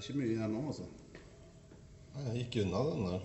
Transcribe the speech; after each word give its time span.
Det 0.00 0.06
er 0.06 0.12
ikke 0.14 0.20
mye 0.20 0.32
igjen 0.32 0.52
nå, 0.56 0.60
altså. 0.66 0.82
Nei, 2.14 2.22
Jeg 2.26 2.44
gikk 2.44 2.54
unna 2.62 2.78
den 2.90 3.02
der. 3.04 3.20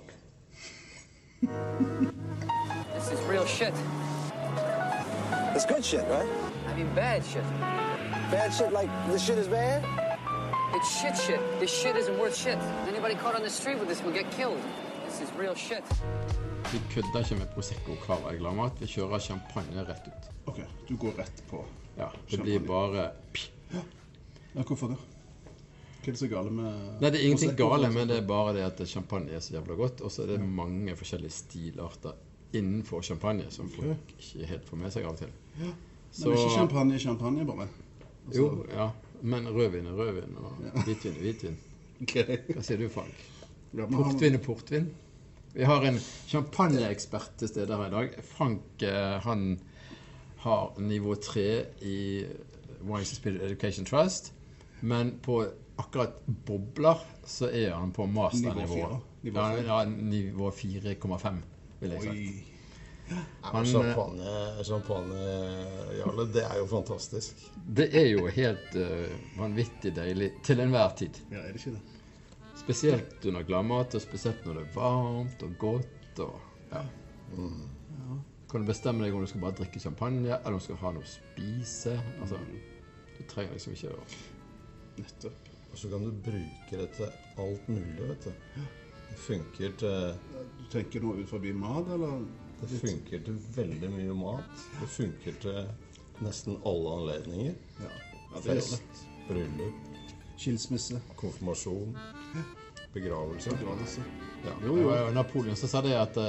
This 2.96 3.08
is 3.14 3.22
real 3.30 3.46
shit. 3.48 3.74
It's 5.56 5.66
good 5.66 5.84
shit, 5.86 6.04
right? 6.12 6.28
I 6.68 6.76
mean, 6.76 6.90
bad 6.96 7.24
shit. 7.24 7.46
Bad 8.32 8.52
shit 8.58 8.74
like 8.74 8.90
this 9.10 9.22
shit 9.22 9.38
is 9.38 9.48
bad? 9.48 9.86
It's 10.76 10.92
shit 11.00 11.16
shit. 11.16 11.40
This 11.62 11.72
shit 11.72 11.96
isn't 11.96 12.20
worth 12.20 12.36
shit. 12.36 12.58
Anybody 12.92 13.16
caught 13.16 13.36
on 13.36 13.44
the 13.44 13.50
street 13.60 13.80
with 13.80 13.88
this 13.88 14.04
will 14.04 14.12
get 14.20 14.30
killed. 14.32 14.60
This 15.08 15.22
is 15.22 15.30
real 15.40 15.56
shit. 15.56 15.84
Vi 16.74 16.82
kødder 16.92 17.20
ikke 17.24 17.36
med 17.36 17.48
Prosecco 17.54 17.96
Cava 18.06 18.34
i 18.34 18.38
Gladmat. 18.38 18.72
Vi 18.82 18.86
kjører 18.86 19.20
champagne 19.20 19.88
rett 19.88 20.08
ut. 20.08 20.32
OK, 20.46 20.60
du 20.90 20.98
går 20.98 21.12
rett 21.24 21.44
på. 21.50 21.66
Ja, 21.98 22.08
Det 22.32 22.42
blir 22.42 22.60
bare 22.60 23.10
Ja, 24.56 24.62
hvorfor 24.64 24.88
det? 24.88 24.98
Hva 26.06 26.12
er 26.12 26.18
det 26.18 26.22
så 26.22 26.28
gale 26.30 26.52
med 26.54 27.00
Nei, 27.02 27.10
det 27.10 27.18
er 27.18 27.24
ingenting 27.26 27.56
gale 27.58 27.88
men 27.90 28.12
det, 28.12 28.20
er 28.22 28.26
bare 28.30 28.52
det 28.54 28.62
at 28.62 28.82
champagne 28.88 29.34
er 29.34 29.40
så 29.42 29.56
jævla 29.56 29.78
godt. 29.80 30.04
Og 30.06 30.12
så 30.14 30.22
er 30.22 30.36
det 30.36 30.44
mange 30.46 30.94
forskjellige 31.00 31.34
stilarter 31.34 32.14
innenfor 32.54 33.02
champagne 33.02 33.48
som 33.50 33.72
folk 33.74 34.14
ikke 34.14 34.46
helt 34.52 34.68
får 34.70 34.80
med 34.84 34.94
seg 34.94 35.08
av 35.08 35.16
og 35.16 35.24
til. 35.24 35.32
Men 35.58 35.72
er 35.72 36.38
ikke 36.38 36.54
champagne 36.54 37.00
champagne, 37.02 37.48
bare? 37.50 37.66
Altså, 38.28 38.38
Jo, 38.38 38.68
ja. 38.70 38.92
Men 39.26 39.50
rødvin 39.50 39.90
er 39.90 39.98
rødvin, 39.98 40.38
og 40.38 40.84
hvitvin 40.86 41.18
er 41.18 41.26
hvitvin. 41.26 41.58
Okay. 42.06 42.38
Hva 42.54 42.62
sier 42.68 42.78
du, 42.78 42.86
Frank? 42.92 43.26
Ja, 43.74 43.90
Portvin 43.90 44.38
er 44.38 44.44
portvin. 44.46 44.92
Vi 45.56 45.66
har 45.66 45.84
en 45.88 45.98
champagneekspert 46.28 47.32
til 47.40 47.50
stede 47.50 47.78
her 47.82 47.88
i 47.88 47.94
dag. 47.96 48.24
Frank 48.30 48.84
eh, 48.84 49.18
han 49.26 49.60
har 50.46 50.80
nivå 50.80 51.16
tre 51.16 51.66
i 51.82 52.26
Wise 52.86 53.16
Spirit 53.16 53.42
Education 53.42 53.86
Trust. 53.86 54.34
Men 54.82 55.16
på 55.24 55.46
akkurat 55.76 56.26
bobler 56.26 56.98
så 57.26 57.50
er 57.50 57.72
han 57.72 57.92
på 57.92 58.06
masternivå. 58.06 58.76
Nivå 58.76 58.76
fire. 58.76 59.00
Nivå 59.22 59.40
Ja, 59.68 59.86
nivå 59.86 60.52
4,5, 60.52 61.42
vil 61.80 61.96
jeg 61.96 62.04
sagt. 62.04 62.52
Han, 63.42 63.66
champagne, 63.66 64.64
champagne, 64.66 65.26
Jarle, 66.00 66.26
det 66.34 66.42
er 66.42 66.58
jo 66.58 66.66
fantastisk. 66.68 67.44
Det 67.68 67.86
er 67.94 68.08
jo 68.10 68.26
helt 68.34 68.78
uh, 68.82 69.12
vanvittig 69.38 69.92
deilig 69.94 70.32
til 70.44 70.64
enhver 70.64 70.96
tid. 70.98 71.20
Ja, 71.30 71.44
er 71.44 71.54
det 71.54 71.62
ikke 71.62 71.76
det? 71.76 71.84
Spesielt 72.58 73.26
under 73.30 73.46
gladmat, 73.46 73.94
og 73.96 74.02
spesielt 74.02 74.46
når 74.46 74.58
det 74.58 74.64
er 74.66 74.74
varmt 74.74 75.44
og 75.46 75.58
godt. 75.62 76.20
og 76.26 76.40
ja. 76.72 76.86
Kan 78.50 78.64
du 78.64 78.66
bestemme 78.66 79.06
deg 79.06 79.14
om 79.14 79.22
du 79.22 79.30
skal 79.30 79.44
bare 79.44 79.60
drikke 79.60 79.80
champagne, 79.84 80.40
eller 80.40 80.56
om 80.56 80.62
du 80.62 80.66
skal 80.66 80.82
ha 80.82 80.94
noe 80.96 81.06
å 81.06 81.12
spise. 81.12 82.00
Altså, 82.24 82.42
du 83.18 83.22
trenger 83.30 83.54
liksom 83.54 83.78
ikke 83.78 83.94
å 83.94 84.08
Nettopp. 84.96 85.55
Og 85.76 85.80
så 85.80 85.90
kan 85.92 86.04
du 86.08 86.12
bruke 86.24 86.78
det 86.80 86.86
til 86.96 87.10
alt 87.44 87.66
mulig, 87.68 87.96
vet 88.00 88.24
du. 88.24 88.60
Det 89.10 89.18
funker 89.20 89.74
til, 89.78 90.14
Du 90.56 90.62
tenker 90.72 91.02
noe 91.04 91.20
ut 91.20 91.28
forbi 91.28 91.52
mat, 91.52 91.90
eller? 91.92 92.22
det 92.62 92.78
funker 92.80 93.26
til 93.26 93.40
veldig 93.58 93.90
mye 93.92 94.14
mat. 94.16 94.62
Det 94.80 94.88
funker 94.88 95.34
til 95.44 95.58
nesten 96.24 96.56
alle 96.64 96.94
anledninger. 97.00 97.58
Ja, 97.84 97.90
ja 97.90 98.44
det. 98.46 98.54
Fest, 98.54 99.04
bryllup, 99.28 99.90
Skilsmisse. 100.38 101.02
konfirmasjon, 101.20 101.98
begravelse. 102.94 103.52
Begravelse. 103.60 104.06
Ja. 104.46 104.54
Jo, 104.64 104.78
jo. 104.80 104.94
Napoleon 105.12 105.60
så 105.60 105.68
sa 105.68 105.82
det 105.84 105.98
at 106.00 106.22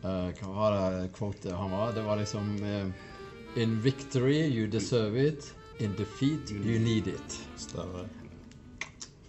Uh, 0.00 0.08
eh, 0.08 0.28
Hva 0.40 0.52
var 0.56 0.74
det 0.76 1.08
quotet 1.12 1.52
han 1.52 1.70
var? 1.70 1.90
Det 1.92 2.02
var 2.02 2.16
liksom 2.16 2.54
uh, 2.64 2.88
In 3.60 3.80
victory 3.80 4.48
you 4.48 4.66
deserve 4.66 5.20
it. 5.28 5.54
In 5.80 5.94
defeat 5.96 6.50
you 6.50 6.78
need 6.78 7.06
it. 7.06 7.36
Stemmer. 7.56 8.04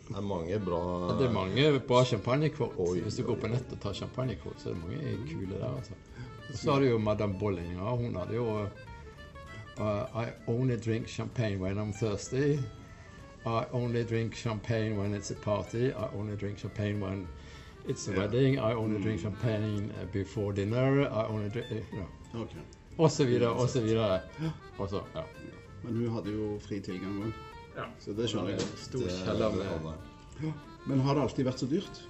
Det 0.08 0.18
er 0.18 0.22
mange 0.22 0.60
bra 0.60 0.80
Det 1.20 1.28
er 1.28 1.32
mange 1.32 1.80
bra 1.88 2.04
champagnekvot. 2.06 2.74
Oi, 2.78 3.00
Hvis 3.02 3.16
du 3.16 3.24
går 3.24 3.36
på 3.36 3.48
nettet 3.48 3.72
og 3.72 3.80
tar 3.82 3.94
champagnekvot, 3.94 4.58
så 4.60 4.70
er 4.70 4.74
det 4.74 4.82
mange 4.84 5.18
kule 5.32 5.60
der. 5.60 5.76
altså. 5.78 5.92
Så 6.54 6.72
har 6.74 6.80
du 6.80 6.86
jo 6.86 6.98
Madame 6.98 7.36
Bollinger. 7.40 7.96
Hun 7.96 8.16
hadde 8.16 8.36
jo 8.36 8.46
uh, 9.80 10.24
I 10.24 10.28
only 10.48 10.76
drink 10.86 11.08
champagne 11.08 11.62
when 11.62 11.78
I'm 11.80 11.94
thirsty. 12.00 12.58
I 13.46 13.64
only 13.72 14.04
drink 14.04 14.36
champagne 14.36 14.98
when 14.98 15.16
it's 15.16 15.32
a 15.32 15.36
party. 15.44 15.88
I 15.90 16.08
only 16.20 16.36
drink 16.36 16.58
champagne 16.60 17.00
when 17.02 17.28
it's 17.88 18.10
a 18.10 18.14
Ja. 18.14 18.20
wedding. 18.20 18.56
I 18.56 18.74
only 18.76 19.02
drink 19.04 19.22
champagne 19.22 19.92
uh, 20.02 20.06
before 20.14 20.54
dinner. 20.54 21.02
I 21.02 21.26
only 21.30 21.50
drink 21.50 21.68
uh, 21.72 21.76
you 21.76 22.04
know. 22.34 22.42
Ok. 22.42 22.50
Og 22.98 23.12
så 23.12 23.26
videre, 23.26 23.50
og 23.50 23.70
så 23.70 23.82
videre. 23.82 24.20
Og 24.78 24.90
så, 24.90 25.00
ja. 25.16 25.22
Men 25.84 25.96
hun 25.98 26.10
hadde 26.14 26.32
jo 26.36 26.60
fri 26.62 26.80
tilgang 26.80 27.18
òg. 27.26 27.34
Ja. 27.76 27.86
Så 28.04 28.14
det 28.16 28.30
skjønner 28.30 28.50
jeg. 28.58 28.60
godt. 28.60 30.00
Det- 30.42 30.54
Men 30.88 31.00
har 31.00 31.16
det 31.16 31.22
alltid 31.24 31.46
vært 31.46 31.60
så 31.60 31.70
dyrt? 31.70 32.02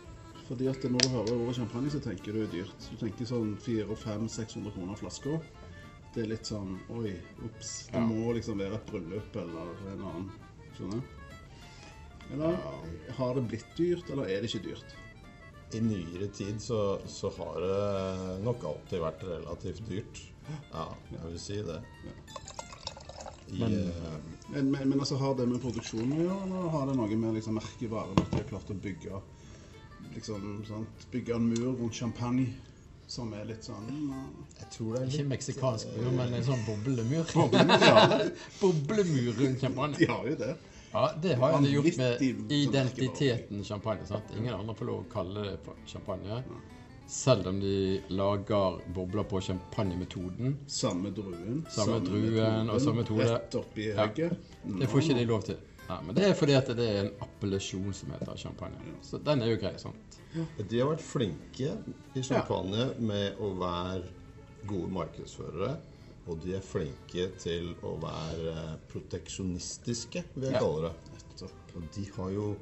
Fordi 0.48 0.68
at 0.68 0.84
når 0.84 1.00
du 1.00 1.09
hører 1.09 1.34
ordet 1.42 1.56
champagne, 1.56 1.90
så 1.92 2.00
tenker 2.04 2.34
du 2.34 2.46
dyrt. 2.48 2.90
Du 2.92 2.98
tenker 2.98 3.26
sånn 3.26 3.56
400-500-600 3.58 4.72
kroner 4.74 4.96
flaska. 4.96 5.40
Det 6.14 6.24
er 6.24 6.28
litt 6.28 6.44
sånn 6.44 6.80
Oi, 6.90 7.14
ops. 7.46 7.88
Det 7.88 7.94
Ja. 7.94 8.00
må 8.00 8.34
liksom 8.34 8.58
være 8.59 8.74
et 8.76 8.86
bryllup 8.86 9.36
eller 9.36 9.92
en 9.94 10.02
annen. 10.02 10.32
Skjønner? 10.78 11.02
Eller 12.34 12.58
har 13.18 13.34
det 13.36 13.48
blitt 13.48 13.66
dyrt, 13.78 14.09
eller 14.09 14.24
er 14.24 14.42
det 14.42 14.50
ikke 14.53 14.64
dyrt? 14.70 14.96
I 15.74 15.80
nyere 15.80 16.28
tid 16.34 16.59
så, 16.62 17.00
så 17.08 17.30
har 17.38 17.59
det 17.64 18.44
nok 18.44 18.64
alltid 18.64 19.00
vært 19.00 19.24
relativt 19.24 19.88
dyrt. 19.88 20.22
Ja, 20.74 20.88
jeg 21.12 21.22
vil 21.30 21.40
si 21.40 21.62
det. 21.62 21.78
I, 22.03 22.51
Men- 23.60 23.74
eh, 23.90 24.20
Men, 24.52 24.72
men, 24.72 24.90
men 24.90 25.00
altså, 25.00 25.16
har 25.16 25.36
det 25.36 25.46
med 25.48 25.62
produksjonen 25.64 26.12
å 26.18 26.24
gjøre, 26.26 26.42
eller 26.46 26.70
har 26.74 26.86
det 26.90 26.96
noe 26.98 27.16
med 27.16 27.34
liksom, 27.38 27.56
merkevaren 27.56 28.18
at 28.20 28.32
de 28.32 28.38
har 28.42 28.48
klart 28.50 28.70
å 28.74 28.76
bygge 28.84 29.22
liksom, 30.16 30.66
sant? 30.68 31.06
Bygge 31.12 31.36
en 31.36 31.46
mur 31.50 31.70
rundt 31.80 31.96
champagne 31.96 32.50
som 33.12 33.32
er 33.36 33.46
litt 33.46 33.64
sånn 33.64 33.88
jeg 34.60 34.68
tror 34.72 34.94
det 34.96 35.02
er 35.02 35.08
Ikke 35.08 35.18
litt 35.18 35.30
meksikansk 35.32 35.88
mur, 35.98 36.12
men 36.16 36.34
en 36.38 36.44
sånn 36.48 36.62
boblemur. 36.68 37.32
Ja, 37.36 38.20
Boblemur 38.62 39.34
rundt 39.40 39.60
champagne. 39.64 39.98
de 40.00 40.06
har 40.12 40.28
jo 40.30 40.36
det. 40.40 40.52
Ja, 40.92 41.06
det 41.24 41.36
har 41.40 41.52
jo 41.56 41.60
det 41.64 41.72
gjort 41.72 41.98
med 41.98 42.22
identiteten 42.52 43.64
champagne. 43.68 44.06
sant? 44.08 44.32
Ingen 44.38 44.54
andre 44.56 44.76
får 44.76 44.86
lov 44.92 45.04
å 45.06 45.10
kalle 45.12 45.44
det 45.50 45.58
champagne. 45.88 46.42
Selv 47.12 47.48
om 47.52 47.58
de 47.60 48.02
lager 48.16 48.78
bobler 48.96 49.26
på 49.28 49.42
champagnemetoden. 49.44 50.54
Samme 50.72 51.12
druen. 51.12 51.66
Samme 51.70 51.98
druen 52.06 52.70
og 52.72 52.80
samme 52.80 53.02
metode. 53.04 53.26
Rett 53.34 53.58
oppi 53.60 53.90
Ja. 53.92 54.06
Det 54.08 54.88
får 54.90 55.02
ikke 55.04 55.18
de 55.20 55.26
lov 55.28 55.44
til. 55.44 55.58
Nei, 55.90 55.98
men 56.08 56.16
det 56.16 56.24
er 56.30 56.34
fordi 56.40 56.54
at 56.56 56.68
det 56.78 56.86
er 56.88 57.00
en 57.04 57.12
appellasjon 57.26 57.92
som 57.94 58.14
heter 58.16 58.38
champagne. 58.40 58.96
Så 59.04 59.20
den 59.20 59.42
er 59.44 59.52
jo 59.52 59.58
grei. 59.60 59.74
sant? 59.78 60.20
De 60.70 60.80
har 60.80 60.88
vært 60.94 61.04
flinke 61.04 61.74
i 62.16 62.22
champagne 62.24 62.94
med 63.00 63.36
å 63.44 63.52
være 63.60 64.04
gode 64.68 64.92
markedsførere. 64.96 65.74
Og 66.30 66.40
de 66.46 66.54
er 66.56 66.62
flinke 66.64 67.28
til 67.42 67.74
å 67.84 67.98
være 68.00 68.78
proteksjonistiske, 68.88 70.24
vil 70.36 70.44
jeg 70.52 70.54
Ja. 70.54 70.60
kalle 70.60 70.82
det. 70.94 71.50
Og 71.76 71.82
de 71.96 72.06
har 72.16 72.30
jo 72.32 72.56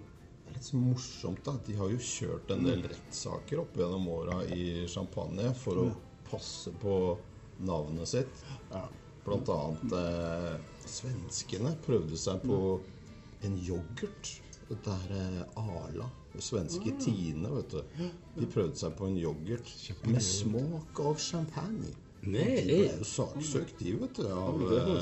Det 0.50 0.56
er 0.56 0.58
litt 0.58 0.66
så 0.66 0.80
morsomt, 0.82 1.44
da. 1.46 1.52
De 1.68 1.76
har 1.78 1.92
jo 1.94 1.98
kjørt 2.02 2.52
en 2.56 2.64
del 2.66 2.80
rettssaker 2.90 3.60
opp 3.62 3.76
gjennom 3.78 4.08
åra 4.10 4.40
i 4.50 4.88
champagne 4.90 5.52
for 5.54 5.78
å 5.78 5.84
passe 6.26 6.74
på 6.82 6.96
navnet 7.70 8.10
sitt. 8.10 8.42
Blant 9.28 9.52
annet 9.54 9.94
eh, 10.00 10.56
svenskene 10.90 11.76
prøvde 11.86 12.18
seg 12.18 12.42
på 12.50 12.80
en 13.46 13.60
yoghurt. 13.62 14.32
Dette 14.72 14.96
er 15.06 15.14
eh, 15.20 15.62
Arla. 15.62 16.10
Svenske 16.40 16.96
Tine, 17.02 17.50
vet 17.54 17.76
du. 17.76 18.04
De 18.40 18.50
prøvde 18.50 18.78
seg 18.80 18.98
på 18.98 19.10
en 19.10 19.18
yoghurt 19.22 19.70
med 20.08 20.22
smak 20.24 21.02
av 21.06 21.22
champagne. 21.22 21.94
Nei. 22.26 22.48
De 22.58 22.64
ble 22.66 22.80
jo 22.88 23.06
saksøkt, 23.08 23.78
de, 23.84 23.94
vet 24.02 24.18
du. 24.18 24.26
Av, 24.34 24.66
eh, 24.66 24.94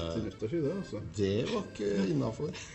altså. 0.76 1.06
det 1.16 1.38
var 1.54 1.72
ikke 1.72 1.94
innafor. 2.12 2.66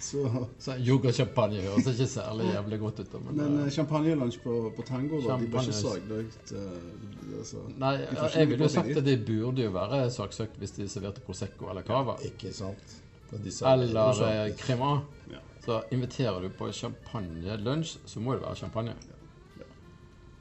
Så, 0.00 0.22
Så 0.62 0.74
Yoghurtchampagne 0.78 1.60
høres 1.64 1.86
ikke 1.90 2.06
særlig 2.06 2.52
jævlig 2.52 2.78
godt 2.80 3.00
ut. 3.00 3.14
Men, 3.24 3.36
men 3.40 3.56
eh, 3.64 3.70
champagnelunsj 3.74 4.38
på, 4.44 4.72
på 4.76 4.84
tango, 4.86 5.18
da, 5.24 5.34
de 5.40 5.48
ble 5.50 5.62
ikke 5.62 5.72
Champagne- 5.72 5.80
sagløkt 5.82 6.52
eh, 6.52 7.38
altså. 7.40 7.62
Nei, 7.82 7.92
jeg 8.36 8.48
ville 8.52 8.64
jo 8.64 8.70
sagt 8.76 8.96
at 9.02 9.04
de 9.08 9.16
burde 9.26 9.66
jo 9.66 9.70
være 9.74 10.00
saksøkt 10.14 10.56
hvis 10.62 10.76
de 10.78 10.88
serverte 10.88 11.20
Prosecco 11.26 11.68
eller 11.72 11.82
Cava. 11.82 12.14
Ikke 12.30 12.52
sant? 12.54 12.96
Eller 13.32 14.54
Crema. 14.58 14.92
Ja. 15.34 15.42
Så 15.64 15.82
inviterer 15.92 16.40
du 16.40 16.48
på 16.58 16.70
champagnelunsj, 16.72 17.98
så 18.06 18.20
må 18.24 18.32
det 18.38 18.42
være 18.46 18.56
champagne. 18.56 18.94
Ja, 18.96 19.17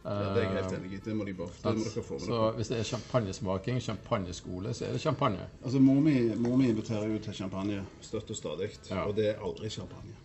det 0.08 0.28
er 0.28 0.44
jeg 0.44 0.52
helt 0.54 0.74
enig 0.78 0.94
i. 0.94 1.00
Det 1.06 1.16
må 1.16 1.26
de 1.28 1.34
bare 1.36 1.50
det 1.64 1.74
må 1.78 1.84
dere 1.84 2.04
få 2.04 2.14
med 2.14 2.22
Så 2.28 2.52
hvis 2.56 2.68
det 2.72 2.78
er 2.80 2.84
champagnesmaking, 2.84 3.82
champagneskole, 3.82 4.74
så 4.74 4.86
er 4.86 4.92
det 4.96 5.02
champagne. 5.02 5.48
Altså, 5.64 5.80
mor 5.80 6.00
mi, 6.02 6.14
mor 6.36 6.56
mi 6.58 6.70
inviterer 6.70 7.10
jo 7.12 7.18
til 7.20 7.34
champagne 7.34 7.82
støtt 8.02 8.30
og 8.30 8.36
stadig, 8.36 8.70
Ja. 8.90 9.04
og 9.04 9.16
det 9.16 9.26
er 9.30 9.42
aldri 9.44 9.70
champagne. 9.70 10.16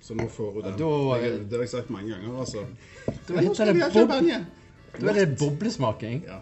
Så 0.00 0.14
nå 0.14 0.26
får 0.28 0.52
hun 0.52 0.62
den. 0.62 0.78
da- 0.78 1.18
jeg, 1.22 1.38
det 1.40 1.52
har 1.52 1.58
jeg 1.58 1.68
sagt 1.68 1.90
mange 1.90 2.10
ganger, 2.14 2.38
altså. 2.40 2.64
Da 3.28 3.40
Nå 3.40 3.54
skal 3.54 3.74
vi 3.74 3.80
ha 3.80 3.90
champagne! 3.90 4.46
Da 5.00 5.06
er 5.06 5.12
det 5.24 5.38
boblesmaking. 5.38 6.24
Ja. 6.26 6.38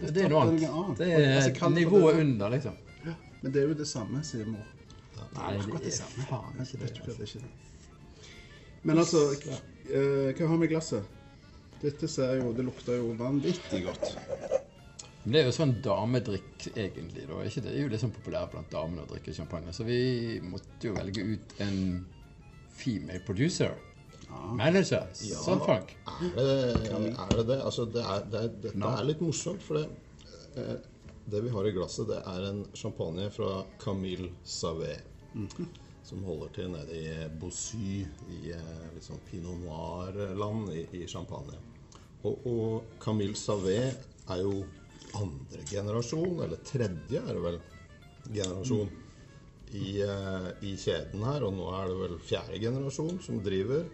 Det 0.00 0.24
er 0.24 0.28
noe 0.28 0.42
annet. 0.42 0.98
Det 0.98 1.12
er 1.12 1.34
altså, 1.36 1.68
nivået 1.68 2.20
under, 2.20 2.48
liksom. 2.48 2.76
Ja, 3.06 3.14
Men 3.42 3.52
det 3.52 3.62
er 3.62 3.68
jo 3.68 3.74
det 3.74 3.88
samme, 3.88 4.22
sier 4.24 4.46
mor. 4.46 4.66
Nei, 5.34 5.52
det 5.52 5.86
er 5.86 6.26
faen 6.28 6.58
det, 6.58 6.68
det 6.72 7.20
ikke 7.20 7.38
det. 7.38 7.42
Men 8.82 8.98
altså, 8.98 9.18
eh, 9.92 10.32
hva 10.36 10.46
har 10.48 10.56
vi 10.56 10.66
i 10.66 10.68
glasset? 10.68 11.19
Dette 11.80 12.08
ser 12.12 12.36
jo, 12.40 12.52
det 12.56 12.66
lukter 12.66 12.98
jo 13.00 13.14
vanvittig 13.18 13.84
godt. 13.86 14.12
Men 15.22 15.34
det 15.34 15.40
er 15.40 15.46
jo 15.50 15.52
sånn 15.56 15.74
damedrikk, 15.84 16.70
egentlig. 16.72 17.26
da, 17.28 17.42
ikke 17.44 17.62
det? 17.64 17.68
Det 17.68 17.76
er 17.76 17.84
jo 17.84 17.92
litt 17.92 18.02
sånn 18.02 18.14
populært 18.14 18.54
blant 18.54 18.72
damene 18.72 19.04
å 19.04 19.10
drikke 19.10 19.34
champagne. 19.36 19.72
Så 19.76 19.84
vi 19.88 20.00
måtte 20.44 20.88
jo 20.88 20.96
velge 20.96 21.24
ut 21.34 21.54
en 21.64 21.80
female 22.80 23.20
producer. 23.26 23.76
Manager. 24.56 25.08
Sånn 25.16 25.60
funk. 25.64 25.92
Er 26.06 26.38
det 26.38 26.54
er 27.10 27.34
det? 27.36 27.46
det? 27.50 27.58
Altså, 27.58 27.84
det 27.84 28.04
er, 28.04 28.24
det 28.32 28.42
er, 28.44 28.54
dette 28.64 28.92
er 28.94 29.08
litt 29.08 29.24
morsomt, 29.24 29.64
for 29.64 29.80
det, 29.80 29.86
eh, 30.60 30.76
det 31.30 31.42
vi 31.44 31.52
har 31.52 31.68
i 31.68 31.74
glasset, 31.74 32.08
det 32.08 32.20
er 32.30 32.46
en 32.48 32.62
champagne 32.78 33.28
fra 33.34 33.64
Camille 33.82 34.32
Savet. 34.44 35.04
Som 36.06 36.24
holder 36.26 36.54
til 36.56 36.70
nede 36.72 36.96
i 36.96 37.26
Bossy, 37.38 38.00
i 38.34 38.54
sånn 39.04 39.20
pinot 39.28 39.60
noir-land 39.62 40.72
i, 40.74 40.86
i 40.98 41.04
Champagne. 41.10 41.58
Og, 42.28 42.46
og 42.46 42.96
Camille 43.00 43.38
Savé 43.38 43.78
er 43.80 44.42
jo 44.42 44.60
andre 45.18 45.62
generasjon, 45.70 46.42
eller 46.44 46.60
tredje 46.66 47.20
er 47.20 47.32
det 47.34 47.44
vel, 47.44 47.60
generasjon 48.30 48.90
i, 49.70 50.02
eh, 50.02 50.48
i 50.66 50.74
kjeden 50.78 51.22
her. 51.24 51.44
Og 51.46 51.54
nå 51.56 51.68
er 51.78 51.90
det 51.90 51.98
vel 52.00 52.16
fjerde 52.26 52.60
generasjon 52.62 53.20
som 53.24 53.40
driver. 53.44 53.86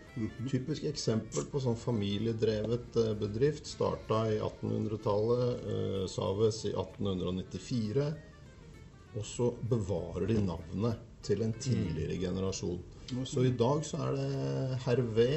Typisk 0.48 0.86
eksempel 0.88 1.48
på 1.52 1.62
sånn 1.62 1.78
familiedrevet 1.80 2.96
eh, 3.02 3.12
bedrift. 3.20 3.68
Starta 3.68 4.24
i 4.32 4.38
1800-tallet. 4.40 5.66
Eh, 5.74 6.04
Saves 6.10 6.62
i 6.68 6.72
1894. 6.74 8.08
Og 9.16 9.24
så 9.24 9.50
bevarer 9.70 10.28
de 10.32 10.40
navnet 10.44 11.04
til 11.26 11.42
en 11.42 11.54
tidligere 11.58 12.18
generasjon. 12.20 12.82
Så 13.26 13.44
i 13.46 13.54
dag 13.54 13.84
så 13.86 14.00
er 14.02 14.16
det 14.18 14.80
Hervé 14.84 15.30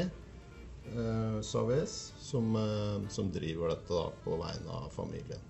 eh, 0.89 1.41
Saves 1.41 2.13
som, 2.17 2.55
eh, 2.55 3.09
som 3.09 3.31
driver 3.31 3.73
dette 3.73 3.93
da 3.93 4.09
på 4.23 4.37
vegne 4.41 4.69
av 4.81 4.89
familien. 4.93 5.41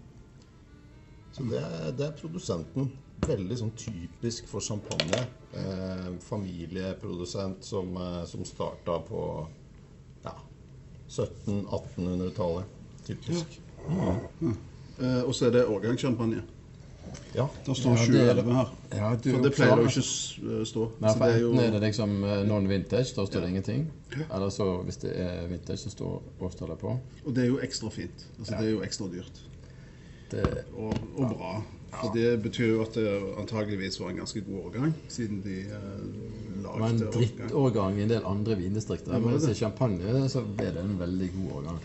Så 1.31 1.44
det 1.44 1.62
det 1.97 2.07
er 2.07 2.18
produsenten. 2.18 2.91
Veldig 3.27 3.57
sånn 3.59 3.75
typisk 3.77 4.47
for 4.47 4.63
champagne. 4.63 5.25
Eh, 5.51 6.09
familieprodusent 6.24 7.63
som, 7.65 7.95
eh, 7.97 8.24
som 8.25 8.45
starta 8.45 9.00
på 9.07 9.24
ja, 10.24 10.36
1700-1800-tallet. 11.07 12.65
Typisk. 13.06 13.59
Eh, 15.00 15.24
og 15.24 15.35
så 15.35 15.47
er 15.47 15.51
det 15.51 15.68
årgangssjampanje. 15.68 16.44
Ja. 17.35 17.47
Det 17.65 17.75
står 17.77 17.95
Ja, 17.97 18.06
det- 18.06 18.45
2011 18.45 18.53
her. 18.53 18.69
Ja, 18.91 19.15
du, 19.15 19.31
For 19.31 19.41
det 19.44 19.53
pleier 19.56 19.75
jo 19.77 19.88
ikke 19.88 20.01
s- 20.03 20.39
eh, 20.44 20.63
stå. 20.65 20.91
Nei, 21.01 21.13
for 21.13 21.25
enten 21.25 21.35
er 21.35 21.39
jo 21.39 21.53
er 21.53 21.71
det 21.71 21.81
liksom 21.81 22.23
eh, 22.23 22.44
non-vintage, 22.47 23.15
da 23.15 23.25
står 23.25 23.41
det 23.41 23.50
ingenting. 23.50 23.88
Eller 24.33 24.50
så 24.50 24.83
hvis 24.83 24.97
det 24.97 25.11
er 25.19 25.47
vintage, 25.47 25.77
så 25.77 25.89
står 25.89 26.21
årstallet 26.41 26.77
på. 26.79 27.00
Og 27.25 27.35
det 27.35 27.44
er 27.44 27.47
jo 27.47 27.59
ekstra 27.59 27.89
fint. 27.89 28.25
Altså, 28.39 28.56
Det 28.59 28.67
er 28.67 28.71
jo 28.71 28.81
ekstra 28.81 29.06
dyrt. 29.11 29.41
Det, 30.31 30.45
Og, 30.77 30.94
og 31.17 31.35
bra. 31.38 31.61
For 31.89 32.11
det 32.13 32.44
betyr 32.44 32.67
jo 32.75 32.81
at 32.81 32.94
det 32.94 33.07
antageligvis 33.39 34.00
var 34.00 34.09
en 34.09 34.17
ganske 34.17 34.41
god 34.45 34.65
årgang, 34.65 34.94
siden 35.07 35.41
de 35.41 35.59
eh, 35.61 35.73
lagde 36.63 36.69
årgang. 36.69 37.00
drittårgang 37.13 37.97
i 37.97 38.01
en 38.03 38.09
del 38.09 38.21
andre 38.25 38.56
vindistrikter. 38.57 39.13
Ja, 39.13 39.19
Men 39.19 39.29
hvis 39.33 39.41
det 39.41 39.50
er 39.50 39.53
champagne, 39.56 40.29
så 40.29 40.44
ble 40.57 40.65
det 40.65 40.83
en 40.83 41.00
veldig 41.00 41.31
god 41.33 41.51
årgang. 41.63 41.79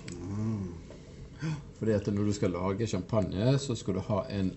Fordi 1.78 1.90
at 1.92 2.06
når 2.14 2.24
du 2.24 2.32
skal 2.32 2.50
lage 2.50 2.86
champagne, 2.86 3.58
så 3.58 3.74
skal 3.76 3.94
du 3.94 4.00
ha 4.00 4.22
en 4.30 4.52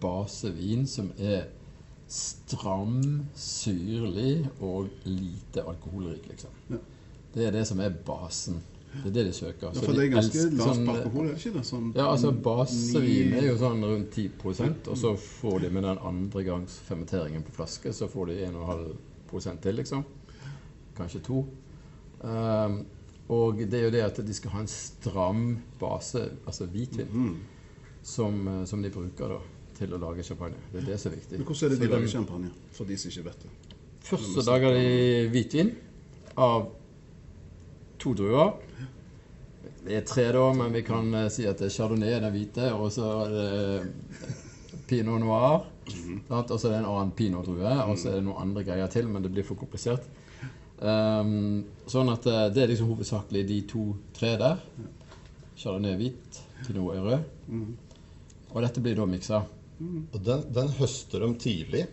basevin 0.00 0.86
som 0.86 1.12
er 1.18 1.46
stram, 2.08 3.26
syrlig 3.36 4.48
og 4.64 4.88
lite 5.04 5.64
alkoholrik, 5.68 6.26
liksom. 6.30 6.50
Ja. 6.70 6.76
Det 7.34 7.46
er 7.46 7.50
det 7.52 7.66
som 7.68 7.80
er 7.84 7.90
basen. 8.06 8.62
Det 9.02 9.10
er 9.10 9.14
det 9.18 9.24
de 9.26 9.32
søker. 9.36 9.68
Ja, 9.74 9.80
for 9.84 9.92
det 9.92 10.06
er 10.06 10.14
ganske 10.14 10.38
elsker 10.40 10.56
lavt 10.56 10.76
sånn- 10.78 10.86
på 10.88 10.94
alkohol, 10.96 11.26
er 11.26 11.34
det 11.34 11.38
ikke 11.42 11.52
det? 11.58 11.64
Sånn 11.68 11.90
Ja, 11.94 12.06
altså 12.10 12.30
basevin 12.42 13.34
er 13.36 13.46
jo 13.50 13.56
sånn 13.60 13.84
rundt 13.84 14.10
10% 14.16 14.88
og 14.88 14.96
så 14.96 15.12
får 15.18 15.60
de 15.60 15.70
med 15.70 15.82
den 15.84 15.98
andre 15.98 16.42
gangs 16.44 16.78
fermenteringen 16.88 17.42
på 17.44 17.52
flaske, 17.52 17.92
så 17.92 18.08
får 18.08 18.26
de 18.26 18.38
1,5% 18.46 19.60
til, 19.62 19.74
liksom. 19.74 20.04
Kanskje 20.96 21.20
to. 21.22 21.44
Um, 22.22 22.86
og 23.28 23.58
det 23.58 23.74
er 23.74 23.84
jo 23.84 23.90
det 23.90 24.02
at 24.02 24.16
de 24.26 24.34
skal 24.34 24.50
ha 24.50 24.60
en 24.60 24.66
stram 24.66 25.58
base, 25.78 26.30
altså 26.46 26.66
hvitvin, 26.66 27.06
Mhm. 27.12 27.36
som, 28.02 28.48
eh, 28.48 28.64
som 28.64 28.82
de 28.82 28.90
bruker 28.90 29.28
da 29.28 29.38
til 29.78 29.94
å 29.94 30.00
lage 30.02 30.24
champagne. 30.26 30.58
Det 30.72 30.82
er 30.82 30.88
det 30.92 30.98
som 31.00 31.12
er 31.12 31.20
viktig. 31.20 31.38
Men 31.38 31.46
hvordan 31.48 31.68
er 31.68 31.74
det 31.74 31.80
de 31.84 31.92
lager 31.94 32.12
champagne? 32.12 32.50
For 32.76 32.88
de 32.88 32.98
som 32.98 33.12
ikke 33.12 33.26
vet 33.28 33.44
det. 33.44 33.52
Først 34.08 34.34
så 34.34 34.44
lager 34.48 34.74
de 34.78 35.28
hvitvin 35.32 35.72
av 36.38 36.68
to 38.00 38.14
druer. 38.18 38.52
Det 39.84 39.96
er 39.96 40.04
tre, 40.06 40.26
da, 40.34 40.44
men 40.56 40.74
vi 40.74 40.82
kan 40.86 41.08
eh, 41.16 41.30
si 41.32 41.46
at 41.48 41.60
det 41.60 41.68
er 41.68 41.74
chardonnay 41.74 42.18
den 42.20 42.32
hvite, 42.34 42.70
og 42.76 42.90
så 42.92 43.08
er 43.24 43.34
det 43.34 44.32
pinot 44.88 45.20
noir. 45.22 45.66
sant? 46.28 46.50
Og 46.50 46.60
så 46.60 46.68
er 46.68 46.74
det 46.74 46.80
en 46.82 46.90
annen 46.90 47.12
pinot-drue, 47.16 47.74
og 47.86 47.98
så 47.98 48.10
er 48.10 48.18
det 48.18 48.26
noen 48.26 48.42
andre 48.42 48.64
greier 48.66 48.90
til, 48.92 49.08
men 49.08 49.24
det 49.24 49.32
blir 49.32 49.46
for 49.46 49.60
komplisert. 49.60 50.06
Um, 50.78 51.64
sånn 51.90 52.10
at 52.12 52.26
eh, 52.30 52.46
det 52.54 52.62
er 52.62 52.72
liksom 52.72 52.90
hovedsakelig 52.92 53.44
de 53.48 53.60
to-tre 53.70 54.34
der. 54.40 54.60
Chardonnay 55.58 55.96
er 55.96 56.02
hvit, 56.02 56.42
pinot 56.66 56.94
er 56.94 57.06
rød. 57.08 57.30
Og 58.48 58.60
dette 58.64 58.82
blir 58.84 58.96
da 58.98 59.08
miksa. 59.08 59.42
Og 59.78 60.20
den, 60.24 60.44
den 60.54 60.70
høster 60.78 61.24
de 61.24 61.32
tidlig. 61.42 61.86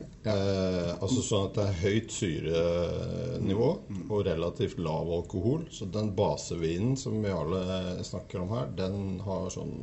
Eh, 0.00 0.90
altså 1.00 1.22
sånn 1.24 1.46
at 1.48 1.56
det 1.56 1.64
er 1.64 1.78
høyt 1.80 2.12
syrenivå 2.12 3.68
og 4.08 4.24
relativt 4.26 4.80
lav 4.80 5.12
alkohol. 5.20 5.64
Så 5.72 5.88
den 5.92 6.12
basevinen 6.16 6.96
som 7.00 7.20
vi 7.24 7.32
alle 7.32 7.62
snakker 8.04 8.42
om 8.44 8.52
her, 8.56 8.70
den 8.76 9.20
har 9.24 9.48
sånn 9.52 9.74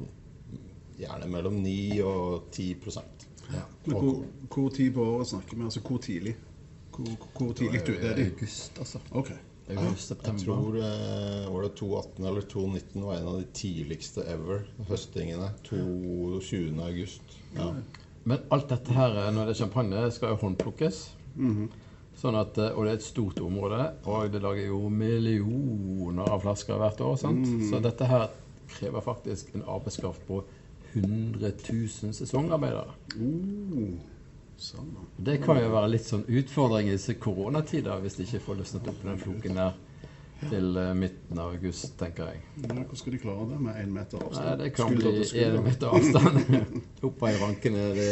gjerne 0.98 1.30
mellom 1.30 1.60
9 1.62 2.04
og 2.06 2.52
10 2.52 2.76
ja, 3.54 3.64
Men 3.86 3.98
hvor, 4.02 4.24
hvor 4.52 4.72
tid 4.76 4.94
på 4.96 5.04
året 5.16 5.30
snakker 5.30 5.58
vi? 5.58 5.68
Altså 5.70 5.84
hvor 5.86 6.02
tidlig? 6.04 6.34
Hvor, 6.96 7.28
hvor 7.38 7.54
tidlig 7.56 7.84
ute 7.86 8.00
er 8.02 8.18
de? 8.18 8.26
August, 8.32 8.80
altså. 8.82 9.02
Ok. 9.12 9.32
August, 9.68 10.10
Jeg 10.10 10.18
september. 10.18 10.44
tror 10.44 10.78
eh, 10.80 11.48
var 11.54 11.64
det 11.66 11.72
218 11.76 12.26
eller 12.26 12.46
219 12.54 13.06
var 13.06 13.18
en 13.18 13.28
av 13.28 13.40
de 13.42 13.48
tidligste 13.54 14.24
ever 14.32 14.64
høstingene. 14.90 15.50
22. 15.68 16.62
august. 16.84 17.36
Ja. 17.58 17.74
Men 18.28 18.44
alt 18.52 18.70
dette 18.70 18.96
her, 18.96 19.16
eh, 19.22 19.30
når 19.34 19.48
det 19.48 19.56
er 19.56 19.62
champagne, 19.62 20.12
skal 20.12 20.34
jo 20.34 20.42
håndplukkes. 20.42 21.04
Sånn 22.18 22.36
at, 22.36 22.58
eh, 22.58 22.74
og 22.74 22.86
det 22.86 22.92
er 22.92 22.98
et 22.98 23.06
stort 23.06 23.40
område, 23.40 23.92
og 24.10 24.32
det 24.34 24.42
lager 24.42 24.66
jo 24.68 24.90
millioner 24.90 26.28
av 26.34 26.42
flasker 26.42 26.80
hvert 26.82 27.02
år. 27.02 27.16
sant? 27.18 27.46
Så 27.70 27.80
dette 27.84 28.06
her 28.06 28.30
krever 28.68 29.02
faktisk 29.02 29.56
en 29.56 29.64
arbeidskraft 29.64 30.26
på 30.28 30.44
100 30.96 31.52
000 31.70 32.14
sesongarbeidere. 32.14 32.96
Oh, 33.22 34.00
sånn. 34.58 34.96
Det 35.24 35.42
kan 35.44 35.60
jo 35.62 35.70
være 35.70 35.92
litt 35.94 36.08
sånn 36.08 36.26
utfordring 36.28 36.90
i 36.90 36.96
disse 36.98 37.14
koronatider, 37.14 38.02
hvis 38.02 38.18
de 38.18 38.26
ikke 38.26 38.44
får 38.48 38.60
løsnet 38.64 38.88
opp 38.88 39.04
den 39.04 39.22
floken 39.22 39.62
der 39.62 39.74
til 40.44 40.78
eh, 40.78 40.94
midten 40.98 41.40
av 41.42 41.56
august, 41.56 41.94
tenker 42.00 42.32
jeg. 42.32 42.42
Ja, 42.64 42.74
hvordan 42.74 43.00
skal 43.02 43.16
de 43.16 43.22
klare 43.22 43.48
det 43.52 43.60
med 43.64 43.80
én 43.82 43.94
meter 43.94 44.24
avstand? 44.24 44.50
Nei, 44.50 44.58
det 44.62 44.72
kan 44.76 44.92
Skulder 44.92 45.16
bli 45.18 45.46
én 45.46 45.60
meter 45.66 45.96
avstand. 45.98 46.74
Opp 47.10 47.24
i 47.28 47.36
rankene. 47.42 47.86
Det, 47.98 48.10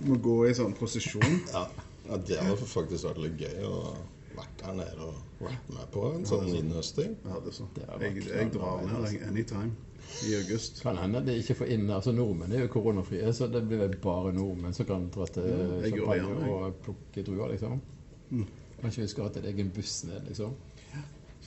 Du 0.00 0.08
må 0.10 0.18
gå 0.24 0.38
i 0.48 0.56
sånn 0.58 0.74
prosesjon. 0.76 1.38
Ja, 1.52 1.66
ja, 2.08 2.18
det 2.18 2.40
hadde 2.42 2.66
faktisk 2.66 3.06
vært 3.10 3.22
litt 3.22 3.38
gøy 3.44 3.68
å 3.68 3.76
vært 4.32 4.62
der 4.62 4.76
nede 4.78 5.06
og 5.06 5.42
vært 5.44 5.72
med 5.76 5.88
på 5.94 6.04
en 6.08 6.26
sånn 6.28 6.48
innhøsting. 6.50 7.16
Ja, 7.26 7.38
det 7.44 7.52
er 7.52 7.56
sånn. 7.60 7.72
Det 7.76 7.88
Jeg, 8.06 8.26
jeg 8.30 8.52
drar 8.54 8.84
ned 8.88 9.26
anytime 9.28 9.72
i 10.28 10.34
august. 10.36 10.82
Kan 10.82 10.98
hende 11.00 11.22
de 11.26 11.36
ikke 11.40 11.56
får 11.62 11.70
inn 11.74 11.90
altså 11.90 12.12
Nordmenn 12.14 12.52
er 12.52 12.66
jo 12.66 12.72
koronafrie, 12.72 13.32
så 13.36 13.48
det 13.50 13.62
blir 13.68 13.80
vel 13.84 13.94
bare 14.02 14.32
nordmenn 14.36 14.74
som 14.76 14.88
kan 14.88 15.06
dra 15.14 15.26
til 15.32 15.48
ja, 15.48 15.78
champagne 15.86 16.50
og 16.52 16.76
plukke 16.84 17.24
druer, 17.26 17.54
liksom. 17.54 17.80
Kanskje 18.82 19.04
vi 19.04 19.10
skal 19.12 19.28
ha 19.28 19.34
til 19.36 19.48
egen 19.52 19.70
buss 19.74 20.02
ned, 20.08 20.26
liksom. 20.28 20.54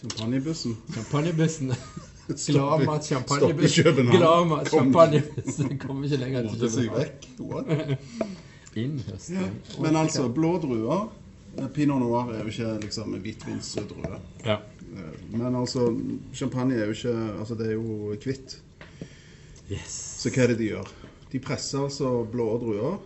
Champagnebussen. 0.10 0.78
Champagnebussen. 0.94 1.74
Gladmat. 2.48 3.06
København. 3.08 4.18
Gladmat 4.18 4.68
champagnebussen 4.70 5.78
kommer 5.78 6.04
ikke 6.04 6.18
lenger 6.18 6.42
til 6.50 6.60
København. 6.60 7.00
vekk. 7.00 7.28
What? 7.40 7.98
Men 9.82 9.96
altså, 9.96 10.28
blå 10.30 10.58
druer 10.60 11.14
eh, 11.58 11.68
Pinot 11.74 12.00
noir 12.00 12.32
er 12.34 12.42
jo 12.42 12.48
ikke 12.52 12.78
liksom 12.82 13.14
en 13.16 13.22
hvitvinsdrue. 13.22 14.20
Ja. 14.46 14.54
Eh, 14.54 15.38
Men 15.40 15.56
altså, 15.56 16.00
champagne 16.34 16.76
er 16.76 16.86
jo 16.86 16.92
ikke 16.92 17.16
Altså, 17.40 17.56
det 17.56 17.68
er 17.68 17.74
jo 17.74 18.16
hvitt. 18.24 18.62
Yes. 19.72 19.96
Så 20.22 20.30
hva 20.30 20.44
er 20.44 20.48
det 20.54 20.58
de 20.60 20.68
gjør? 20.74 20.92
De 21.32 21.40
presser 21.40 21.80
altså 21.84 22.24
blå 22.32 22.46
druer 22.62 22.98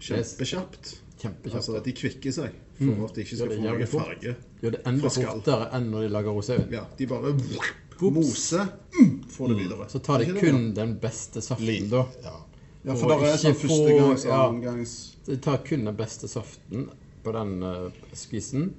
kjempekjapt. 0.00 0.96
Kjempekjapt. 1.20 1.54
Altså 1.56 1.82
de 1.84 1.92
kvikker 1.92 2.32
seg 2.34 2.56
for 2.80 3.04
at 3.06 3.14
de 3.14 3.20
ikke 3.24 3.36
skal 3.36 3.50
få 3.54 3.62
noe 3.62 3.86
farge. 3.92 4.34
Gjør 4.62 4.70
det 4.76 4.80
enda 4.86 5.02
Fra 5.06 5.10
skall. 5.16 5.40
fortere 5.40 5.70
enn 5.76 5.90
når 5.92 6.00
de 6.06 6.08
lager 6.16 6.36
rosévin. 6.38 6.70
Ja, 6.72 6.84
de 6.98 7.06
bare 7.06 7.32
mose, 7.32 8.12
moser, 8.16 8.68
mm, 8.96 9.10
får 9.28 9.48
det 9.52 9.56
videre. 9.58 9.88
Så 9.92 9.98
tar 10.02 10.18
de 10.18 10.24
ikke 10.30 10.40
det 10.40 10.50
kun 10.50 10.72
den 10.74 10.94
beste 11.02 11.40
saften, 11.44 11.90
da. 11.90 12.06
ja. 12.24 12.36
Ja, 12.82 12.92
Og 12.94 12.98
for 12.98 13.08
det 13.12 13.16
er 13.18 13.34
ikke 13.34 13.40
sånn 13.42 13.54
få- 13.60 13.68
førstegangs, 13.68 14.22
ja. 14.24 14.36
annengangs 14.48 14.92
De 15.26 15.36
tar 15.36 15.58
kun 15.66 15.84
den 15.84 15.96
beste 15.98 16.28
saften 16.32 16.86
på 17.22 17.32
den 17.36 17.62
uh, 17.62 17.90
skvisen, 18.16 18.70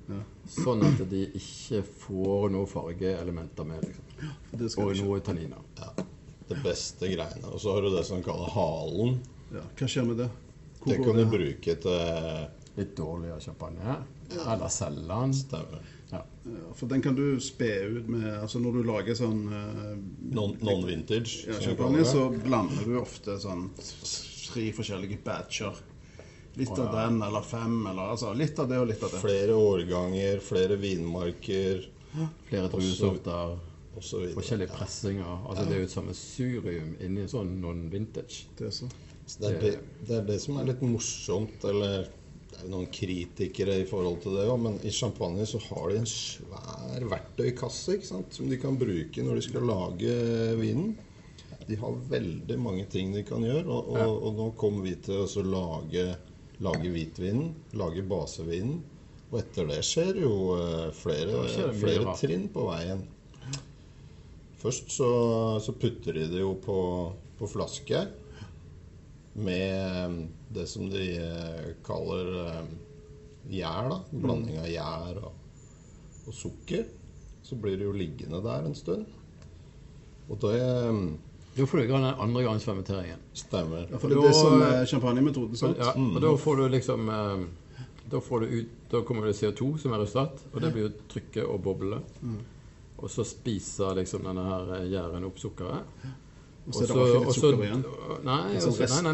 sånn 0.50 0.81
at 0.88 1.03
de 1.12 1.27
ikke 1.38 1.84
får 1.86 2.50
noe 2.50 2.65
fargeelementer 2.65 3.63
med. 3.70 3.84
liksom. 3.86 4.31
Det 4.58 4.72
skal 4.72 4.84
Og 4.84 4.89
vi 4.89 4.98
ikke. 4.98 5.05
noe 5.05 5.20
tanniner. 5.20 5.62
Ja, 5.77 5.91
det 6.50 6.58
beste 6.63 7.05
greiene. 7.13 7.46
Og 7.53 7.62
så 7.62 7.75
har 7.75 7.81
du 7.86 7.91
det 7.96 8.03
som 8.08 8.24
kaller 8.25 8.50
halen. 8.50 9.20
Ja. 9.53 9.62
Hva 9.77 9.88
skjer 9.88 10.08
med 10.10 10.17
det? 10.17 10.29
Hvor 10.81 10.89
Det 10.89 10.98
går 10.98 11.05
kan 11.05 11.15
du 11.15 11.24
det? 11.24 11.29
bruke 11.29 11.75
til 11.86 12.48
Litt 12.78 12.96
dårligere 12.98 13.40
champagne. 13.44 13.96
Eller 14.32 14.68
selge 14.72 15.08
den. 15.08 15.34
Stemmer. 15.36 15.82
Ja. 16.12 16.22
Ja, 16.44 16.74
for 16.75 16.88
den 16.92 17.01
kan 17.01 17.16
du 17.16 17.40
spe 17.40 17.68
ut 17.86 18.08
med 18.12 18.25
Altså 18.42 18.60
når 18.60 18.74
du 18.80 18.84
lager 18.88 19.16
sånn 19.16 19.42
eh, 19.48 19.92
Non- 20.36 20.58
Non-vintage. 20.60 21.46
ja, 21.48 21.54
som 21.54 21.63
champagne, 21.70 22.04
så 22.08 22.25
blander 22.44 22.84
du 22.88 22.98
ofte 23.00 23.38
sånn 23.40 23.70
tre 23.78 24.66
forskjellige 24.75 25.20
batcher. 25.24 25.78
Litt 26.60 26.72
av 26.75 26.90
den, 26.92 27.22
eller 27.24 27.42
fem, 27.48 27.78
eller 27.88 28.10
altså 28.12 28.34
litt 28.36 28.58
av 28.60 28.68
det 28.68 28.80
og 28.82 28.90
litt 28.90 29.04
av 29.08 29.13
det. 29.13 29.22
Flere 29.24 29.56
årganger, 29.56 30.42
flere 30.44 30.75
vinmarker 30.82 31.86
Flere 32.50 32.68
druesorter. 32.74 33.54
Forskjellige 33.96 34.72
pressinger. 34.75 35.46
Altså 35.48 35.63
Det 35.68 35.75
er 35.75 35.80
jo 35.80 35.88
et 35.88 35.94
sammensurium 35.94 36.90
inni 37.04 37.24
sånn 37.32 37.54
non-vintage. 37.62 38.42
Det 38.60 38.72
så. 38.75 38.90
Så 39.25 39.40
det, 39.46 39.51
er 39.54 39.62
det, 39.62 39.72
det 40.10 40.18
er 40.18 40.25
det 40.28 40.38
som 40.44 40.58
er 40.60 40.68
litt 40.74 40.82
morsomt, 40.84 41.63
eller 41.72 42.10
det 42.51 42.60
er 42.60 42.65
jo 42.65 42.72
noen 42.74 42.89
kritikere 42.91 43.77
i 43.79 43.88
forhold 43.88 44.20
til 44.24 44.36
det 44.36 44.48
òg, 44.51 44.58
men 44.60 44.75
i 44.84 44.91
champagne 44.93 45.46
så 45.48 45.62
har 45.70 45.91
de 45.91 46.01
en 46.01 46.10
svær 46.10 47.05
verktøykasse 47.13 47.96
ikke 47.98 48.10
sant, 48.10 48.36
som 48.36 48.50
de 48.51 48.60
kan 48.60 48.79
bruke 48.79 49.24
når 49.24 49.39
de 49.39 49.46
skal 49.46 49.67
lage 49.70 50.15
vinen. 50.60 50.91
De 51.70 51.77
har 51.79 52.01
veldig 52.12 52.58
mange 52.60 52.86
ting 52.91 53.13
de 53.15 53.24
kan 53.24 53.46
gjøre, 53.46 53.63
og, 53.72 53.93
og, 53.96 54.15
og 54.27 54.38
nå 54.39 54.50
kommer 54.60 54.84
vi 54.89 54.98
til 55.05 55.24
å 55.24 55.46
lage, 55.48 56.05
lage 56.65 56.91
hvitvinen, 56.91 57.53
lage 57.79 58.03
basevinen. 58.03 58.81
Og 59.31 59.39
etter 59.39 59.70
det 59.70 59.79
skjer 59.88 60.17
jo 60.25 60.34
eh, 60.58 60.89
flere, 60.91 61.46
flere 61.79 62.15
trinn 62.20 62.50
på 62.51 62.65
veien. 62.67 63.05
Først 64.60 64.91
så, 64.91 65.12
så 65.63 65.74
putter 65.79 66.20
de 66.20 66.27
det 66.34 66.43
jo 66.43 66.51
på, 66.62 66.81
på 67.39 67.48
flaske 67.50 68.03
med 69.33 70.05
um, 70.05 70.17
det 70.50 70.67
som 70.67 70.89
de 70.91 71.05
eh, 71.17 71.71
kaller 71.85 72.31
um, 72.61 72.71
gjær. 73.50 73.89
da, 73.89 74.00
en 74.11 74.23
Blanding 74.25 74.59
av 74.59 74.67
gjær 74.69 75.21
og, 75.23 75.33
og 76.27 76.35
sukker. 76.35 76.85
Så 77.43 77.55
blir 77.59 77.77
det 77.79 77.88
jo 77.88 77.95
liggende 77.95 78.41
der 78.43 78.67
en 78.67 78.75
stund. 78.75 79.05
Og 80.29 80.39
det 80.43 80.59
um, 80.88 81.17
Da 81.55 81.65
får 81.67 81.77
du 81.77 81.83
i 81.83 81.88
gang 81.89 82.05
den 82.05 82.19
andre 82.27 82.43
gangs 82.43 82.63
fermenteringen. 82.63 83.23
stemmer. 83.33 83.88
Ja, 83.91 83.97
for 83.97 84.07
det 84.11 84.17
er 84.17 84.27
det 84.27 84.35
som 84.35 84.61
er 84.61 84.85
champagnemetoden, 84.85 85.57
sant? 85.59 85.77
Ja, 85.79 85.91
og 85.95 86.21
da 86.23 86.35
får 86.39 86.55
du 86.61 86.67
liksom 86.71 87.09
eh, 87.09 87.43
Da, 88.11 88.19
får 88.19 88.39
du 88.39 88.45
ut, 88.59 88.71
da 88.91 89.01
kommer 89.07 89.27
det 89.27 89.38
CO2 89.39 89.77
som 89.79 89.93
er 89.93 90.01
resultat, 90.03 90.41
og 90.53 90.61
det 90.61 90.71
blir 90.73 90.89
jo 90.89 90.93
trykket 91.11 91.45
og 91.47 91.61
boblene. 91.63 92.01
Og 93.01 93.09
så 93.09 93.23
spiser 93.25 93.95
liksom 93.95 94.23
denne 94.27 94.43
her 94.45 94.73
eh, 94.77 94.89
gjæren 94.91 95.23
opp 95.27 95.39
sukkeret. 95.39 96.03
Og 96.68 96.75
så 96.75 96.84
er 96.84 96.89
det 96.91 96.96
ikke 97.01 97.22
litt 97.25 97.38
sukker 97.38 97.63
igjen. 97.65 97.86
Nei, 98.27 98.41
En 98.53 98.62
sånn 98.62 99.06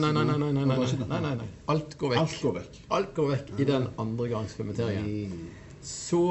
nei, 1.08 1.20
nei, 1.24 1.36
nei. 1.40 1.48
Alt 1.72 1.96
går 2.00 2.14
vekk. 2.14 2.24
Alt 2.24 2.42
går 2.44 2.58
vekk. 2.58 2.80
Alt 2.98 3.14
går 3.16 3.30
vekk 3.32 3.54
i 3.56 3.68
den 3.70 3.88
andre 4.04 4.28
gangs 4.34 4.58
fermenteringen. 4.58 5.38
Så 5.88 6.24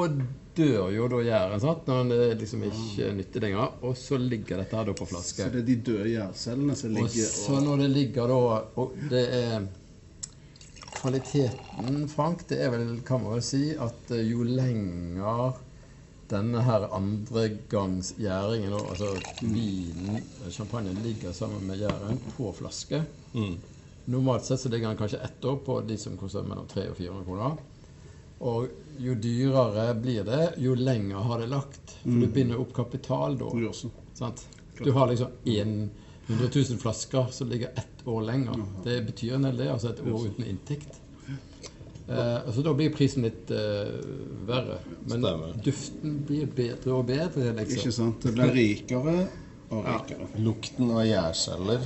dør 0.57 0.91
jo 0.93 1.07
da 1.09 1.23
gjæren, 1.25 1.61
sant? 1.61 1.89
når 1.89 2.03
den 2.03 2.13
er 2.17 2.37
liksom 2.37 2.63
ikke 2.67 3.07
er 3.07 3.17
nyttig 3.17 3.41
lenger. 3.41 3.73
Og 3.81 3.97
så 3.97 4.19
ligger 4.21 4.61
dette 4.61 4.77
her 4.77 4.85
da 4.89 4.95
på 4.97 5.09
flaske. 5.09 5.41
Så 5.41 5.49
det 5.53 5.63
er 5.63 5.67
de 5.71 5.77
døde 5.89 6.13
gjærcellene 6.13 6.77
som 6.77 7.01
Og 7.01 7.09
så 7.17 7.61
når 7.65 7.83
det 7.83 7.89
ligger 7.95 8.33
da 8.33 8.39
Og 8.83 8.95
det 9.09 9.25
er 9.41 9.67
Kvaliteten, 10.97 12.07
Frank, 12.09 12.41
det 12.49 12.57
er 12.65 12.71
vel, 12.73 12.87
kan 13.05 13.21
man 13.21 13.35
vel 13.35 13.43
si, 13.45 13.67
at 13.77 14.13
eh, 14.15 14.23
jo 14.31 14.41
lenger 14.41 15.53
denne 16.29 16.61
her 16.67 16.87
andregangsgjæringen, 16.95 18.73
altså 18.73 19.13
vinen, 19.41 20.21
champagnen, 20.51 20.99
ligger 21.03 21.31
sammen 21.35 21.63
med 21.67 21.79
gjæren 21.81 22.19
på 22.35 22.51
flaske 22.57 23.03
Normalt 24.07 24.45
sett 24.47 24.61
så 24.61 24.69
ligger 24.71 24.87
den 24.87 24.97
kanskje 24.97 25.19
ett 25.19 25.45
år 25.45 25.57
på 25.65 25.81
de 25.83 25.97
som 25.99 26.13
koster 26.17 26.45
mellom 26.47 26.67
300 26.71 26.91
og 26.91 26.97
400 26.97 27.25
kroner. 27.27 27.57
Og 28.39 28.67
jo 29.03 29.15
dyrere 29.19 29.87
blir 29.99 30.23
det, 30.23 30.53
jo 30.63 30.75
lenger 30.79 31.25
har 31.27 31.41
det 31.43 31.49
lagt. 31.51 31.97
For 32.03 32.21
du 32.23 32.27
binder 32.31 32.61
opp 32.61 32.71
kapital 32.77 33.35
da. 33.39 33.49
Du 34.79 34.91
har 34.95 35.07
liksom 35.11 35.27
100 35.43 35.89
000 36.55 36.79
flasker 36.79 37.27
som 37.31 37.49
ligger 37.51 37.67
ett 37.75 38.07
år 38.07 38.21
lenger. 38.21 38.63
Det 38.83 39.01
betyr 39.09 39.35
en 39.35 39.49
del, 39.49 39.57
det. 39.57 39.71
Altså 39.73 39.91
et 39.91 39.99
år 40.07 40.27
uten 40.29 40.45
inntekt. 40.53 41.01
Eh, 42.07 42.47
altså 42.47 42.63
Da 42.63 42.71
blir 42.73 42.93
prisen 42.95 43.25
litt 43.27 43.51
eh, 43.51 43.89
verre. 44.47 44.79
Men 45.09 45.23
Stemmer. 45.23 45.55
duften 45.65 46.19
blir 46.27 46.47
bedre 46.55 46.93
og 46.95 47.07
bedre, 47.09 47.51
Ikke 47.51 47.65
liksom. 47.73 47.91
sant? 47.91 48.23
Det 48.23 48.33
blir 48.37 48.53
rikere 48.55 49.15
og 49.69 49.81
rikere. 49.83 50.29
Lukten 50.39 50.93
av 50.95 51.03
gjærceller 51.07 51.83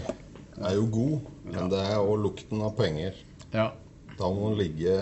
er 0.61 0.75
jo 0.77 0.85
god, 0.93 1.31
men 1.47 1.71
det 1.73 1.81
er 1.87 1.97
òg 1.97 2.21
lukten 2.27 2.61
av 2.61 2.75
penger. 2.77 3.17
Ja. 3.53 3.71
Da 4.19 4.29
må 4.29 4.51
den 4.51 4.59
ligge 4.59 4.97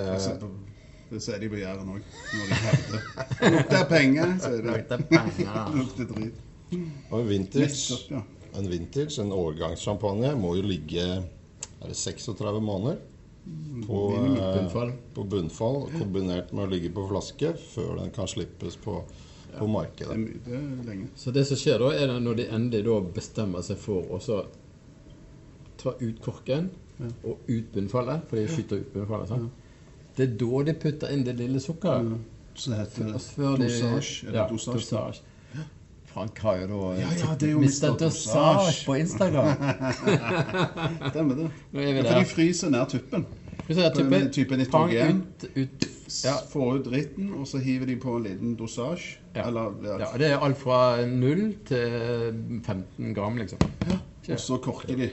Det 1.09 1.19
sier 1.25 1.39
de 1.41 1.49
på 1.49 1.57
Jæren 1.57 1.89
òg, 1.89 2.03
når 2.37 2.47
de 2.47 2.57
hevder. 2.63 3.53
Lukter 3.57 3.85
penger, 3.89 4.35
sier 4.39 4.61
de. 4.61 4.75
Det 4.87 4.97
er 4.99 5.05
penger. 5.09 5.71
Lukter 5.81 6.09
drit. 6.13 6.45
Og 7.09 7.19
en 7.19 7.29
vintage, 7.29 7.97
ja. 8.13 8.21
en 8.55 8.67
vintage, 8.69 9.17
en 9.23 9.33
årgangssjampanje, 9.33 10.35
må 10.37 10.53
jo 10.59 10.67
ligge 10.69 11.07
er 11.79 11.87
det 11.87 11.95
36 11.97 12.61
måneder 12.61 12.99
på, 13.87 13.99
eh, 14.37 14.53
Bunnfall. 14.57 14.91
på 15.13 15.23
bunnfall, 15.23 15.87
kombinert 15.99 16.51
med 16.53 16.67
å 16.67 16.71
ligge 16.71 16.89
på 16.93 17.07
flaske, 17.09 17.53
før 17.57 17.95
den 18.01 18.11
kan 18.11 18.27
slippes 18.27 18.75
på, 18.75 19.03
på 19.03 19.05
Det 19.51 19.61
er, 19.61 19.67
markedet. 19.67 20.17
my- 20.17 20.39
det 20.45 20.53
er 20.53 20.83
lenge. 20.85 21.07
Så 21.15 21.31
det 21.33 21.45
som 21.47 21.57
skjer 21.57 21.79
da, 21.79 21.89
er 21.95 22.07
det 22.07 22.19
når 22.23 22.35
de 22.35 22.45
endelig 22.47 22.83
da 22.85 22.99
bestemmer 23.01 23.61
seg 23.65 23.77
for 23.77 24.03
å 24.03 24.19
så 24.21 24.45
ta 25.77 25.93
ut 25.99 26.21
korken 26.21 26.69
og 27.23 27.37
ut 27.47 27.71
bunnfallet, 27.73 28.27
for 28.29 28.35
de 28.35 28.47
skyter 28.47 28.81
ut 28.81 28.93
bunnfallet. 28.93 29.27
sant? 29.27 29.51
Det 30.17 30.27
er 30.29 30.35
da 30.37 30.63
de 30.63 30.73
putter 30.73 31.11
inn 31.13 31.23
det 31.23 31.37
lille 31.37 31.59
sukkeret. 31.59 32.19
Så 32.55 32.71
det 32.71 32.79
heter 32.79 33.13
dosage. 33.13 34.33
Ja, 34.33 34.47
dosage? 34.49 35.21
Frank 36.13 36.39
har 36.39 36.57
jo 36.63 36.67
da 36.67 36.93
Ja, 36.99 37.09
ja, 37.19 37.35
det 37.39 37.49
er 37.49 37.51
jo 37.53 37.59
Mr. 37.61 37.93
Dosage. 37.99 38.85
på 38.85 38.95
Instagram. 38.97 39.51
Stemmer 41.11 41.35
det. 41.35 41.49
Nå 41.71 41.79
er 41.83 41.93
vi 41.93 42.01
Ja, 42.01 42.03
for 42.09 42.19
de 42.19 42.25
fryser 42.33 42.73
ned 42.73 42.89
tuppen. 42.89 43.25
På 43.69 44.15
en 44.17 44.31
type 44.33 44.57
nitrogen. 44.57 45.23
ut, 45.45 45.49
ut 45.55 45.89
ja. 46.25 46.33
Får 46.49 46.79
ut 46.79 46.85
dritten, 46.89 47.33
og 47.37 47.45
så 47.47 47.59
hiver 47.61 47.85
de 47.85 47.95
på 48.01 48.15
en 48.17 48.23
liten 48.25 48.55
dosage. 48.57 49.19
Ja. 49.35 49.43
Eller 49.47 49.75
ja. 49.85 49.97
ja, 50.01 50.07
det 50.17 50.31
er 50.31 50.45
alt 50.45 50.57
fra 50.57 50.79
0 51.05 51.43
til 51.69 51.91
15 52.65 53.13
gram, 53.13 53.37
liksom. 53.37 53.61
Og 54.29 54.39
så 54.41 54.57
korker 54.63 54.97
de. 54.97 55.11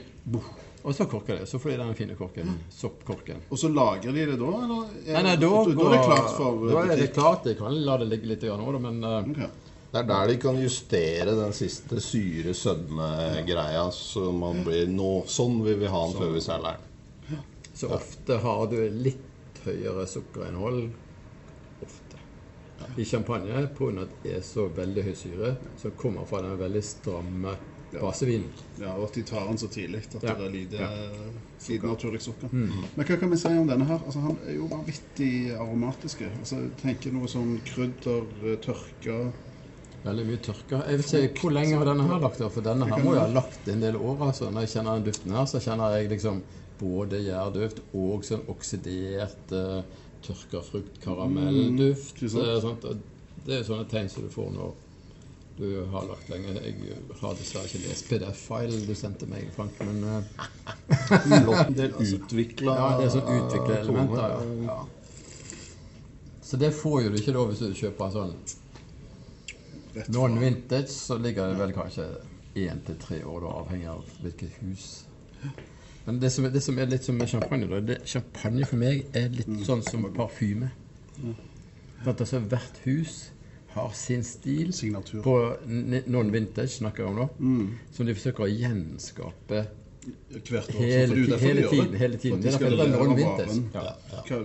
Og 0.86 0.94
så 0.94 1.04
korker 1.10 1.40
det. 1.40 1.48
Så 1.50 1.58
får 1.60 1.74
de 1.74 1.76
den 1.82 1.94
fine 1.98 2.16
korken. 2.16 2.56
Soppkorken. 2.72 3.44
Og 3.50 3.58
så 3.60 3.68
lagrer 3.68 4.12
de 4.14 4.24
det 4.32 4.38
da, 4.40 4.50
eller? 4.64 4.88
er- 5.04 5.12
Nei, 5.18 5.22
nei, 5.28 5.36
da, 5.36 5.52
da, 5.52 5.76
da 5.76 5.86
er 5.90 5.94
det 5.96 6.02
klart 6.06 6.34
for 6.38 6.66
Da 6.70 6.82
er 6.86 6.96
det 7.02 7.12
klart. 7.12 7.46
Jeg 7.52 7.58
kan 7.60 7.76
la 7.84 7.96
det 8.00 8.08
ligge 8.14 8.32
litt 8.32 8.46
nå, 8.48 8.72
da, 8.72 8.78
men 8.88 9.04
eh, 9.04 9.30
Ok. 9.34 9.65
Det 9.96 10.02
er 10.02 10.08
der 10.10 10.28
de 10.28 10.34
kan 10.36 10.58
justere 10.60 11.32
den 11.38 11.52
siste 11.56 11.96
syre-sødme-greia, 12.04 13.86
så 13.96 14.26
man 14.32 14.58
blir 14.66 14.90
nå 14.92 15.22
Sånn 15.30 15.62
vil 15.64 15.78
vi 15.80 15.88
ha 15.88 16.02
den 16.04 16.18
før 16.18 16.34
vi 16.34 16.42
selger 16.44 16.76
den. 17.30 17.38
så 17.76 17.88
ofte 17.96 18.36
har 18.42 18.66
du 18.72 18.76
litt 18.92 19.62
høyere 19.64 20.04
sukkerinnhold. 20.08 20.90
Ofte. 21.84 22.20
I 23.00 23.04
champagne, 23.08 23.64
pga. 23.78 24.02
at 24.04 24.12
det 24.22 24.34
er 24.36 24.44
så 24.44 24.66
veldig 24.68 25.02
høy 25.06 25.14
syre, 25.16 25.54
som 25.80 25.96
kommer 25.96 26.28
fra 26.28 26.42
den 26.44 26.58
veldig 26.60 26.82
stramme 26.84 27.56
basevinen. 27.96 28.52
Ja, 28.80 28.92
og 28.98 29.08
at 29.08 29.16
de 29.16 29.22
tar 29.32 29.48
den 29.48 29.58
så 29.58 29.68
tidlig 29.72 30.04
at 30.04 30.20
det 30.20 30.30
er 30.36 30.52
lite, 30.52 30.76
Ja. 30.76 30.90
Mm. 30.92 31.40
lite 31.68 31.86
naturlig 31.86 32.20
sukker. 32.22 32.52
Men 32.52 33.04
hva 33.06 33.16
kan 33.16 33.30
vi 33.30 33.36
si 33.40 33.48
om 33.48 33.66
denne 33.68 33.84
her? 33.88 34.00
Altså, 34.04 34.20
han 34.20 34.36
er 34.46 34.54
jo 34.60 34.68
vanvittig 34.68 35.56
aromatisk. 35.56 36.20
Altså, 36.38 36.60
tenker 36.82 37.12
noe 37.16 37.26
sånn 37.28 37.60
krydder, 37.64 38.28
eh, 38.44 38.56
tørka 38.60 39.32
Veldig 40.04 40.24
mye 40.28 40.40
tørka. 40.44 40.80
Jeg 40.86 41.00
vet 41.00 41.12
ikke 41.18 41.42
hvor 41.46 41.54
lenge 41.56 41.78
har 41.80 41.88
denne 41.88 42.06
her 42.06 42.20
lagt 42.22 42.38
der, 42.42 42.50
for 42.54 42.66
denne 42.66 42.86
her 42.86 43.02
må 43.02 43.16
jo 43.16 43.22
ha 43.22 43.26
lagt 43.32 43.68
en 43.72 43.82
del 43.82 43.96
år. 43.98 44.28
altså. 44.28 44.50
Når 44.50 44.66
jeg 44.66 44.74
kjenner 44.76 44.98
den 44.98 45.06
duften 45.08 45.34
her, 45.34 45.46
så 45.50 45.62
kjenner 45.62 45.96
jeg 45.96 46.10
liksom 46.12 46.42
både 46.80 47.22
gjærduft 47.24 47.80
og 47.96 48.24
sånn 48.28 48.44
oksidert 48.52 49.54
uh, 49.56 49.80
tørka 50.26 50.62
frukt, 50.66 50.98
sant? 52.28 52.48
eh, 52.48 52.58
sånt. 52.62 52.84
Og 52.84 53.46
Det 53.46 53.54
er 53.54 53.62
jo 53.62 53.68
sånne 53.70 53.88
tegn 53.90 54.10
som 54.10 54.26
du 54.26 54.30
får 54.32 54.50
når 54.54 54.74
du 55.56 55.68
har 55.92 56.04
lagt 56.10 56.28
lenge. 56.28 56.52
Jeg 56.60 56.96
har 57.20 57.38
dessverre 57.38 57.70
ikke 57.70 57.86
lest 57.86 58.10
PDF-filen 58.10 58.84
du 58.86 58.92
sendte 58.98 59.28
meg, 59.30 59.48
Frank, 59.56 59.78
men 59.80 60.04
eh, 60.04 60.50
Flott 61.08 61.72
del 61.78 61.96
utvikla 61.96 62.76
ja, 62.76 62.90
det 62.98 63.06
er 63.06 63.14
sånn 63.14 63.32
utvikla 63.38 63.80
elementer. 63.80 64.36
Ja. 64.36 64.76
ja. 64.76 64.78
Så 66.46 66.60
det 66.60 66.70
får 66.76 67.06
jo 67.06 67.10
du 67.10 67.18
ikke 67.18 67.34
da 67.34 67.46
hvis 67.48 67.64
du 67.64 67.72
kjøper 67.74 68.06
en 68.06 68.16
sånn 68.18 68.34
rett 69.96 70.06
fra. 70.10 70.14
Non-vintage 70.20 70.88
så 70.92 71.18
ligger 71.18 71.52
det 71.52 71.58
vel 71.60 71.72
kanskje 71.76 72.06
én 72.56 72.82
til 72.86 72.96
tre 73.00 73.18
år, 73.24 73.40
da, 73.44 73.54
avhengig 73.60 73.88
av 73.92 74.04
hvilket 74.22 74.50
hus. 74.62 74.86
Men 76.06 76.20
det 76.22 76.30
som, 76.32 76.44
det 76.52 76.62
som 76.62 76.78
er 76.78 76.86
litt 76.86 77.04
som 77.04 77.16
med 77.18 77.28
champagne, 77.28 77.66
da, 77.68 77.80
det, 77.80 77.96
champagne 78.08 78.64
for 78.66 78.76
meg 78.80 79.06
er 79.16 79.28
litt 79.28 79.48
Mm. 79.48 79.64
sånn 79.66 79.82
som 79.82 80.06
parfyme. 80.14 80.70
Mm. 81.22 81.34
at 82.06 82.20
altså, 82.20 82.38
hvert 82.38 82.76
hus 82.84 83.30
har 83.74 83.90
sin 83.94 84.22
stil. 84.24 84.72
Signatur. 84.72 85.22
På 85.22 85.56
n- 85.66 86.02
non-vintage 86.06 86.68
snakker 86.78 87.02
jeg 87.04 87.08
om 87.10 87.16
nå. 87.16 87.28
Mm. 87.38 87.70
Som 87.92 88.06
de 88.06 88.14
forsøker 88.14 88.44
å 88.44 88.48
gjenskape 88.52 89.66
Hvert 90.50 90.68
år. 90.75 90.80
hele, 90.80 91.06
så 91.06 91.14
for 91.14 91.16
det 91.16 91.20
er 91.20 91.26
ti- 91.26 91.30
de 91.30 91.38
hele 91.46 91.60
gjør 91.62 91.70
tiden. 91.70 91.90
det. 91.92 91.98
Hele 91.98 92.16
tiden. 92.16 92.42
Det 92.42 92.46
er 92.54 92.58
de 92.58 92.64
derfor 92.64 92.70
det 92.70 92.78
skal 92.78 92.80
er 92.80 92.86
levere 92.86 93.06
non-vintage. 93.06 93.62
Ja. 93.75 93.80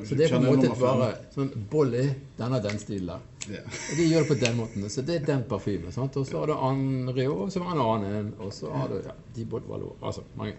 Så 0.05 0.15
det 0.15 0.25
er 0.25 0.29
på 0.29 0.35
en 0.35 0.45
måte 0.55 0.69
bare 0.79 1.09
sånn 1.35 1.51
Bolly, 1.71 2.05
den 2.37 2.51
har 2.55 2.59
den 2.61 2.79
stilen 2.79 3.07
der. 3.07 3.19
Ja. 3.49 3.63
Og 3.91 3.97
de 3.97 4.03
gjør 4.11 4.19
det 4.19 4.27
på 4.27 4.37
den 4.45 4.55
måten. 4.57 4.89
Så 4.89 5.01
det 5.01 5.15
er 5.21 5.25
den 5.25 5.43
parfymen. 5.49 5.91
sant? 5.91 6.17
Og 6.17 6.27
så 6.27 6.37
har 6.39 6.45
du 6.47 6.53
Anrio, 6.53 7.49
som 7.49 7.61
har 7.65 7.75
en 7.75 7.81
annen. 8.05 8.33
Og 8.39 8.53
så 8.53 8.71
har 8.73 8.87
du 8.87 8.95
ja, 9.05 9.11
de 9.35 9.45
Bodvalo. 9.45 9.95
Altså 10.03 10.21
mange. 10.37 10.53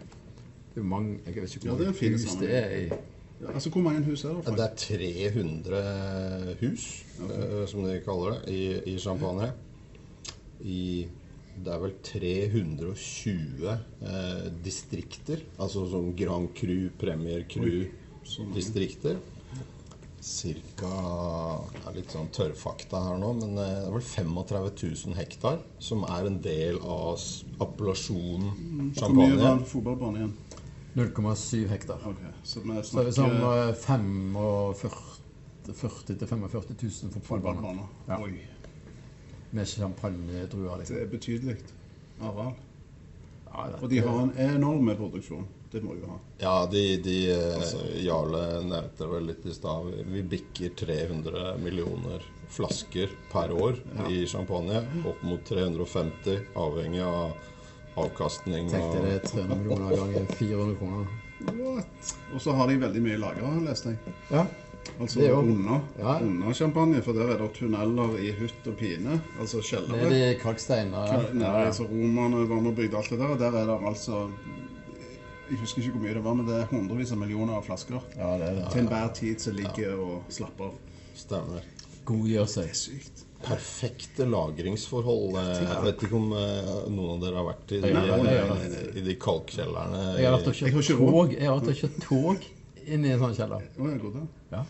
Det 0.74 0.80
er 0.80 0.84
mange 0.84 1.18
Jeg 1.26 1.34
vet 1.42 1.54
ikke 1.56 1.68
hvor 1.68 1.78
det 1.78 1.86
mange 1.86 2.12
hus 2.12 2.36
det 2.40 2.54
er 2.54 2.70
i 2.76 2.88
Ja, 3.42 3.52
altså, 3.54 3.70
hvor 3.70 3.80
mange 3.82 4.04
hus 4.04 4.24
er 4.24 4.28
det? 4.28 4.46
Det 4.46 4.60
er 4.60 4.74
300 4.76 6.56
hus, 6.60 7.04
eh, 7.30 7.66
som 7.66 7.82
de 7.84 8.00
kaller 8.04 8.36
det, 8.46 8.52
i, 8.54 8.94
i 8.94 8.98
Champagne. 8.98 9.48
I 10.64 11.06
det 11.62 11.72
er 11.74 11.78
vel 11.82 11.92
320 12.02 13.66
eh, 13.68 14.46
distrikter. 14.64 15.42
Altså 15.60 15.84
sånn 15.90 16.14
Grand 16.18 16.48
Cru, 16.56 16.88
Premier 16.98 17.44
Cru-distrikter. 17.50 19.20
Cirka 20.22 20.88
Det 21.74 21.80
er 21.90 21.94
litt 21.96 22.12
sånn 22.14 22.28
tørrfakta 22.30 23.00
her 23.08 23.16
nå, 23.18 23.32
men 23.40 23.56
eh, 23.58 23.72
det 23.82 23.88
er 23.88 23.94
vel 23.96 24.04
35 24.06 24.68
000 25.10 25.16
hektar 25.18 25.58
som 25.82 26.04
er 26.06 26.28
en 26.30 26.38
del 26.44 26.78
av 26.78 27.18
appellasjonen 27.18 27.62
appellasjonen 27.62 28.52
Hvor 28.94 29.16
mye 29.18 29.34
var 29.34 29.42
champagne. 29.42 29.66
fotballbane 29.72 30.16
igjen? 30.22 30.34
0,7 30.94 31.66
hektar. 31.72 31.98
Okay, 32.06 32.30
så 32.44 32.60
vi 32.60 32.68
Så 32.84 33.00
er 33.00 33.04
det 33.08 33.14
snakker 33.16 33.16
sånn 33.16 33.36
eh, 33.48 33.74
45 33.82 35.18
40 35.72 36.18
000-45 36.20 36.22
000 36.22 37.14
fotballbaner. 37.18 37.22
fotballbaner. 37.26 37.86
Ja. 38.08 38.16
Oi, 38.22 38.32
Med 39.52 39.68
champagnedruer, 39.68 40.78
liksom. 40.80 40.96
det 40.96 41.02
er 41.04 41.10
betydelig 41.12 41.56
areal. 42.24 42.54
Ja, 43.52 43.66
Og 43.82 43.90
de 43.92 43.98
har 44.00 44.20
en 44.22 44.32
enorm 44.40 44.88
produksjon. 44.96 45.44
Det 45.72 45.80
må 45.84 45.94
de 45.96 46.02
jo 46.02 46.08
ha. 46.10 46.18
Ja, 46.40 46.54
de, 46.68 46.82
de 47.04 47.16
altså. 47.32 47.80
Jarle 48.04 48.42
nevnte 48.68 49.08
vel 49.08 49.28
litt 49.30 49.44
i 49.48 49.54
stad. 49.56 49.88
Vi 50.12 50.22
bikker 50.34 50.74
300 50.76 51.54
millioner 51.62 52.24
flasker 52.52 53.12
per 53.32 53.52
år 53.56 53.78
i 54.12 54.26
champagne. 54.28 54.82
Opp 55.08 55.22
mot 55.24 55.44
350, 55.48 56.42
avhengig 56.60 57.00
av 57.06 57.32
avkastning. 58.04 58.68
Tenk 58.72 58.92
dere 58.98 59.18
300 59.24 59.56
millioner 59.62 59.96
ganger 59.96 60.28
400 60.36 60.76
kroner. 60.80 61.06
What? 61.52 62.12
Og 62.34 62.44
så 62.44 62.52
har 62.56 62.68
de 62.68 62.76
veldig 62.84 63.04
mye 63.08 63.20
lagra, 63.20 63.54
leste 63.64 63.94
jeg. 63.94 64.14
Ja. 64.32 64.44
Altså 65.00 65.20
Det 65.20 65.28
er 65.28 65.32
under, 65.38 65.80
Ja. 65.98 66.18
under 66.20 66.52
champagne, 66.52 67.02
for 67.02 67.12
der 67.12 67.28
er 67.32 67.38
det 67.38 67.52
tunneler 67.54 68.16
i 68.18 68.32
hutt 68.38 68.66
og 68.66 68.76
pine. 68.76 69.20
Altså 69.40 69.60
kjellere. 69.62 70.08
Nede 70.10 70.32
i 70.34 70.38
kalksteiner. 70.38 71.06
Ja. 71.06 71.20
Ja. 71.40 71.52
altså 71.66 71.82
Romerne 71.88 72.48
var 72.48 72.60
med 72.60 72.70
og 72.72 72.76
bygde 72.76 72.96
alt 72.98 73.10
det 73.10 73.18
der, 73.18 73.26
og 73.34 73.38
der 73.38 73.52
er 73.52 73.66
det 73.66 73.78
altså 73.88 74.28
Jeg 75.50 75.58
husker 75.60 75.82
ikke 75.82 75.92
hvor 75.92 76.02
mye 76.06 76.14
det 76.14 76.24
var, 76.24 76.34
men 76.34 76.46
det 76.48 76.54
er 76.62 76.66
hundrevis 76.70 77.12
av 77.12 77.18
millioner 77.18 77.54
av 77.58 77.64
flasker. 77.66 78.00
ja, 78.16 78.30
det 78.38 78.46
er 78.48 78.54
det. 78.54 78.70
Til 78.72 78.80
enhver 78.80 79.10
tid 79.14 79.40
som 79.40 79.54
ligger 79.56 79.98
og 80.00 80.22
slapper 80.32 80.64
av. 80.64 80.78
stemmer. 81.14 81.60
Godgjør 82.06 82.46
seg. 82.48 82.64
Det 82.64 82.70
er 82.70 82.80
sykt. 82.80 83.24
Perfekte 83.42 84.24
lagringsforhold. 84.30 85.36
Eh, 85.36 85.62
Jeg 85.66 85.82
vet 85.84 86.02
ikke 86.06 86.16
om 86.16 86.32
eh, 86.32 86.72
noen 86.88 87.10
av 87.16 87.20
dere 87.20 87.36
har 87.36 87.44
vært 87.50 87.72
i 87.72 87.80
de, 87.82 87.90
eh, 87.92 88.98
i 88.98 89.04
de 89.04 89.14
kalkkjellerne. 89.14 90.02
Jeg 90.18 90.30
har 90.30 90.38
vært 90.38 91.68
og 91.68 91.74
kjørt 91.74 92.00
tog 92.08 92.44
Inn 92.86 93.04
i 93.06 93.12
en 93.14 93.20
sånn 93.22 93.34
kjeller. 93.36 93.66
Oh, 93.78 93.88
jeg 93.90 94.00
går 94.02 94.16
der. 94.16 94.30
Ja. 94.52 94.64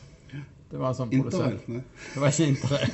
Det 0.73 0.81
var 0.81 0.95
sånn 0.97 1.13
Interrail. 1.13 1.59
Det 1.69 2.21
var 2.21 2.33
ikke 2.33 2.49
interrail. 2.49 2.93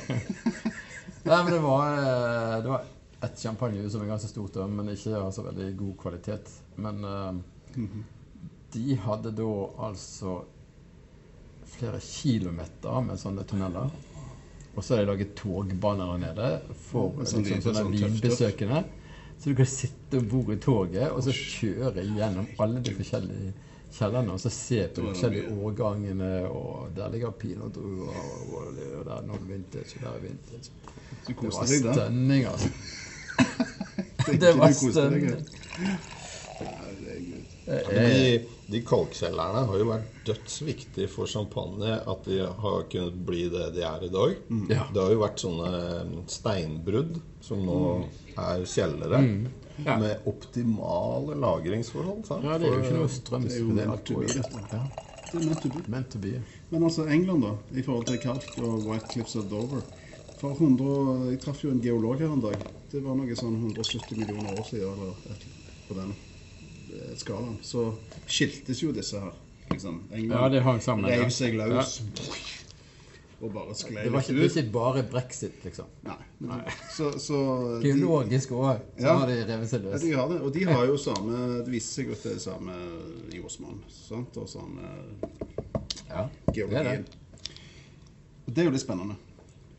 Nei, 1.29 1.37
men 1.37 1.51
det 1.53 1.59
var, 1.63 1.99
eh, 1.99 2.55
det 2.63 2.71
var 2.73 2.87
et 3.23 3.39
champagnehus 3.39 3.93
som 3.93 4.03
er 4.03 4.11
ganske 4.11 4.31
stort, 4.31 4.57
men 4.71 4.91
ikke 4.91 5.15
av 5.15 5.31
så 5.35 5.45
veldig 5.45 5.67
god 5.79 5.93
kvalitet. 6.01 6.51
Men 6.83 7.03
eh, 7.07 7.85
de 8.75 8.97
hadde 9.05 9.31
da 9.37 9.49
altså 9.87 10.41
flere 11.69 12.01
kilometer 12.03 13.01
med 13.05 13.21
sånne 13.21 13.47
tunneler. 13.47 13.95
Og 14.75 14.83
så 14.83 14.95
har 14.95 15.03
de 15.03 15.09
laget 15.11 15.35
togbaner 15.39 16.13
her 16.13 16.21
nede 16.21 16.49
for 16.89 17.15
Sånn 17.23 17.43
liksom, 17.43 17.63
sånne 17.63 17.83
sånn 17.83 17.95
vinbesøkende. 17.95 18.83
Så 19.39 19.51
du 19.51 19.55
kan 19.55 19.71
sitte 19.71 20.19
om 20.19 20.27
bord 20.27 20.51
i 20.51 20.59
toget 20.59 21.13
og 21.15 21.23
så 21.23 21.31
kjøre 21.31 22.03
gjennom 22.03 22.47
alle 22.59 22.83
de 22.83 22.95
forskjellige 22.97 23.53
kjellerne 23.93 24.35
og 24.35 24.41
så 24.41 24.51
se 24.53 24.83
på 24.87 25.01
de 25.01 25.11
forskjellige 25.11 25.53
årgangene. 25.55 26.31
Og 26.49 26.93
der 26.97 27.11
ligger 27.13 27.31
pinotdruer, 27.31 28.13
og, 28.13 28.53
og 28.59 29.05
der 29.05 29.15
er 29.17 29.27
noen 29.27 29.49
vintage, 29.49 29.97
og 29.97 30.05
der 30.05 30.11
er 30.13 30.23
vintage. 30.27 30.71
Du 31.27 31.33
Det 31.33 31.53
var 31.53 31.73
stønning, 31.73 32.45
altså. 32.45 32.69
Det 34.43 34.57
var 34.57 34.71
stønning. 34.71 35.41
Herregud. 36.59 37.45
De, 37.69 38.45
de 38.71 38.81
kalkkjellerne 38.85 39.61
har 39.69 39.81
jo 39.81 39.87
vært 39.91 40.09
dødsviktige 40.27 41.09
for 41.11 41.29
champagne 41.29 41.99
at 41.99 42.25
de 42.25 42.39
har 42.45 42.85
kunnet 42.91 43.19
bli 43.27 43.45
det 43.53 43.69
de 43.75 43.83
er 43.85 44.05
i 44.07 44.11
dag. 44.13 44.35
Mm. 44.49 44.65
Det 44.69 45.01
har 45.01 45.13
jo 45.13 45.21
vært 45.21 45.43
sånne 45.43 46.23
steinbrudd 46.29 47.19
som 47.45 47.61
nå 47.65 47.79
er 48.35 48.65
kjellere. 48.69 49.21
Ja. 49.85 49.97
Med 49.99 50.17
optimale 50.27 51.35
lagringsforhold. 51.39 52.25
Sant? 52.27 52.43
Ja, 52.43 52.57
det 52.57 52.67
er 52.67 52.73
jo 52.75 52.81
ikke 52.83 52.97
noe 52.97 53.09
strøm. 53.09 53.43
Det 53.47 53.55
er 53.55 53.59
jo 53.59 53.67
det 53.75 53.87
meant 53.87 54.05
to 54.05 54.15
be, 54.19 54.25
går- 54.25 54.33
dette. 54.39 54.61
Ja, 54.71 54.81
Det 55.31 55.41
meant 55.45 55.61
to 55.61 55.69
be. 55.69 55.83
meant 55.87 56.09
to 56.09 56.19
be. 56.19 56.41
Men 56.71 56.83
altså 56.83 57.05
England, 57.07 57.41
da, 57.43 57.51
i 57.79 57.81
forhold 57.85 58.05
til 58.07 58.17
kalk 58.19 58.57
og 58.57 58.85
White 58.87 59.05
Cliffs 59.11 59.35
of 59.35 59.45
Dover 59.49 59.81
For 60.39 60.53
100, 60.55 61.29
Jeg 61.31 61.39
traff 61.39 61.63
jo 61.63 61.71
en 61.71 61.81
geolog 61.81 62.17
her 62.19 62.31
en 62.31 62.41
dag. 62.41 62.57
Det 62.91 63.03
var 63.03 63.15
noe 63.15 63.35
sånn 63.35 63.55
170 63.59 64.15
millioner 64.17 64.49
år 64.49 64.63
siden 64.63 64.87
eller 64.93 65.13
et, 65.31 65.43
på 65.87 65.93
den 65.97 66.13
eh, 66.93 67.15
skalaen. 67.19 67.57
Så 67.61 67.93
skiltes 68.25 68.81
jo 68.83 68.91
disse 68.91 69.19
her. 69.19 69.33
Liksom. 69.69 69.99
England 70.11 70.53
Ja, 70.53 70.61
ja. 70.63 71.17
reiv 71.19 71.29
seg 71.29 71.53
løs 71.59 71.99
og 73.41 73.53
bare 73.53 73.73
sklei 73.75 74.03
litt 74.03 74.13
ikke, 74.13 74.33
det 74.33 74.39
var 74.39 74.45
ut. 74.45 74.55
ikke 74.57 74.71
bare 74.73 75.03
brexit, 75.11 75.63
liksom. 75.63 75.85
Nei. 76.03 76.15
men- 76.39 76.63
Så, 76.91 77.11
så 77.19 77.37
Geologisk 77.83 78.49
òg, 78.51 78.79
så 78.97 79.05
Ja. 79.05 79.17
har 79.17 79.27
de 79.27 79.37
revet 79.45 79.69
seg 79.69 79.81
løs. 79.83 80.01
ja, 80.01 80.07
de 80.07 80.11
har 80.13 80.27
det. 80.29 80.41
Og 80.41 80.53
de 80.53 80.63
har 80.65 80.85
jo 80.85 80.97
samme 80.97 81.63
Det 81.65 81.71
viser 81.71 82.03
seg 82.03 82.11
at 82.11 82.23
det 82.23 82.35
er 82.35 82.39
samme 82.39 82.73
jordsmonn. 83.33 83.79
sant? 83.89 84.37
Og 84.37 84.47
samme 84.49 84.81
Ja, 86.09 86.27
det 86.53 86.73
er 86.73 86.83
det. 86.83 87.05
Og 88.47 88.53
det 88.55 88.57
er 88.57 88.65
jo 88.65 88.71
litt 88.71 88.81
spennende. 88.81 89.15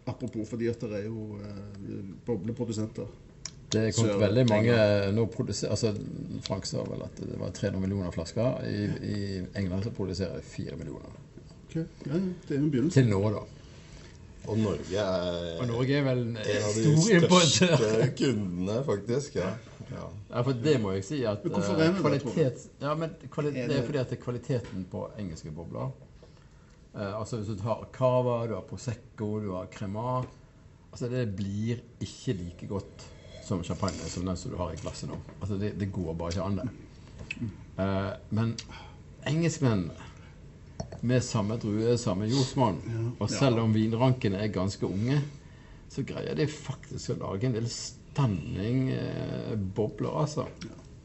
Apropos 0.07 0.49
fordi 0.49 0.69
at 0.71 0.81
det 0.81 0.93
er 0.93 1.05
jo 1.09 1.37
eh, 1.43 2.03
bobleprodusenter. 2.27 3.07
Det 3.71 3.95
kommet 3.95 4.13
Sør- 4.15 4.19
veldig 4.19 4.49
mange 4.49 5.13
nå 5.15 5.27
produserer, 5.31 5.71
altså 5.71 5.93
Frank 6.43 6.67
sa 6.67 6.83
vel 6.83 7.03
at 7.05 7.15
det 7.21 7.39
var 7.39 7.51
300 7.55 7.81
millioner 7.81 8.11
flasker. 8.11 8.65
I, 8.67 8.87
I 9.07 9.45
England 9.55 9.85
så 9.85 9.91
produserer 9.95 10.37
de 10.37 10.43
4 10.43 10.77
millioner. 10.77 11.11
Ok, 11.71 11.77
Ja, 12.07 12.19
det 12.19 12.57
er 12.57 12.59
en 12.59 12.71
begynnelse. 12.71 13.01
Til 13.01 13.11
nå, 13.11 13.21
da. 13.31 13.43
Og 14.51 14.59
Norge 14.59 14.97
er 14.99 15.61
Og 15.61 15.67
Norge 15.69 15.95
er 15.95 16.03
vel 16.03 16.23
en 16.23 16.37
en 16.37 16.63
av 16.65 16.75
de 16.75 16.85
største 16.99 18.09
kundene, 18.19 18.79
faktisk. 18.87 19.37
Ja. 19.37 19.53
ja. 19.91 20.07
Ja, 20.31 20.43
for 20.47 20.53
det 20.65 20.77
må 20.83 20.95
jeg 20.97 21.05
si 21.07 21.21
at 21.29 21.45
Men 21.45 21.55
hvorfor 21.55 21.77
eh, 21.77 21.87
er 21.87 21.93
det 21.93 22.01
kvalitet, 22.01 22.67
ja, 22.81 22.95
men 22.95 23.15
kvalitet, 23.31 23.63
Er 23.65 23.69
Det 23.69 23.79
er 23.79 23.87
fordi 23.87 23.99
at 23.99 24.11
det 24.11 24.19
er 24.19 24.23
kvaliteten 24.25 24.87
på 24.91 25.05
engelske 25.19 25.51
bobler 25.55 25.91
eh, 26.95 27.21
Altså 27.21 27.37
Hvis 27.37 27.59
du 27.61 27.63
har 27.63 27.87
cava, 27.93 28.47
du 28.47 28.55
har 28.55 28.67
prosecco, 28.67 29.41
du 29.41 29.53
har 29.55 29.67
crema 29.73 30.23
Altså 30.91 31.09
Det 31.09 31.37
blir 31.37 31.83
ikke 32.01 32.33
like 32.33 32.67
godt 32.67 33.09
som 33.45 33.65
champagne 33.65 34.07
som 34.09 34.27
den 34.27 34.37
som 34.37 34.51
du 34.53 34.57
har 34.57 34.71
i 34.73 34.79
glasset 34.79 35.09
nå. 35.11 35.17
Altså 35.41 35.57
Det, 35.59 35.73
det 35.81 35.93
går 35.93 36.15
bare 36.15 36.31
ikke 36.31 36.43
an, 36.43 36.61
det. 36.61 36.69
Eh, 37.79 38.13
men 38.31 38.57
engelskmennene 39.27 40.10
med 41.01 41.25
samme 41.25 41.57
drue, 41.61 41.97
samme 41.99 42.29
jordsmonn, 42.31 42.81
og 43.19 43.31
selv 43.33 43.63
om 43.63 43.75
vinrankene 43.75 44.41
er 44.43 44.53
ganske 44.53 44.87
unge, 44.87 45.21
så 45.91 46.05
greier 46.07 46.37
de 46.39 46.47
faktisk 46.51 47.17
å 47.17 47.19
lage 47.25 47.49
en 47.49 47.57
del 47.57 47.67
standing 47.71 48.91
eh, 48.95 49.57
bobler, 49.57 50.13
altså. 50.23 50.47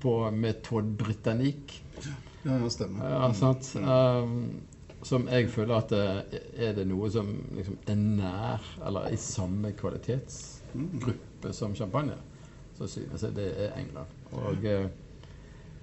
På 0.01 0.19
metode 0.29 0.91
britannique. 0.99 1.81
Ja, 2.03 2.59
ja, 2.59 2.69
stemmer. 2.69 3.09
Ja, 3.09 3.29
sant? 3.33 3.71
Um, 3.79 4.61
som 5.05 5.27
jeg 5.29 5.49
føler 5.53 5.75
at 5.79 5.89
det, 5.93 6.41
er 6.57 6.75
det 6.77 6.85
noe 6.89 7.09
som 7.13 7.31
liksom 7.55 7.79
er 7.89 7.97
nær, 8.01 8.69
eller 8.85 9.09
i 9.13 9.17
samme 9.21 9.73
kvalitetsgruppe 9.77 11.53
som 11.53 11.75
champagne, 11.77 12.17
så 12.77 12.89
synes 12.89 13.23
jeg 13.23 13.35
det 13.37 13.49
er 13.65 13.75
England. 13.79 14.13
Og 14.35 14.65
eh, 14.69 14.87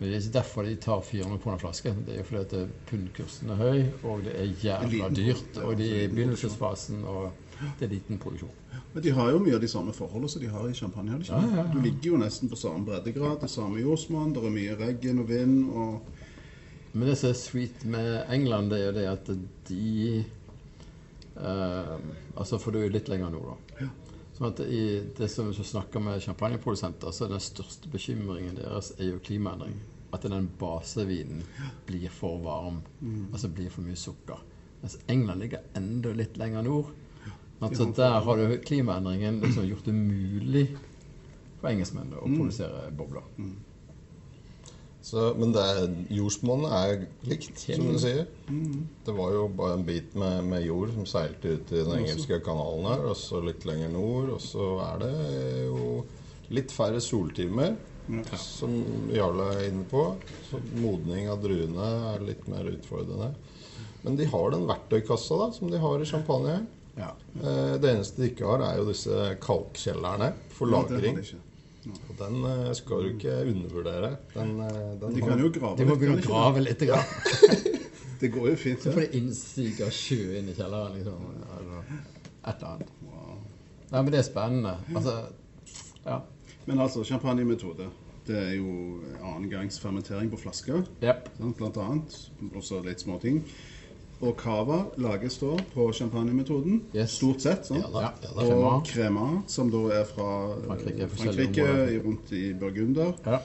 men 0.03 0.11
det 0.11 0.17
er 0.17 0.25
ikke 0.25 0.35
derfor 0.35 0.67
de 0.67 0.73
tar 0.83 1.03
400 1.07 1.39
kroner 1.45 1.59
flasken. 1.63 2.01
Det 2.07 2.15
er 2.15 2.17
jo 2.19 2.25
fordi 2.27 2.41
at 2.41 2.55
eh, 2.59 2.71
pundkursen 2.89 3.53
er 3.55 3.61
høy, 3.61 3.83
og 4.03 4.25
det 4.25 4.33
er 4.35 4.49
jævla 4.65 5.11
dyrt. 5.15 5.61
Og 5.63 5.77
de 5.79 5.87
er 5.95 6.01
i 6.03 6.09
begynnelsesfasen, 6.11 7.05
og 7.07 7.29
det 7.79 7.87
er 7.87 7.93
liten 7.93 8.19
produksjon. 8.19 8.57
Men 8.95 9.05
de 9.05 9.13
har 9.15 9.31
jo 9.31 9.39
mye 9.45 9.55
av 9.55 9.63
de 9.63 9.71
samme 9.71 9.95
forholdene 9.95 10.33
som 10.33 10.43
de 10.43 10.51
har 10.51 10.67
i 10.67 10.75
champagne. 10.75 11.13
har 11.13 11.21
de 11.21 11.29
ikke? 11.29 11.39
Ja, 11.39 11.53
ja, 11.53 11.63
ja. 11.63 11.69
Du 11.71 11.79
ligger 11.87 12.09
jo 12.09 12.19
nesten 12.25 12.51
på 12.51 12.59
samme 12.59 12.83
breddegrad, 12.89 13.39
det 13.45 13.51
samme 13.53 13.79
jordsmonn, 13.79 14.35
det 14.35 14.43
er 14.43 14.57
mye 14.57 14.75
regn 14.81 15.23
og 15.23 15.29
vind. 15.29 15.71
og 15.71 16.03
Men 16.93 17.09
det 17.09 17.19
som 17.19 17.31
er 17.31 17.39
sweet 17.39 17.85
med 17.85 18.25
England, 18.29 18.75
det 18.75 18.81
er 18.81 18.87
jo 18.87 18.97
det 18.99 19.07
at 19.13 19.31
de 19.69 20.25
eh, 21.37 21.95
Altså, 22.37 22.59
for 22.59 22.73
du 22.75 22.83
er 22.83 22.91
litt 22.91 23.09
lenger 23.13 23.31
nord, 23.31 23.55
da. 23.55 23.72
Sånn 24.43 24.51
at 24.57 24.61
i 24.67 24.85
det 25.15 25.29
som 25.31 25.47
vi 25.47 25.65
snakker 25.65 26.03
med 26.03 26.23
champagneprodusenter, 26.25 27.13
så 27.15 27.29
er 27.29 27.37
den 27.37 27.43
største 27.45 27.87
bekymringen 27.93 28.57
deres 28.59 28.89
er 28.99 29.13
jo 29.13 29.21
klimaendring. 29.23 29.77
At 30.11 30.27
den 30.27 30.49
basevinen 30.59 31.45
blir 31.87 32.11
for 32.11 32.41
varm, 32.43 32.81
altså 33.31 33.47
blir 33.55 33.71
for 33.71 33.87
mye 33.87 33.95
sukker. 33.97 34.41
Mens 34.81 34.99
England 35.07 35.45
ligger 35.45 35.63
enda 35.79 36.11
litt 36.19 36.41
lenger 36.43 36.67
nord. 36.67 36.91
Altså 37.63 37.87
Der 37.95 38.19
har 38.27 38.37
du 38.37 38.57
klimaendringen 38.67 39.39
liksom 39.45 39.69
gjort 39.69 39.87
det 39.87 39.95
mulig 39.95 40.65
for 41.61 41.71
engelskmennene 41.71 42.19
å 42.19 42.27
produsere 42.35 42.91
bobler. 42.99 43.23
Så, 45.03 45.33
men 45.35 45.51
jordsmonnet 46.15 46.73
er 46.79 47.01
likt, 47.27 47.59
som 47.59 47.89
du 47.91 47.97
sier. 47.99 48.27
Det 48.47 49.15
var 49.17 49.33
jo 49.35 49.49
bare 49.59 49.75
en 49.81 49.87
bit 49.87 50.13
med, 50.15 50.45
med 50.47 50.63
jord 50.63 50.93
som 50.95 51.09
seilte 51.11 51.57
ut 51.57 51.73
i 51.75 51.81
den 51.83 51.97
engelske 51.99 52.39
kanalen 52.47 52.87
her, 52.87 53.03
og 53.11 53.17
så 53.19 53.41
litt 53.43 53.67
lenger 53.67 53.91
nord. 53.97 54.31
Og 54.37 54.41
så 54.45 54.69
er 54.87 55.03
det 55.03 55.15
jo 55.67 55.89
litt 56.55 56.71
færre 56.75 57.03
soltimer, 57.03 57.75
som 58.39 58.79
Jarle 59.15 59.49
er 59.57 59.67
inne 59.73 59.85
på. 59.91 60.05
Så 60.49 60.63
modning 60.79 61.29
av 61.33 61.43
druene 61.43 61.91
er 62.15 62.23
litt 62.31 62.47
mer 62.51 62.71
utfordrende. 62.71 63.33
Men 64.03 64.17
de 64.19 64.27
har 64.31 64.51
den 64.55 64.67
verktøykassa 64.71 65.37
da, 65.39 65.51
som 65.55 65.71
de 65.71 65.79
har 65.83 66.03
i 66.03 66.09
champagne. 66.11 66.61
Ja. 66.99 67.13
Eh, 67.41 67.75
Det 67.81 67.89
eneste 67.91 68.21
de 68.23 68.31
ikke 68.33 68.47
har, 68.51 68.63
er 68.67 68.79
jo 68.83 68.89
disse 68.91 69.31
kalkkjellerne 69.43 70.33
for 70.53 70.71
Ja, 70.71 70.83
lagring. 70.83 71.23
Og 71.91 72.15
den 72.19 72.45
uh, 72.45 72.71
skal 72.79 73.03
du 73.03 73.15
ikke 73.17 73.37
undervurdere. 73.51 74.13
Den, 74.35 74.53
eh, 74.61 75.01
den 75.01 75.17
De 75.17 75.25
kan 75.25 75.41
jo 75.41 75.51
grave 75.55 75.79
De 75.81 75.87
må 75.89 75.97
begynne 75.99 76.23
å 76.23 76.27
grave 76.27 76.63
litt. 76.63 76.85
Ja. 76.87 77.01
det? 78.21 78.31
Går 78.31 78.53
jo 78.53 78.59
fint. 78.61 78.85
Så 78.85 78.95
får 78.95 79.07
de 79.07 79.19
innsig 79.19 79.73
av 79.83 79.91
sjø 79.97 80.21
inn 80.39 80.53
i 80.53 80.55
kjelleren, 80.55 80.95
liksom. 80.99 81.25
Eller 81.59 81.83
et 81.83 82.55
eller 82.55 82.69
annet. 82.71 82.95
Nei, 83.93 83.99
men 83.99 84.13
det 84.15 84.23
er 84.23 84.29
spennende. 84.29 84.77
Altså, 84.95 85.17
ja. 86.07 86.23
Men 86.69 86.85
altså, 86.87 87.03
champagnemetode. 87.05 87.91
Det 88.27 88.39
er 88.39 88.53
jo 88.55 89.03
annengangs 89.19 89.81
fermentering 89.83 90.31
på 90.31 90.39
flasker, 90.39 90.85
yep. 91.03 91.27
blant 91.59 91.79
annet. 91.83 92.15
Også 92.55 92.79
litt 92.87 93.03
småting. 93.03 93.43
Og 94.23 94.37
cava 94.39 94.77
lages 95.03 95.39
da 95.41 95.57
på 95.75 95.89
champagnemetoden. 95.93 96.83
Yes. 96.95 97.17
Stort 97.19 97.41
sett. 97.43 97.65
sånn. 97.67 97.81
Ja 97.83 97.89
da, 97.91 98.01
Ja. 98.03 98.13
da. 98.37 98.55
Og 98.55 98.85
crema, 98.87 99.43
som 99.49 99.71
da 99.71 99.81
er 100.01 100.05
fra 100.05 100.29
Frankrike, 100.67 101.09
Frankrike 101.09 101.67
i- 101.91 101.99
rundt 101.99 102.33
i 102.33 102.53
Burgunder. 102.55 103.13
Ja. 103.27 103.41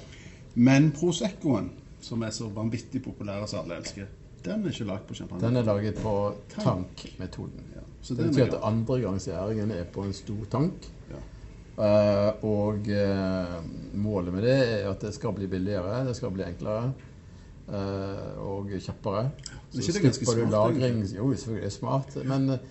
Men 0.56 0.92
Proseccoen, 0.92 1.72
som 2.00 2.22
er 2.24 2.30
så 2.30 2.50
vanvittig 2.54 3.02
populær 3.04 3.46
som 3.48 3.60
alle 3.66 3.78
elsker, 3.82 4.06
den 4.44 4.66
er 4.66 4.70
ikke 4.70 4.86
lagd 4.86 5.08
på 5.08 5.16
champagne. 5.16 5.42
Den 5.42 5.56
er 5.58 5.64
laget 5.64 5.96
på 5.96 6.34
tankmetoden. 6.50 7.64
Ja, 7.76 7.82
så 8.02 8.16
Det 8.16 8.26
den 8.26 8.34
betyr 8.36 8.54
at 8.54 8.62
andregangsgjæringen 8.64 9.72
er 9.72 9.84
på 9.92 10.04
en 10.04 10.14
stor 10.14 10.46
tank. 10.52 10.74
Ja. 11.10 11.18
Eh, 11.84 12.34
og 12.44 12.88
uh, 12.88 13.64
målet 13.94 14.34
med 14.34 14.42
det 14.44 14.84
er 14.84 14.90
at 14.90 15.00
det 15.02 15.14
skal 15.14 15.34
bli 15.34 15.48
billigere, 15.48 16.06
det 16.08 16.16
skal 16.16 16.32
bli 16.32 16.44
enklere 16.44 16.94
og 17.68 18.70
kjappere. 18.80 19.26
Så 19.74 19.92
slipper 19.92 20.40
du 20.40 20.46
lagring 20.52 21.02
Jo, 21.12 21.26
selvfølgelig 21.36 21.66
er 21.66 21.68
det 21.68 21.74
smart, 21.76 22.18
men 22.24 22.50
eh, 22.56 22.62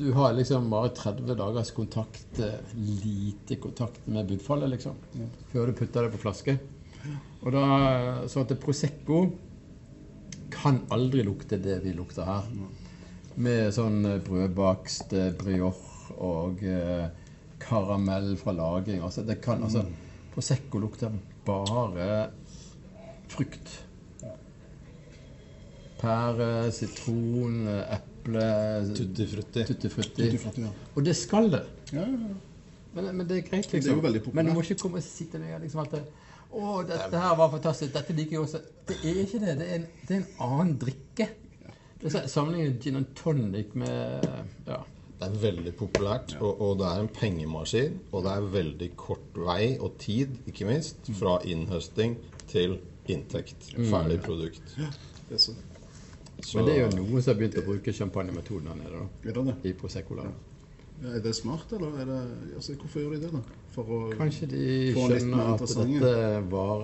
du 0.00 0.12
har 0.16 0.32
liksom 0.32 0.70
bare 0.72 0.94
30 0.96 1.34
dagers 1.36 1.70
kontakt, 1.76 2.38
eh, 2.40 2.74
lite 3.04 3.58
kontakt 3.60 4.06
med 4.08 4.30
budfallet, 4.30 4.70
liksom. 4.76 4.96
Før 5.52 5.68
du 5.68 5.76
putter 5.76 6.06
det 6.06 6.14
på 6.14 6.22
flaske. 6.22 6.56
Og 7.40 7.52
da, 7.52 7.64
så 8.28 8.44
at 8.44 8.54
Prosecco 8.60 9.26
kan 10.52 10.82
aldri 10.92 11.24
lukte 11.24 11.60
det 11.60 11.78
vi 11.84 11.92
lukter 11.96 12.28
her. 12.28 12.48
Med 13.40 13.70
sånn 13.76 14.02
eh, 14.08 14.20
brødbakst, 14.24 15.12
eh, 15.16 15.32
brioche 15.36 16.16
og 16.20 16.64
eh, 16.64 17.06
karamell 17.60 18.32
fra 18.40 18.56
laging. 18.56 19.04
Altså, 19.04 19.24
det 19.28 19.38
kan, 19.44 19.62
altså, 19.68 19.84
Prosecco 20.34 20.80
lukter 20.80 21.12
bare 21.44 22.30
frukt. 23.30 23.76
Pære, 26.00 26.50
sitron, 26.72 27.58
eh, 27.68 27.96
eple 27.98 28.46
Tutti 28.96 29.26
frutti. 29.26 29.64
Tutti 29.68 29.88
frutti. 29.92 30.22
Tutti 30.22 30.38
frutti, 30.38 30.64
ja. 30.64 30.70
Og 30.96 31.04
det 31.04 31.16
skal 31.16 31.50
det. 31.52 31.62
Ja, 31.92 32.04
ja, 32.06 32.06
ja. 32.30 32.38
Men, 32.94 33.10
men 33.16 33.26
det 33.28 33.36
er 33.38 33.44
greit, 33.46 33.68
liksom. 33.68 33.70
Det 33.70 33.76
er 33.76 33.82
liksom. 33.84 33.96
jo 34.00 34.06
veldig 34.08 34.22
populært. 34.24 34.34
men 34.40 34.46
du 34.50 34.56
må 34.56 34.64
ikke 34.66 34.80
komme 34.82 34.98
og 34.98 35.04
sitte 35.06 35.38
ned 35.38 35.60
liksom 35.62 35.80
alt 35.84 35.92
det, 35.94 36.02
Å, 36.50 36.70
dette 36.82 37.18
her 37.22 37.34
var 37.38 37.50
fantastisk. 37.52 37.92
Dette 37.94 38.14
liker 38.18 38.34
jeg 38.34 38.40
også. 38.42 38.58
Det 38.88 38.96
er 39.06 39.20
ikke 39.22 39.38
det. 39.44 39.52
Det 39.60 39.66
er 39.68 39.76
en, 39.76 39.84
det 40.08 40.16
er 40.16 40.22
en 40.24 40.30
annen 40.48 40.72
drikke. 40.82 41.28
Det 42.00 42.08
er 42.08 42.14
sånn- 42.16 42.26
Sammenlignet 42.32 42.80
gin 42.82 42.96
and 42.98 43.12
tonic 43.14 43.76
med 43.78 44.26
Ja. 44.66 44.80
Det 45.20 45.28
er 45.28 45.34
veldig 45.36 45.74
populært, 45.76 46.32
og, 46.40 46.60
og 46.64 46.78
det 46.80 46.86
er 46.88 47.00
en 47.04 47.08
pengemaskin. 47.12 47.98
Og 48.10 48.24
det 48.24 48.32
er 48.32 48.46
veldig 48.54 48.86
kort 48.96 49.36
vei 49.36 49.76
og 49.78 49.98
tid, 50.00 50.38
ikke 50.48 50.64
minst, 50.66 51.10
fra 51.20 51.36
innhøsting 51.44 52.16
til 52.48 52.78
inntekt. 53.06 53.68
Ferdig 53.90 54.16
produkt. 54.24 54.74
Ja, 54.80 54.88
Det 55.28 55.36
er 55.36 55.42
så. 55.44 55.52
Så 56.42 56.56
Men 56.58 56.66
det 56.66 56.74
er 56.76 56.80
jo 56.90 56.96
noen 57.02 57.22
som 57.22 57.34
har 57.34 57.40
begynt 57.40 57.58
å 57.58 57.64
bruke 57.66 57.92
champagnemetoden 57.92 58.66
her 58.68 58.74
nede, 58.76 58.90
da. 59.00 59.06
Er 59.28 59.32
det 59.32 59.44
det? 59.46 59.54
I 59.70 59.72
Prosecco-land. 59.74 60.32
Ja, 61.02 61.08
er 61.16 61.20
det 61.24 61.34
smart, 61.34 61.72
eller 61.72 61.86
er 62.00 62.04
det 62.04 62.20
altså, 62.56 62.72
Hvorfor 62.76 63.00
gjør 63.00 63.10
de 63.14 63.20
det, 63.22 63.30
da? 63.32 63.38
For 63.72 63.82
å 63.84 64.12
Kanskje 64.18 64.46
de 64.50 64.92
Få 64.92 65.08
litt 65.08 65.22
mer 65.24 65.30
skjønner 65.30 65.54
at 65.54 65.60
dette 65.60 66.50
var 66.50 66.80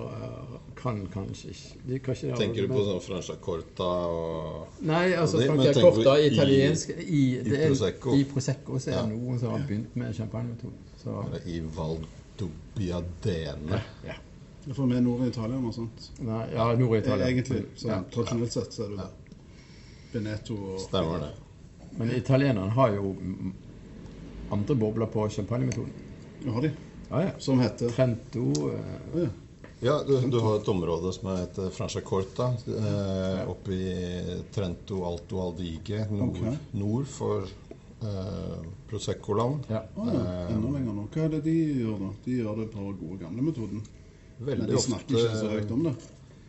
Kan 0.75 1.07
kanskje 1.13 1.49
ikke 1.51 1.77
de, 1.87 1.99
kanskje 1.99 2.21
de 2.25 2.29
har- 2.31 2.37
Tenker 2.41 2.61
du 2.65 2.73
på 2.73 2.83
sånn 2.87 3.01
Franciacorta 3.05 3.83
og 4.09 4.67
Nei, 4.81 5.13
altså 5.13 5.37
og 5.37 5.43
tenker 5.43 5.73
Corta, 5.81 6.15
i- 6.17 6.27
italiensk 6.31 6.89
I, 6.97 7.37
det 7.45 7.59
er, 7.59 7.67
Prosecco? 7.67 8.13
I 8.17 8.23
Prosecco 8.23 8.79
så 8.79 8.87
er 8.89 8.93
det 8.95 9.01
Ja. 9.03 9.05
noen 9.05 9.39
som 9.39 9.49
har 9.51 9.59
begynt 9.67 9.95
med 9.95 10.15
champagnemetoden. 10.15 10.73
Så 11.03 11.09
eller 11.25 11.39
i 11.45 11.59
Valdobbiadene? 11.77 13.81
ja. 14.05 14.13
For 14.73 14.85
vi 14.85 14.95
er 14.97 15.01
nord 15.01 15.21
i 15.23 15.27
Italia 15.29 15.55
og 15.57 15.73
sånt. 15.73 16.09
Nei, 16.19 16.47
ja, 16.51 16.75
Nord-Italia. 16.75 17.25
Egentlig. 17.29 17.63
Sånn, 17.79 17.89
Ja. 17.89 18.01
Tradisjonelt 18.11 18.51
sett 18.51 18.71
så 18.73 18.83
er 18.83 18.87
det 18.89 18.97
det. 18.97 19.09
Veneto 20.11 20.57
og 20.73 20.79
Stemmer 20.81 21.25
det. 21.25 21.31
Men 21.97 22.11
italienerne 22.15 22.69
har 22.77 22.93
jo 22.95 23.15
andre 24.53 24.75
bobler 24.75 25.09
på 25.11 25.29
champagnemetoden. 25.29 25.91
Ja, 26.45 26.51
har 26.51 26.61
de. 26.61 26.71
Ja, 27.09 27.23
ja. 27.23 27.31
Som 27.39 27.59
heter 27.59 27.89
Trento 27.89 28.47
eh, 28.71 29.21
ja. 29.21 29.27
Ja, 29.79 30.03
du, 30.07 30.15
du 30.29 30.39
har 30.41 30.55
et 30.57 30.67
område 30.67 31.11
som 31.13 31.29
heter 31.37 31.69
Franciacorta. 31.69 32.47
Eh, 32.67 33.49
oppe 33.49 33.73
i 33.73 34.41
Trento 34.53 35.03
Alto 35.05 35.41
Aldige, 35.41 36.05
nord, 36.09 36.29
okay. 36.29 36.55
nord 36.71 37.05
for 37.05 37.45
eh, 38.01 38.57
Prosecco-land. 38.89 39.67
ja. 39.69 39.83
Oh, 39.95 40.09
ja. 40.13 40.47
Enda 40.49 40.71
lenger 40.73 40.97
nå. 40.97 41.05
Hva 41.13 41.27
er 41.27 41.35
det 41.37 41.43
de 41.45 41.55
gjør, 41.83 41.99
da? 42.01 42.11
De 42.25 42.39
gjør 42.39 42.61
det 42.63 42.67
på 42.73 42.87
gode, 42.89 43.19
gamle 43.21 43.45
metoden. 43.51 43.83
Men 44.39 44.47
Veldig 44.49 44.69
de 44.71 44.81
snakker 44.81 45.21
ikke 45.21 45.41
så 45.43 45.51
høyt 45.53 45.75
om 45.77 45.85
det. 45.89 45.95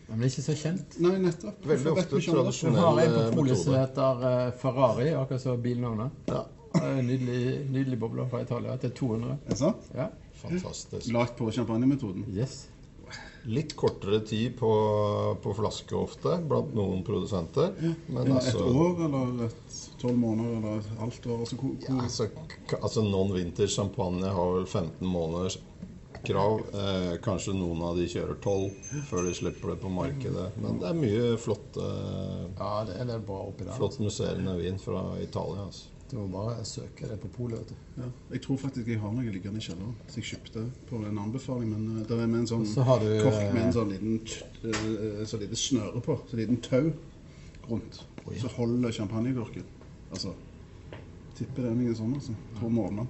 Men 0.09 0.21
det 0.23 0.29
er 0.29 0.31
ikke 0.33 0.47
så 0.47 0.55
kjent. 0.57 0.95
Nei, 1.05 1.17
nettopp. 1.21 1.67
Veldig 1.69 1.91
ofte 1.93 2.17
vi 2.17 2.23
ikke 2.23 2.33
om 2.33 2.39
det? 2.39 2.39
Du 2.39 2.39
tradisjonell 2.39 2.85
har 2.85 3.01
en 3.03 3.51
eh, 3.51 3.59
som 3.65 3.75
heter 3.77 4.23
eh, 4.31 4.47
Ferrari, 4.63 5.11
akkurat 5.21 5.45
som 5.45 5.61
bilnavnet. 5.63 6.23
Ja, 6.33 6.47
Eh, 6.77 6.99
Nydelig, 7.03 7.71
nydelig 7.73 7.97
boble 7.99 8.27
fra 8.29 8.43
Italia 8.45 8.75
til 8.77 8.91
200. 8.93 9.31
Er 9.47 9.53
det 9.55 9.57
sant? 9.59 9.87
Ja. 9.97 10.09
fantastisk. 10.39 11.09
Lagt 11.13 11.37
på 11.39 11.51
champagnemetoden. 11.51 12.27
Yes. 12.37 12.67
Litt 13.49 13.73
kortere 13.79 14.21
tid 14.27 14.59
på, 14.59 14.69
på 15.43 15.55
flaske 15.57 15.97
ofte, 15.97 16.35
blant 16.51 16.75
noen 16.77 17.01
produsenter. 17.07 17.73
Men 18.13 18.29
Et 18.29 18.35
altså, 18.37 18.67
år 18.69 19.01
eller 19.07 19.47
et 19.47 19.79
tolv 20.03 20.19
måneder 20.21 20.59
eller 20.59 20.83
et 20.83 20.91
halvt 21.01 21.27
år? 21.33 21.41
Altså, 21.47 21.57
hvor, 21.63 21.75
ja, 21.89 21.97
altså, 22.05 22.29
altså 22.83 23.05
non-vintage 23.07 23.73
champagne 23.73 24.35
har 24.37 24.53
vel 24.59 24.67
15 24.69 25.09
måneders 25.09 25.57
krav. 26.27 26.63
Eh, 26.75 27.13
kanskje 27.25 27.55
noen 27.57 27.83
av 27.87 27.99
de 27.99 28.07
kjører 28.11 28.41
12 28.41 29.05
før 29.11 29.29
de 29.29 29.35
slipper 29.37 29.75
det 29.75 29.79
på 29.83 29.93
markedet. 29.93 30.49
Men 30.63 30.81
det 30.83 30.89
er 30.91 30.99
mye 30.99 31.37
flott, 31.41 31.77
eh, 31.77 32.49
Ja, 32.59 32.85
det 32.89 32.99
er 33.01 33.13
det 33.13 33.21
bra 33.27 33.45
oppi 33.51 33.65
der. 33.65 33.77
flott 33.77 34.01
musserende 34.01 34.57
vin 34.59 34.79
fra 34.79 35.05
Italia. 35.23 35.69
Altså. 35.69 35.95
Du 36.09 36.17
må 36.17 36.27
bare 36.33 36.65
søke 36.65 37.09
det 37.09 37.19
på 37.21 37.29
polet. 37.29 37.73
ja. 37.99 38.09
Jeg 38.33 38.43
tror 38.43 38.57
faktisk 38.57 38.89
jeg 38.89 39.01
har 39.01 39.13
noe 39.13 39.29
liggende 39.33 39.61
i 39.61 39.65
kjelleren 39.65 39.95
som 40.09 40.23
jeg 40.23 40.25
kjøpte 40.25 40.63
på 40.89 41.01
en 41.05 41.19
anbefaling. 41.19 41.69
Men 41.69 41.99
uh, 41.99 42.07
det 42.09 42.17
er 42.17 42.27
med 42.27 42.41
en 42.41 42.47
sånn 42.47 42.65
Så 42.67 42.85
du, 43.03 43.09
kork 43.23 43.43
eh, 43.43 43.53
med 43.53 43.67
en 43.67 43.73
sånn 43.77 43.93
liten 43.93 44.21
eh, 44.65 45.25
så 45.29 45.37
lite 45.37 45.57
snøre 45.57 46.01
på. 46.01 46.17
Så 46.31 46.41
liten 46.41 46.61
tau 46.65 46.93
rundt. 47.69 48.01
Så 48.41 48.49
holder 48.57 48.93
champagnekorken. 48.93 49.65
Altså 50.11 50.33
Tipper 51.37 51.63
det 51.63 51.71
er 51.71 51.77
noe 51.77 51.95
sånn, 51.95 52.15
altså. 52.17 52.35
Tror 52.59 52.73
måneden. 52.73 53.09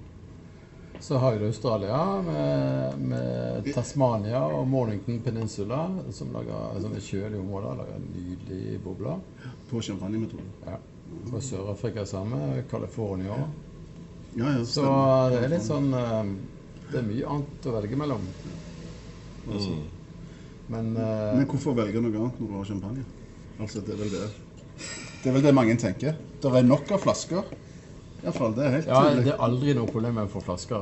Så 0.99 1.17
har 1.17 1.35
du 1.39 1.45
Australia 1.47 2.21
med, 2.21 2.99
med 2.99 3.73
Tasmania 3.73 4.41
og 4.45 4.67
Mornington 4.67 5.21
Peninsula, 5.23 5.85
som 6.11 6.33
lager 6.35 6.81
sånne 6.83 6.99
kjølige 7.01 7.39
områder. 7.39 7.79
Lager 7.79 8.01
nydelige 8.03 8.79
bobler. 8.83 9.21
På 9.69 9.81
champagnemetoden. 9.81 10.49
Ja. 10.65 10.75
Og 11.31 11.43
Sør-Afrika 11.43 12.05
samme. 12.05 12.63
California 12.71 13.31
òg. 13.37 13.47
Ja, 14.37 14.51
ja, 14.57 14.65
Så 14.65 14.83
det 15.31 15.39
er 15.41 15.49
litt 15.49 15.65
sånn 15.65 15.87
eh, 15.97 16.19
Det 16.91 16.99
er 16.99 17.07
mye 17.07 17.31
annet 17.33 17.65
å 17.65 17.71
velge 17.73 17.97
mellom. 17.97 18.27
Altså. 19.49 19.71
Mm. 19.71 19.87
Men, 20.69 20.91
eh, 20.97 21.31
Men 21.39 21.47
hvorfor 21.49 21.77
velge 21.79 22.03
noe 22.03 22.13
annet 22.13 22.43
når 22.43 22.51
du 22.51 22.57
har 22.59 22.69
champagne? 22.69 23.07
Altså, 23.59 23.81
det 23.85 23.95
er 23.95 24.03
vel 24.03 24.13
det. 24.13 24.27
Det 25.23 25.31
er 25.31 25.35
vel 25.35 25.47
det 25.47 25.55
mange 25.55 25.75
tenker. 25.81 26.19
Det 26.39 26.53
er 26.55 26.67
nok 26.67 26.91
av 26.95 27.01
flasker. 27.03 27.49
Iallfall, 28.23 28.53
det 28.57 28.63
er 28.65 28.71
helt 28.77 28.87
Ja, 28.89 28.99
tydelig. 29.03 29.23
det 29.25 29.33
er 29.33 29.43
aldri 29.45 29.73
noe 29.77 29.87
problem 29.91 30.13
med 30.19 30.25
å 30.27 30.31
få 30.33 30.41
flasker 30.43 30.81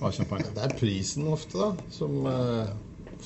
av 0.00 0.10
champagne. 0.16 0.48
Det 0.56 0.62
er 0.64 0.72
prisen 0.78 1.24
ofte, 1.32 1.56
da. 1.60 1.70
Som 1.92 2.12
eh, 2.30 2.66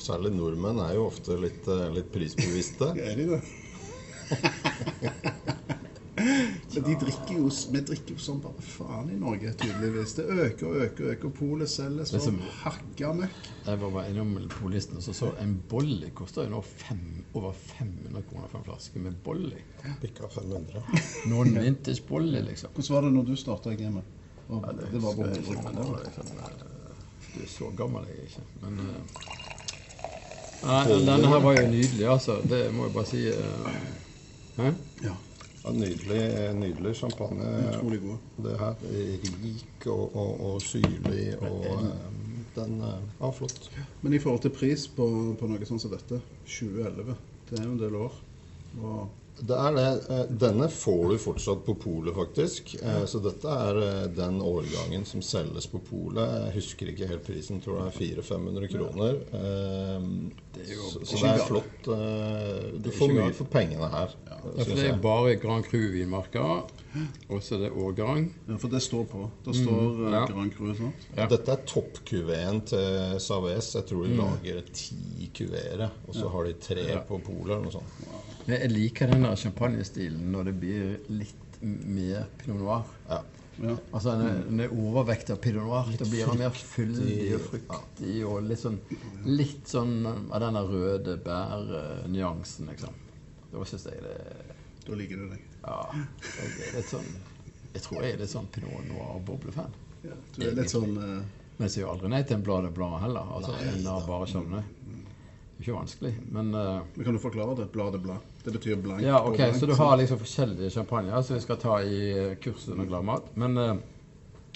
Særlig 0.01 0.31
nordmenn 0.33 0.79
er 0.79 0.93
jo 0.95 1.05
ofte 1.09 1.35
litt, 1.39 1.67
eh, 1.67 1.89
litt 1.93 2.11
prisbevisste. 2.13 2.85
Er 2.95 3.15
de 3.19 3.25
det? 3.35 3.41
Men 6.73 6.83
de 6.83 6.95
drikker 7.05 7.35
jo, 7.35 7.49
vi 7.71 7.79
drikker 7.87 8.15
jo 8.15 8.21
sånn 8.23 8.39
bare 8.43 8.61
faen 8.63 9.09
i 9.11 9.17
Norge, 9.19 9.51
tydeligvis. 9.59 10.13
Det 10.15 10.25
øker 10.29 10.67
og 10.69 10.75
øker 10.85 11.03
og 11.05 11.11
øker. 11.15 11.33
Polet 11.39 11.69
selger 11.69 12.05
Det 12.05 12.13
er 12.15 12.23
som- 12.25 12.39
hakka 12.63 13.13
møkk. 13.13 13.49
Jeg 13.65 13.79
var 13.81 13.89
bare 13.91 14.09
innom 14.09 14.49
polisten 14.49 14.97
og 14.97 15.03
så 15.03 15.13
så 15.13 15.31
en 15.41 15.55
Bolly 15.69 16.09
koster 16.15 16.43
jo 16.43 16.49
nå 16.49 16.61
fem, 16.63 17.23
over 17.33 17.51
500 17.53 18.23
kroner 18.29 18.47
for 18.47 18.57
en 18.59 18.63
flaske 18.63 18.99
med 18.99 19.13
Bolly. 19.23 19.61
Bikka 20.01 20.27
500. 20.27 20.83
Noen 21.27 21.53
vintage 21.59 22.01
Bolly, 22.07 22.41
liksom. 22.41 22.69
Hvordan 22.73 22.95
var 22.95 23.01
det 23.01 23.13
når 23.13 23.25
du 23.25 23.35
starta 23.35 23.71
i 23.71 23.75
gamet? 23.75 24.03
Og 24.49 24.63
Ja, 24.65 24.71
det 24.71 25.01
var 25.01 25.13
på 25.13 25.27
husker 25.27 25.53
jeg 25.53 25.63
100 25.63 25.73
det 25.73 25.89
var 25.89 25.99
eh, 25.99 26.95
Du 27.33 27.41
er 27.41 27.47
så 27.47 27.75
gammel 27.77 28.05
jeg 28.05 28.17
er 28.17 28.23
ikke. 28.23 28.41
Men 28.61 28.79
uh, 28.79 28.95
Nei, 30.63 30.87
denne 30.87 31.27
her 31.27 31.39
var 31.39 31.55
jo 31.57 31.67
nydelig, 31.67 32.05
altså. 32.07 32.35
Det 32.49 32.73
må 32.73 32.85
jeg 32.85 32.93
bare 32.93 33.05
si. 33.05 33.27
Uh, 33.29 33.69
Hæ? 34.57 34.73
Ja, 35.03 35.13
Ja, 35.63 35.71
nydelig, 35.77 36.21
nydelig 36.57 36.95
champagne. 36.97 37.45
utrolig 37.69 37.99
god. 38.01 38.17
Det 38.47 38.57
her 38.59 38.85
er 38.89 39.25
rik 39.43 39.87
og, 39.93 40.15
og, 40.15 40.31
og 40.47 40.61
syrlig 40.65 41.35
og 41.37 41.65
eh, 41.69 41.85
den 42.55 42.81
er 42.81 42.99
Ja, 43.21 43.29
flott. 43.29 43.69
Men 44.01 44.13
i 44.13 44.19
forhold 44.19 44.41
til 44.41 44.53
pris 44.55 44.87
på, 44.87 45.07
på 45.39 45.49
noe 45.51 45.69
sånt 45.69 45.83
som 45.85 45.93
dette, 45.93 46.21
2011, 46.49 47.15
det 47.49 47.59
er 47.59 47.65
jo 47.67 47.75
en 47.75 47.83
del 47.83 47.99
år. 48.01 48.17
Og 48.81 49.20
Det 49.41 49.57
er 49.57 49.73
det. 49.73 49.85
Eh, 50.13 50.25
Denne 50.43 50.67
får 50.69 51.09
du 51.09 51.17
fortsatt 51.17 51.63
på 51.65 51.73
polet, 51.81 52.13
faktisk. 52.13 52.75
Eh, 52.81 53.05
Så 53.09 53.21
dette 53.23 53.49
er 53.49 53.79
eh, 53.81 54.03
den 54.13 54.37
årgangen 54.45 55.05
som 55.09 55.21
selges 55.25 55.65
på 55.71 55.79
polet. 55.87 56.29
Jeg 56.45 56.53
husker 56.59 56.91
ikke 56.91 57.07
helt 57.09 57.25
prisen, 57.25 57.61
tror 57.63 57.79
det 57.79 57.87
er 57.89 57.97
400-500 58.21 58.69
kroner. 58.75 59.17
Eh, 59.33 60.05
Så, 60.61 61.01
så 61.07 61.17
det 61.23 61.31
er 61.31 61.45
flott. 61.47 61.87
Du 62.83 62.89
får 62.93 63.13
mye 63.15 63.33
for 63.33 63.49
pengene 63.49 63.87
her. 63.89 64.13
Ja, 64.29 64.37
det 64.67 64.85
er 64.91 64.97
bare 65.01 65.35
Grand 65.41 65.65
Cru-vinmarker, 65.65 66.67
og 67.31 67.41
så 67.45 67.55
er 67.55 67.63
det 67.65 67.71
årgang. 67.77 68.27
Ja, 68.49 68.57
for 68.61 68.67
det 68.73 68.81
står 68.83 69.05
på. 69.09 69.23
Det 69.45 69.55
står 69.57 70.01
ja. 70.11 70.23
Grand 70.29 70.51
Cru. 70.53 70.73
sant? 70.77 71.05
Ja. 71.17 71.25
Dette 71.31 71.55
er 71.55 71.63
toppkuveen 71.69 72.61
til 72.67 73.17
Saves. 73.23 73.71
Jeg 73.77 73.87
tror 73.89 74.05
de 74.05 74.17
lager 74.19 74.61
ti 74.75 75.29
kuveere, 75.37 75.89
og 76.07 76.17
så 76.19 76.29
har 76.33 76.49
de 76.49 76.53
tre 76.61 76.85
på 77.07 77.21
polet 77.25 77.55
eller 77.55 77.65
noe 77.69 77.77
sånt. 77.79 78.01
Jeg 78.49 78.71
liker 78.71 79.11
den 79.11 79.27
der 79.27 79.37
champagnestilen 79.37 80.31
når 80.33 80.49
det 80.49 80.55
blir 80.61 80.97
litt 81.11 81.61
mer 81.61 82.25
pinot 82.41 82.61
noir. 82.61 82.89
Ja. 83.09 83.21
Ja. 83.61 83.75
Altså 83.93 84.15
er 84.17 84.71
overvekt 84.73 85.29
av 85.33 85.41
pinot 85.43 85.67
noir, 85.67 85.91
da 85.99 86.07
blir 86.09 86.25
han 86.25 86.39
mer 86.39 86.55
fyldig 86.55 87.17
og 87.37 87.43
fruktig 87.51 88.15
og 88.25 88.39
litt 88.47 88.63
sånn, 88.63 88.79
litt 89.27 89.69
sånn 89.69 90.07
av 90.07 90.39
denne 90.41 90.63
røde 90.65 91.17
bær-nyansen, 91.21 92.71
liksom. 92.71 92.97
Da 93.51 93.67
syns 93.67 93.85
jeg 93.91 94.01
det 94.05 94.17
Da 94.87 94.95
liker 94.97 95.19
du 95.19 95.27
deg. 95.33 95.45
Ja. 95.61 95.77
Jeg 96.23 96.53
er 96.69 96.77
litt 96.79 96.87
sånn 96.89 97.09
Jeg 97.75 97.83
tror 97.83 98.05
jeg 98.05 98.15
er 98.15 98.21
litt 98.23 98.31
sånn 98.31 98.47
pinot 98.55 98.87
noir-boblefan. 98.87 99.75
Ja, 100.07 100.17
du 100.33 100.45
er 100.47 100.57
litt 100.57 100.71
sånn 100.73 100.95
uh... 100.97 101.19
Men 101.57 101.67
jeg 101.67 101.73
sier 101.75 101.83
jo 101.83 101.91
aldri 101.91 102.09
nei 102.09 102.23
til 102.25 102.39
en 102.39 102.45
bladet 102.47 102.71
Blad 102.73 102.95
heller. 103.03 103.27
Altså 103.37 103.53
en 103.53 103.85
har 103.85 104.05
bare 104.07 104.25
Chardonnay. 104.31 104.63
Det 104.81 105.59
er 105.59 105.67
ikke 105.67 105.75
vanskelig. 105.75 106.13
Men 106.33 106.55
uh... 106.55 106.79
Men 106.95 107.05
Kan 107.05 107.19
du 107.19 107.21
forklare 107.21 107.53
det? 107.59 107.67
Bladet 107.75 108.01
blad. 108.01 108.30
Det 108.43 108.51
betyr 108.51 108.75
blank. 108.75 109.01
Ja, 109.01 109.21
ok, 109.23 109.37
blank, 109.37 109.55
Så 109.55 109.65
du 109.65 109.73
har 109.73 109.97
liksom 109.97 110.19
forskjellige 110.19 110.69
champagner 110.69 111.21
som 111.21 111.35
vi 111.35 111.41
skal 111.41 111.57
ta 111.57 111.81
i 111.81 112.35
kurset 112.41 112.73
under 112.73 112.85
Gladmat. 112.85 113.35
Men 113.35 113.57
uh, 113.57 113.75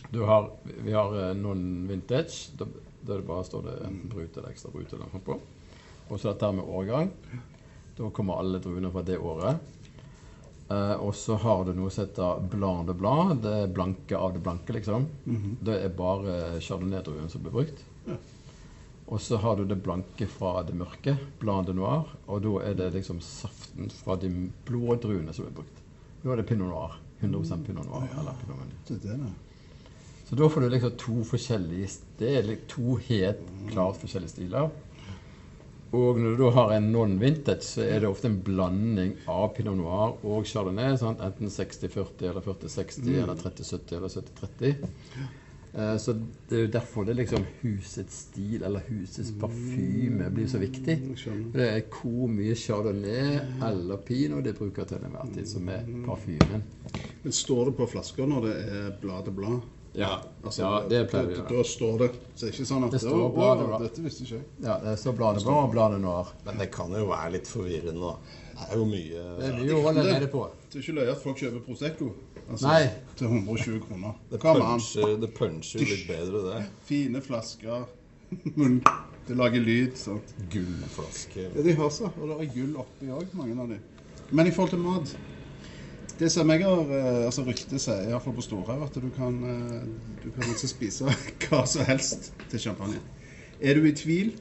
du 0.09 0.21
har, 0.25 0.49
vi 0.63 0.93
har 0.93 1.13
uh, 1.13 1.33
noen 1.37 1.87
vintage. 1.87 2.49
Da, 2.57 2.65
det 3.05 3.21
bare 3.27 3.45
står 3.45 3.67
det 3.67 3.75
enten 3.85 4.09
brut 4.09 4.37
eller 4.37 4.49
ekstra 4.49 4.73
brut 4.73 4.93
eller 4.93 5.11
noe 5.11 5.21
på. 5.25 5.37
Og 6.09 6.19
så 6.19 6.31
dette 6.31 6.51
med 6.57 6.65
årgang. 6.65 7.11
Da 7.95 8.09
kommer 8.09 8.41
alle 8.41 8.59
druene 8.59 8.91
fra 8.91 9.05
det 9.05 9.19
året. 9.21 9.73
Uh, 10.65 10.95
og 11.05 11.13
så 11.13 11.37
har 11.37 11.67
du 11.67 11.75
noe 11.77 11.93
som 11.93 12.07
heter 12.07 12.47
blanc 12.49 12.87
de 12.89 12.97
blanc. 12.97 13.35
Det 13.43 13.67
blanke 13.73 14.17
av 14.17 14.33
det 14.33 14.41
blanke, 14.41 14.73
liksom. 14.73 15.05
Det 15.61 15.77
er 15.83 15.93
bare 15.93 16.57
chardonnay-druen 16.57 17.29
som 17.29 17.45
blir 17.45 17.53
brukt. 17.53 17.85
Og 19.05 19.21
så 19.21 19.37
har 19.37 19.55
du 19.55 19.65
det 19.69 19.77
blanke 19.85 20.25
fra 20.27 20.63
det 20.65 20.73
mørke, 20.77 21.13
blanc 21.39 21.67
de 21.67 21.75
noir. 21.77 22.09
Og 22.25 22.41
da 22.41 22.53
er 22.65 22.77
det 22.79 22.93
liksom 22.95 23.19
saften 23.21 23.91
fra 23.93 24.17
de 24.17 24.31
blå 24.65 24.97
druene 25.01 25.33
som 25.33 25.45
er 25.45 25.53
brukt. 25.53 25.83
Da 26.23 26.33
er 26.33 26.41
det 26.41 26.47
pinot 26.49 26.71
noir. 26.71 26.95
100 27.21 27.59
pinot 27.67 27.85
noir. 27.85 28.07
eller 28.19 28.33
pinot 28.41 28.57
meunier. 28.57 29.13
Er. 29.13 29.27
Så 30.25 30.35
da 30.35 30.49
får 30.49 30.61
du 30.61 30.69
liksom 30.69 30.97
to 30.97 31.19
forskjellige 31.23 31.87
Det 32.17 32.31
er 32.37 32.57
to 32.67 32.97
helt 33.07 33.45
klart 33.69 34.01
forskjellige 34.01 34.33
stiler. 34.33 34.73
Og 35.93 36.19
når 36.19 36.33
du 36.35 36.43
da 36.43 36.49
har 36.57 36.73
en 36.75 36.89
non-vintage, 36.91 37.63
så 37.63 37.85
er 37.85 38.01
det 38.01 38.09
ofte 38.09 38.27
en 38.27 38.41
blanding 38.43 39.13
av 39.29 39.53
pinot 39.55 39.77
noir 39.77 40.17
og 40.25 40.47
chardonnay. 40.49 40.97
Sant? 40.97 41.21
Enten 41.23 41.47
60-40 41.47 42.25
eller 42.31 42.41
40-60 42.41 43.21
eller 43.21 43.35
30-70 43.37 43.97
eller 43.99 44.09
70-30. 44.09 44.89
Eh, 45.75 45.97
Så 45.99 46.13
det 46.49 46.55
er 46.57 46.61
jo 46.65 46.71
derfor 46.71 47.03
det 47.05 47.15
liksom 47.17 47.43
husets 47.61 48.15
stil 48.29 48.63
eller 48.63 48.79
husets 48.87 49.31
parfyme 49.41 50.29
blir 50.31 50.47
så 50.47 50.57
viktig. 50.61 50.95
Det 51.53 51.65
er 51.67 51.81
hvor 51.91 52.27
mye 52.31 52.55
chardonnay 52.55 53.39
eller 53.69 53.97
pinot 54.07 54.43
de 54.45 54.53
bruker 54.55 54.85
til 54.87 54.97
enhver 55.03 55.33
tid, 55.35 55.47
som 55.47 55.67
er 55.69 55.83
parfymen. 56.05 56.63
Men 57.23 57.31
står 57.35 57.65
det 57.71 57.75
på 57.81 57.89
flasker 57.91 58.27
når 58.29 58.47
det 58.47 58.55
er 58.77 58.91
bladet 59.01 59.35
blad? 59.35 59.59
Ja, 59.95 60.17
Altså, 60.43 60.61
ja 60.61 60.79
det 60.91 60.97
pleier 61.09 61.27
vi 61.29 61.35
å 61.35 61.37
gjøre. 61.39 61.51
da 61.55 61.63
står 61.63 61.99
det. 61.99 62.07
Så 62.35 62.45
det 62.45 62.49
er 62.49 62.55
ikke 62.57 62.65
sånn 62.67 62.83
at 62.83 62.91
Det 62.91 62.99
står 62.99 63.15
«Å, 63.15 63.29
bladet 63.35 63.63
å, 63.63 63.67
blad». 63.69 63.81
Dette 63.85 64.01
visste 64.03 64.23
ikke 64.25 64.35
jeg. 64.35 64.43
Ja, 64.65 64.73
det 64.83 64.95
står 64.99 65.13
bladet 65.15 65.43
blå 65.45 65.53
og 65.61 65.69
bladet 65.71 66.01
noir. 66.03 66.31
Men 66.45 66.57
det 66.59 66.67
kan 66.71 66.91
jo 66.91 67.05
være 67.07 67.31
litt 67.31 67.47
forvirrende. 67.47 68.09
Det 68.55 68.65
er 68.71 68.75
jo 68.75 68.85
mye 68.89 69.23
Det 69.39 69.47
er 69.47 69.55
mye 69.61 69.77
å 69.77 69.81
holde 69.87 70.03
nede 70.03 70.27
på. 70.31 70.41
Det 70.67 70.79
er 70.79 70.83
ikke 70.83 70.97
løye 70.99 71.11
at 71.15 71.23
folk 71.23 71.37
kjøper 71.39 71.63
Prosecco 71.69 72.09
altså, 72.49 72.67
Nei. 72.67 72.89
til 73.17 73.27
120 73.27 73.79
kroner. 73.87 74.15
Det 74.31 74.39
Kom 74.39 74.61
an. 74.61 74.79
puncher, 74.79 75.15
det 75.21 75.33
puncher 75.37 75.79
litt 75.79 76.07
bedre, 76.07 76.41
det. 76.51 76.65
Fine 76.85 77.21
flasker. 77.21 77.85
Det 79.25 79.33
lager 79.37 79.59
lyd. 79.61 79.95
sant? 79.97 80.35
Gullflaske. 80.53 81.47
Ja, 81.55 81.61
de 81.65 81.73
har 81.73 81.89
så. 81.89 82.11
Og 82.21 82.27
det 82.29 82.35
er 82.47 82.51
gull 82.53 82.75
oppi 82.77 83.07
òg, 83.09 83.31
mange 83.33 83.55
av 83.61 83.71
de. 83.73 83.79
Men 84.31 84.45
i 84.45 84.51
forhold 84.53 84.69
til 84.75 84.79
mat 84.83 85.15
Det 86.19 86.29
som 86.31 86.49
jeg 86.53 86.61
har 86.63 86.91
eh, 86.93 87.25
altså 87.25 87.43
Ryktet 87.43 87.81
sier, 87.81 88.05
iallfall 88.11 88.35
på 88.37 88.43
Storhaug, 88.45 88.83
at 88.85 88.95
du 89.01 89.09
kan, 89.17 89.35
eh, 89.43 89.81
du 90.23 90.29
kan 90.31 90.45
liksom 90.47 90.69
spise 90.71 91.09
hva 91.49 91.63
som 91.67 91.83
helst 91.89 92.29
til 92.51 92.59
champagne. 92.69 93.01
Er 93.59 93.75
du 93.75 93.83
i 93.89 93.91
tvil 93.97 94.31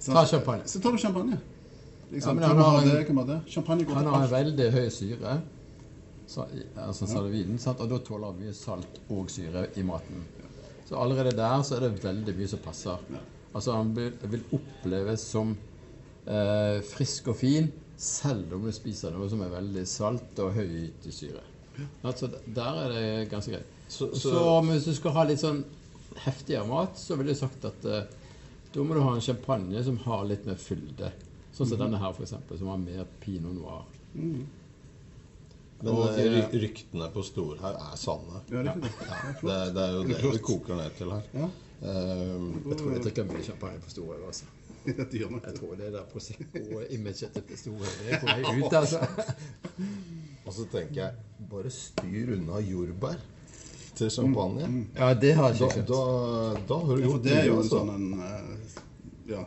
så- 0.00 0.12
Ta 0.16 0.24
champagne. 0.26 0.64
Så 0.66 0.80
tar 0.80 0.96
du 0.96 0.98
champagne. 0.98 1.36
Ja, 1.36 2.14
Liksom, 2.16 2.34
men 2.40 2.44
han 2.48 2.56
har 2.58 2.80
en- 2.80 2.88
det, 2.88 3.26
det. 3.26 3.40
Han 3.94 4.06
har 4.06 4.24
en 4.24 4.30
veldig 4.32 4.70
høy 4.72 4.88
syre, 4.90 5.40
så, 6.30 6.44
altså 6.78 7.06
sant? 7.58 7.80
og 7.82 7.88
da 7.90 7.98
tåler 8.06 8.30
han 8.30 8.38
mye 8.38 8.54
salt 8.54 9.00
og 9.10 9.30
syre 9.34 9.64
i 9.76 9.82
maten. 9.86 10.22
Så 10.86 10.98
allerede 10.98 11.32
der 11.38 11.62
så 11.66 11.76
er 11.76 11.80
det 11.88 12.02
veldig 12.04 12.34
mye 12.38 12.48
som 12.50 12.58
passer. 12.64 12.98
Altså 13.54 13.72
Han 13.74 13.90
vil, 13.96 14.42
oppleves 14.54 15.24
som 15.26 15.56
eh, 16.26 16.80
frisk 16.86 17.28
og 17.32 17.36
fin, 17.40 17.70
selv 18.00 18.54
om 18.56 18.64
du 18.64 18.72
spiser 18.72 19.10
noe 19.14 19.28
som 19.30 19.42
er 19.42 19.50
veldig 19.52 19.82
salt 19.90 20.38
og 20.44 20.52
høyt 20.54 21.06
i 21.10 21.12
syre. 21.14 21.42
Altså, 22.04 22.28
der 22.46 22.78
er 22.84 22.88
det 22.94 23.30
ganske 23.30 23.52
greit. 23.56 23.66
Så- 23.88 24.10
Så, 24.14 24.30
så- 24.30 24.62
hvis 24.70 24.84
du 24.84 24.94
skal 24.94 25.10
ha 25.12 25.24
litt 25.24 25.40
sånn 25.40 25.64
heftigere 26.16 26.66
mat, 26.68 26.94
så 26.98 27.16
ville 27.16 27.30
jeg 27.32 27.38
sagt 27.42 27.64
at 27.64 27.84
eh, 27.84 28.04
da 28.72 28.80
må 28.84 28.94
du 28.94 29.00
ha 29.02 29.14
en 29.14 29.20
champagne 29.20 29.82
som 29.84 29.96
har 30.06 30.24
litt 30.24 30.46
mer 30.46 30.54
fylde. 30.54 31.10
Sånn 31.52 31.66
som 31.66 31.78
denne 31.78 31.98
her, 31.98 32.12
eksempel, 32.12 32.58
som 32.58 32.68
har 32.68 32.76
mer 32.78 33.04
pinot 33.20 33.54
noir. 33.54 33.84
Men 35.82 35.92
Og, 35.94 36.18
eh, 36.18 36.48
ryktene 36.60 37.06
på 37.14 37.22
Storhaug 37.24 37.74
er 37.80 37.96
sanne. 37.96 38.40
Ja, 38.50 38.62
det 38.62 38.68
er 38.68 38.80
det. 38.80 38.90
Det, 39.40 39.50
er- 39.50 39.78
er 39.80 39.92
jo 39.96 40.02
det 40.04 40.32
det 40.34 40.42
koker 40.44 40.76
ned 40.76 40.90
til 40.98 41.10
her. 41.10 41.22
Ja. 41.34 41.48
Um, 41.82 42.48
Jeg 42.68 42.76
tror 42.76 42.90
jeg 42.92 43.02
drikker 43.06 43.24
mye 43.24 43.42
champagne 43.42 43.80
på 43.80 43.90
Storhaug. 43.90 44.26
Altså. 44.26 44.44
De 44.86 45.18
Jeg 45.18 45.30
det. 45.30 45.54
tror 45.60 45.74
det 45.76 45.92
der 45.92 46.04
Prosecco-imaget 46.12 47.32
til 47.48 47.58
Storhaug 47.58 47.98
det 48.04 48.12
er 48.12 48.20
på 48.20 48.26
vei 48.26 48.60
ut, 48.64 48.72
altså. 48.72 48.98
og 50.46 50.52
så 50.52 50.66
tenker 50.72 51.00
jeg 51.02 51.12
bare 51.50 51.70
styr 51.70 52.34
unna 52.36 52.60
jordbær 52.60 53.16
til 53.96 54.10
champagne. 54.10 54.68
Ja, 54.96 55.14
det 55.14 55.34
har 55.36 55.48
jeg 55.48 55.60
ikke 55.60 55.72
skjønt. 55.72 55.88
da, 55.88 56.60
da 56.68 56.78
har 56.84 56.96
du 56.96 57.02
Ja, 57.02 57.16
det 57.24 57.32
er 57.38 57.44
jo 57.48 57.56
en 57.56 57.62
altså. 57.64 57.80
sånn 57.80 57.94
en 57.94 58.20
eh, 58.20 58.76
Ja. 59.32 59.42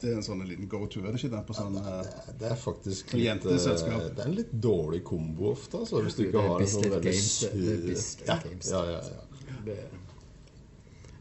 Det 0.00 0.10
er 0.12 0.16
en 0.18 0.24
sånn 0.26 0.42
liten 0.44 0.66
go-to, 0.68 1.00
er 1.00 1.12
det 1.14 1.20
ikke 1.22 1.30
det? 1.32 1.38
På 1.48 1.54
sånn 1.56 1.76
ja, 1.80 2.02
Det 2.38 2.50
er 2.50 2.56
faktisk 2.60 3.14
litt, 3.16 3.46
eh, 3.46 4.10
Det 4.12 4.18
er 4.20 4.26
en 4.26 4.34
litt 4.36 4.50
dårlig 4.60 5.02
kombo 5.08 5.52
ofte, 5.54 5.78
altså, 5.80 6.02
hvis 6.04 6.16
du 6.18 6.22
Det 6.24 6.28
ikke 6.34 6.42
har 6.48 6.60
en 6.60 6.66
sånn 6.66 6.82
veldig 6.84 7.02
Games, 7.06 7.40
det- 7.40 7.52
det 7.86 7.96
er 7.96 8.02
sur 8.02 8.26
ja, 8.26 8.36
Games. 8.44 8.70
ja, 8.70 8.82
ja, 8.84 9.00
ja. 9.00 9.56
Det- 9.64 9.90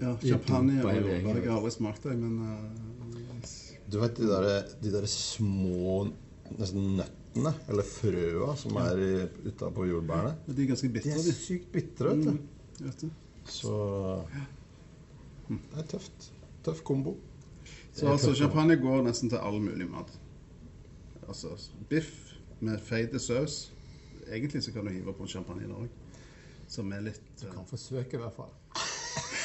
Ja, 0.02 0.18
champagne 0.20 0.84
og 0.84 0.92
jordbær. 0.92 1.36
Jeg 1.40 1.48
har 1.50 1.58
aldri 1.62 1.72
smakt 1.72 2.04
det, 2.04 2.18
men 2.20 2.40
uh, 2.42 3.46
Du 3.90 4.00
vet 4.00 4.16
de 4.16 4.28
der, 4.28 4.68
de 4.82 4.92
der 4.92 5.06
små 5.08 6.12
nesten 6.60 6.98
nøttene 7.00 7.54
eller 7.70 7.84
frøa, 7.84 8.56
som 8.58 8.76
er 8.78 9.30
utapå 9.46 9.86
jordbærene. 9.88 10.36
De 10.48 10.64
er 10.64 10.68
ganske 10.68 10.92
De 10.92 11.00
er 11.12 11.32
sykt 11.32 11.72
bitre, 11.72 12.10
vet 12.12 12.24
du. 12.26 12.84
Vet 12.84 13.00
du. 13.06 13.10
Så 13.46 14.26
det 15.48 15.80
er 15.80 15.84
tøft. 15.84 16.32
Tøff 16.66 16.84
kombo. 16.84 17.16
Så 17.96 18.12
altså, 18.12 18.34
champagne 18.36 18.76
går 18.76 19.06
nesten 19.06 19.30
til 19.32 19.40
all 19.40 19.62
mulig 19.62 19.88
mat. 19.88 20.10
Altså 21.28 21.54
biff 21.90 22.34
med 22.60 22.80
feit 22.84 23.22
saus. 23.22 23.72
Egentlig 24.32 24.64
så 24.64 24.74
kan 24.74 24.86
du 24.86 24.92
hive 24.92 25.14
på 25.14 25.24
en 25.24 25.30
champagne 25.30 25.64
i 25.64 25.68
Norge. 25.68 25.90
Som 26.68 26.92
er 26.92 27.06
litt 27.06 27.22
Du 27.42 27.48
Kan 27.54 27.66
forsøke, 27.70 28.18
i 28.18 28.20
hvert 28.20 28.34
fall. 28.36 28.52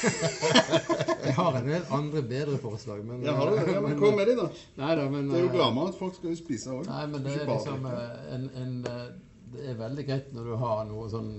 Jeg 1.25 1.33
har 1.37 1.57
en 1.57 1.67
del 1.69 1.83
andre 1.93 2.23
bedre 2.23 2.57
forslag, 2.57 3.05
men 3.05 3.23
Ja, 3.23 3.35
har 3.37 3.49
du 3.49 3.55
det? 3.55 3.73
Ja, 3.73 3.81
men 3.81 3.99
Kom 3.99 4.15
med 4.17 4.27
de, 4.27 4.35
da. 4.35 4.47
Nei 4.81 4.95
da, 4.95 5.09
men 5.09 5.29
Det 5.29 5.37
er 5.37 5.43
jo 5.45 5.49
eh, 5.51 5.55
gladmat. 5.55 5.95
Folk 5.99 6.15
skal 6.15 6.33
jo 6.33 6.39
spise 6.39 6.73
òg. 6.73 6.87
Nei, 6.89 7.03
men 7.11 7.23
det 7.23 7.35
er 7.37 7.51
liksom 7.51 7.85
eh, 7.85 8.33
en, 8.35 8.47
en 8.63 8.73
eh, 8.89 9.05
Det 9.51 9.65
er 9.67 9.79
veldig 9.79 10.03
greit 10.07 10.29
når 10.35 10.45
du 10.47 10.53
har 10.61 10.83
noe 10.87 11.07
sånn 11.11 11.31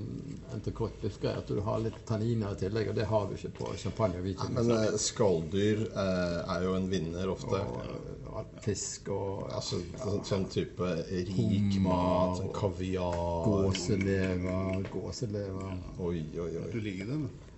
entrecôte 0.53 1.01
biffgreier, 1.01 1.41
at 1.41 1.49
du 1.49 1.63
har 1.65 1.81
litt 1.81 1.97
tanniner 2.09 2.53
i 2.53 2.61
tillegg, 2.61 2.91
og 2.93 2.99
det 2.99 3.07
har 3.09 3.29
du 3.29 3.37
ikke 3.39 3.53
på 3.57 3.71
champagne 3.81 4.21
og 4.21 4.27
hvitvin. 4.27 4.57
Men 4.59 4.73
eh, 4.77 4.99
skalldyr 5.01 5.87
eh, 5.89 6.41
er 6.57 6.67
jo 6.67 6.75
en 6.77 6.91
vinner 6.93 7.33
ofte. 7.33 7.63
og 7.63 8.13
og 8.33 8.53
fisk 8.65 9.11
og 9.13 9.51
Altså 9.53 9.79
sånn, 10.01 10.23
sånn 10.25 10.47
type 10.53 10.89
rik 11.11 11.79
mat, 11.85 12.39
sånn 12.39 12.53
kaviar 12.57 13.45
gåselever, 13.45 14.87
gåselever 14.93 15.75
Oi, 16.01 16.23
oi, 16.41 16.51
oi. 16.63 16.69
Du 16.73 16.79
liker 16.81 17.11
det? 17.11 17.19
da. 17.27 17.51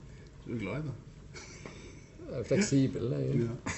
Du 0.45 0.55
er 0.57 0.63
glad 0.65 0.81
i 0.81 0.89
det? 0.89 0.97
Jeg 2.25 2.41
er 2.41 2.49
Fleksibel. 2.49 3.13
Jeg. 3.21 3.45
Ja. 3.45 3.77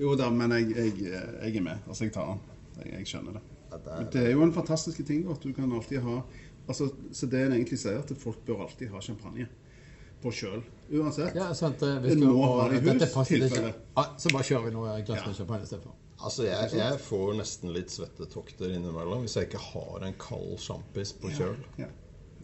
Jo 0.00 0.14
da, 0.18 0.30
men 0.32 0.52
jeg, 0.58 0.72
jeg, 0.76 0.94
jeg 1.06 1.60
er 1.60 1.64
med. 1.64 1.86
Altså, 1.86 2.04
jeg 2.08 2.16
tar 2.16 2.32
den. 2.32 2.42
Jeg, 2.80 2.92
jeg 2.98 3.10
skjønner 3.12 3.38
det. 3.38 3.44
Ja, 3.86 3.98
det 4.00 4.12
Det 4.12 4.22
er 4.26 4.32
jo 4.32 4.42
en 4.42 4.52
fantastisk 4.52 5.04
ting 5.06 5.26
at 5.30 5.42
du 5.42 5.52
kan 5.52 5.72
alltid 5.72 6.00
ha 6.00 6.20
altså, 6.68 6.88
Så 7.12 7.26
det 7.30 7.40
en 7.46 7.52
egentlig 7.52 7.78
sier, 7.78 7.98
at 7.98 8.12
folk 8.18 8.40
bør 8.46 8.62
alltid 8.66 8.88
ha 8.90 9.00
champagne 9.00 9.46
på 10.22 10.30
sjøl. 10.32 10.62
Uansett. 10.90 11.34
Ja, 11.36 11.52
sant. 11.54 11.82
eh, 11.82 11.98
Hvis 12.00 12.16
du, 12.16 12.24
må 12.32 12.46
ha 12.46 12.68
det 12.70 12.78
i 12.80 12.88
hus, 12.88 13.28
tilfelle. 13.28 13.74
Ah, 13.96 14.14
så 14.18 14.32
bare 14.32 14.42
kjører 14.48 14.64
vi 14.64 14.70
noe 14.74 14.94
glass 15.04 15.20
Ja. 15.20 15.26
med 15.26 15.36
champagne 15.36 15.62
istedenfor. 15.62 15.94
altså, 16.24 16.42
jeg, 16.46 16.70
jeg 16.72 17.00
får 17.00 17.34
nesten 17.36 17.72
litt 17.74 17.90
svettetokter 17.92 18.72
innimellom 18.72 19.20
hvis 19.26 19.36
jeg 19.36 19.50
ikke 19.50 19.60
har 19.60 20.06
en 20.08 20.14
kald 20.18 20.56
sjampis 20.58 21.12
på 21.12 21.28
kjøl. 21.36 21.56
Ja. 21.78 21.86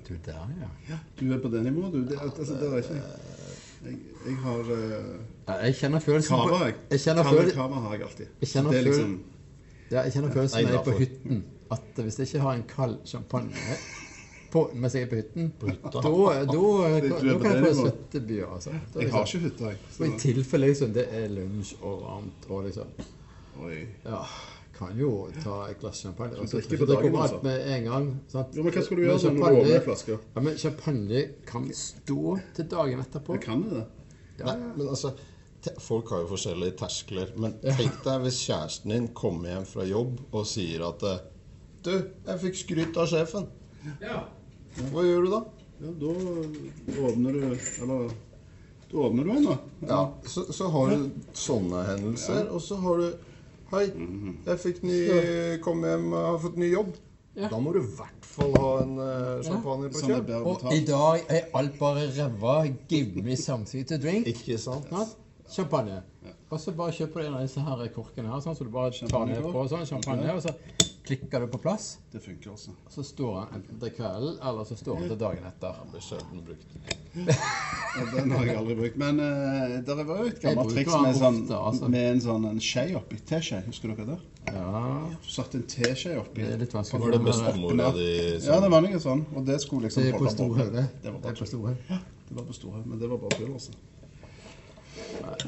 Du 0.08 0.14
der, 0.26 0.46
ja. 0.90 0.98
Du 1.18 1.32
er 1.32 1.38
på 1.38 1.48
det 1.48 1.62
nivået, 1.64 1.92
du. 1.92 2.04
Det, 2.10 2.18
altså, 2.20 2.54
det 2.60 2.68
er 2.72 2.76
ikke 2.82 2.94
jeg. 2.94 3.98
Jeg 4.26 4.36
har 4.44 4.60
uh, 4.60 5.16
Ja, 5.48 5.52
Jeg 5.64 5.74
kjenner 5.74 5.98
følelsen 5.98 6.36
Kava, 6.36 6.64
jeg. 6.66 6.74
Jeg 6.90 7.00
kjenner 7.00 7.24
følelsen 7.26 7.56
Kava 7.56 7.74
har 7.74 7.92
jeg 7.96 8.02
alltid. 8.02 8.26
Jeg 8.40 8.48
kjenner 8.48 8.70
det 8.70 8.78
er 8.78 8.84
liksom 8.86 9.16
Ja, 9.92 10.06
jeg 10.06 10.14
kjenner 10.14 10.32
følelsen 10.32 10.64
når 10.64 10.70
jeg 10.72 10.78
er 10.78 10.86
på 10.86 10.98
hytten. 10.98 11.42
At 11.72 12.00
hvis 12.04 12.18
jeg 12.18 12.28
ikke 12.30 12.40
har 12.46 12.56
en 12.58 12.64
kald 12.68 12.96
champagne 13.08 13.76
på, 14.52 14.70
mens 14.74 14.94
jeg 14.94 15.06
er 15.06 15.10
på 15.10 15.20
hytten, 15.20 15.52
da, 15.60 16.00
kan 16.02 17.52
jeg 17.52 17.66
få 17.66 17.74
svettebyer. 17.80 18.48
Altså. 18.54 18.74
Da 18.94 19.00
Jeg 19.00 19.12
har 19.12 19.26
ikke 19.26 19.44
hytte, 19.46 19.64
jeg. 19.64 19.76
Og 20.00 20.06
i 20.06 20.18
tilfelle 20.18 20.72
liksom, 20.72 20.92
det 20.96 21.06
er 21.10 21.28
lunsj 21.32 21.76
og 21.80 22.02
varmt 22.02 22.50
og 22.50 22.66
liksom 22.68 22.92
Oi. 23.62 23.78
Ja, 24.04 24.20
kan 24.76 24.98
jo 24.98 25.10
ta 25.42 25.58
et 25.70 25.80
glass 25.80 26.00
champagne. 26.02 26.38
Og 26.40 26.48
så 26.48 26.56
drikke 26.56 26.76
så 26.76 26.80
på 26.80 26.88
drikker 26.88 27.10
dagen, 27.10 27.18
altså. 27.22 27.36
alt 27.36 27.42
med 27.42 27.66
en 27.76 27.88
gang. 27.88 28.06
Sant? 28.32 28.56
Jo, 28.56 28.62
men 28.64 28.72
hva 28.74 28.84
skal 28.86 28.96
du 28.96 29.02
gjøre 29.04 29.18
sånn 29.22 29.36
når 29.40 29.56
du 29.56 29.58
åpner 29.60 29.84
flaske? 29.88 30.16
Ja, 30.36 30.44
men 30.46 30.56
champagne 30.62 31.24
kan 31.48 31.68
stå 31.76 32.38
til 32.56 32.70
dagen 32.72 33.04
etterpå. 33.04 33.36
Jeg 33.36 33.44
kan 33.44 33.66
det. 33.68 33.84
Ja, 34.40 34.46
Nei, 34.48 34.72
men 34.78 34.88
altså 34.88 35.12
Folk 35.82 36.10
har 36.10 36.24
jo 36.24 36.30
forskjellige 36.32 36.76
terskler. 36.80 37.32
Men 37.38 37.56
tenk 37.62 38.00
deg 38.04 38.24
hvis 38.26 38.40
kjæresten 38.46 38.94
din 38.94 39.08
kommer 39.16 39.52
hjem 39.52 39.66
fra 39.68 39.86
jobb 39.86 40.20
og 40.32 40.46
sier 40.48 40.86
at 40.88 41.04
Du, 41.82 41.92
jeg 42.26 42.42
fikk 42.44 42.60
skryt 42.60 42.98
av 43.02 43.10
sjefen. 43.10 43.48
ja. 44.02 44.22
Hva 44.92 45.02
gjør 45.04 45.26
du 45.26 45.32
da? 45.34 45.40
Ja, 45.82 45.90
da 46.00 46.12
åpner 47.08 47.34
du 47.36 47.42
Eller 47.82 48.12
da 48.92 48.98
åpner 49.06 49.24
du 49.24 49.30
den, 49.32 49.44
da. 49.44 49.56
Ja, 49.88 50.00
så, 50.28 50.44
så 50.52 50.68
har 50.72 50.92
du 50.92 51.10
sånne 51.36 51.82
hendelser, 51.88 52.46
og 52.52 52.60
så 52.64 52.78
har 52.80 53.02
du 53.02 53.28
Hei, 53.72 53.86
jeg 54.44 54.60
fikk 54.60 54.82
ny 54.84 54.98
Kom 55.64 55.84
hjem 55.86 56.10
har 56.12 56.36
fått 56.42 56.58
ny 56.60 56.68
jobb. 56.74 56.92
Ja. 57.32 57.48
Da 57.48 57.56
må 57.64 57.72
du 57.72 57.78
i 57.80 57.86
hvert 57.96 58.26
fall 58.28 58.52
ha 58.60 58.72
en 58.82 58.98
uh, 59.00 59.38
champagne 59.44 59.88
på 59.88 60.02
er 60.02 60.10
kjøl. 60.10 60.24
bedre 60.28 60.50
Og 60.50 60.74
i 60.76 60.82
dag 60.84 61.22
er 61.32 61.46
alt 61.56 61.78
bare 61.80 62.02
ræva. 62.12 62.56
Give 62.90 63.24
me 63.24 63.36
something 63.40 63.86
to 63.88 63.96
drink. 63.96 64.28
Ikke 64.28 64.58
sant? 64.60 64.92
Champagne. 65.50 66.02
Og 66.52 66.60
så 66.60 66.72
bare 66.76 66.92
kjøper 66.92 67.20
du 67.22 67.26
en 67.26 67.36
av 67.38 67.44
disse 67.46 67.60
her 67.64 67.84
korkene 67.94 68.28
her, 68.28 68.40
sånn, 68.44 68.56
så 68.56 68.64
du 68.66 68.72
bare 68.72 68.92
tar 68.92 69.28
ned 69.28 69.42
på 69.42 69.52
på 69.54 69.68
sånn 69.72 69.86
champagne, 69.88 70.34
og 70.36 70.42
så 70.44 70.52
klikker 71.06 71.40
du 71.40 71.48
på 71.50 71.58
plass. 71.62 71.98
Det 72.12 72.20
funker, 72.22 72.52
også. 72.52 72.74
Og 72.86 72.92
så 72.94 73.04
står 73.06 73.32
den 73.38 73.58
enten 73.58 73.80
til 73.82 73.94
kvelden, 73.96 74.36
eller 74.48 74.68
så 74.68 74.76
står 74.78 75.00
den 75.00 75.12
til 75.12 75.18
dagen 75.22 75.48
etter. 75.48 75.80
Det 75.82 75.94
blir 75.94 76.04
sjelden 76.08 76.44
brukt. 76.46 76.76
Ja, 77.92 78.06
Den 78.08 78.30
har 78.32 78.46
jeg 78.46 78.56
aldri 78.56 78.74
brukt. 78.78 78.94
Men 78.96 79.18
uh, 79.20 79.74
det 79.84 80.04
var 80.08 80.22
jo 80.22 80.30
et 80.30 80.38
gammelt 80.40 80.70
triks 80.72 80.94
med, 80.94 81.16
sånn, 81.18 81.40
ofte, 81.42 81.58
altså. 81.58 81.90
med 81.92 82.06
en 82.14 82.22
sånn 82.24 82.46
en 82.48 82.62
skje 82.64 82.86
oppi. 82.96 83.18
Teskje. 83.28 83.60
Husker 83.66 83.92
dere 83.92 84.06
det? 84.14 84.16
Ja, 84.48 84.84
Satt 85.28 85.58
en 85.58 85.66
teskje 85.68 86.14
oppi. 86.22 86.40
det 86.40 86.54
er 86.54 86.62
litt 86.62 86.72
vanskelig. 86.72 87.02
Var 87.02 87.12
det 87.12 87.20
med 87.20 87.26
meg. 87.26 87.34
bestemora 87.34 87.90
Sånn. 87.92 88.48
Ja, 88.48 88.60
det 88.64 88.72
var 88.72 88.86
noe 88.86 89.02
sånn. 89.04 89.26
Og 89.36 89.44
det 89.50 89.58
skulle 89.66 89.90
liksom 89.90 90.06
Det 90.06 90.14
er 90.14 90.18
på 90.22 90.48
holde 90.48 90.68
det. 90.78 90.86
Det 91.04 91.12
var 91.12 91.28
er 91.34 91.40
på. 91.42 91.50
Storhaug. 91.52 91.84
Ja, 91.92 92.00
det 92.30 92.38
var 92.38 92.48
på 92.48 92.56
Storhaug, 92.56 92.86
men 92.88 93.02
det 93.02 93.12
var 93.12 93.20
bare 93.26 93.50
altså. 93.52 93.76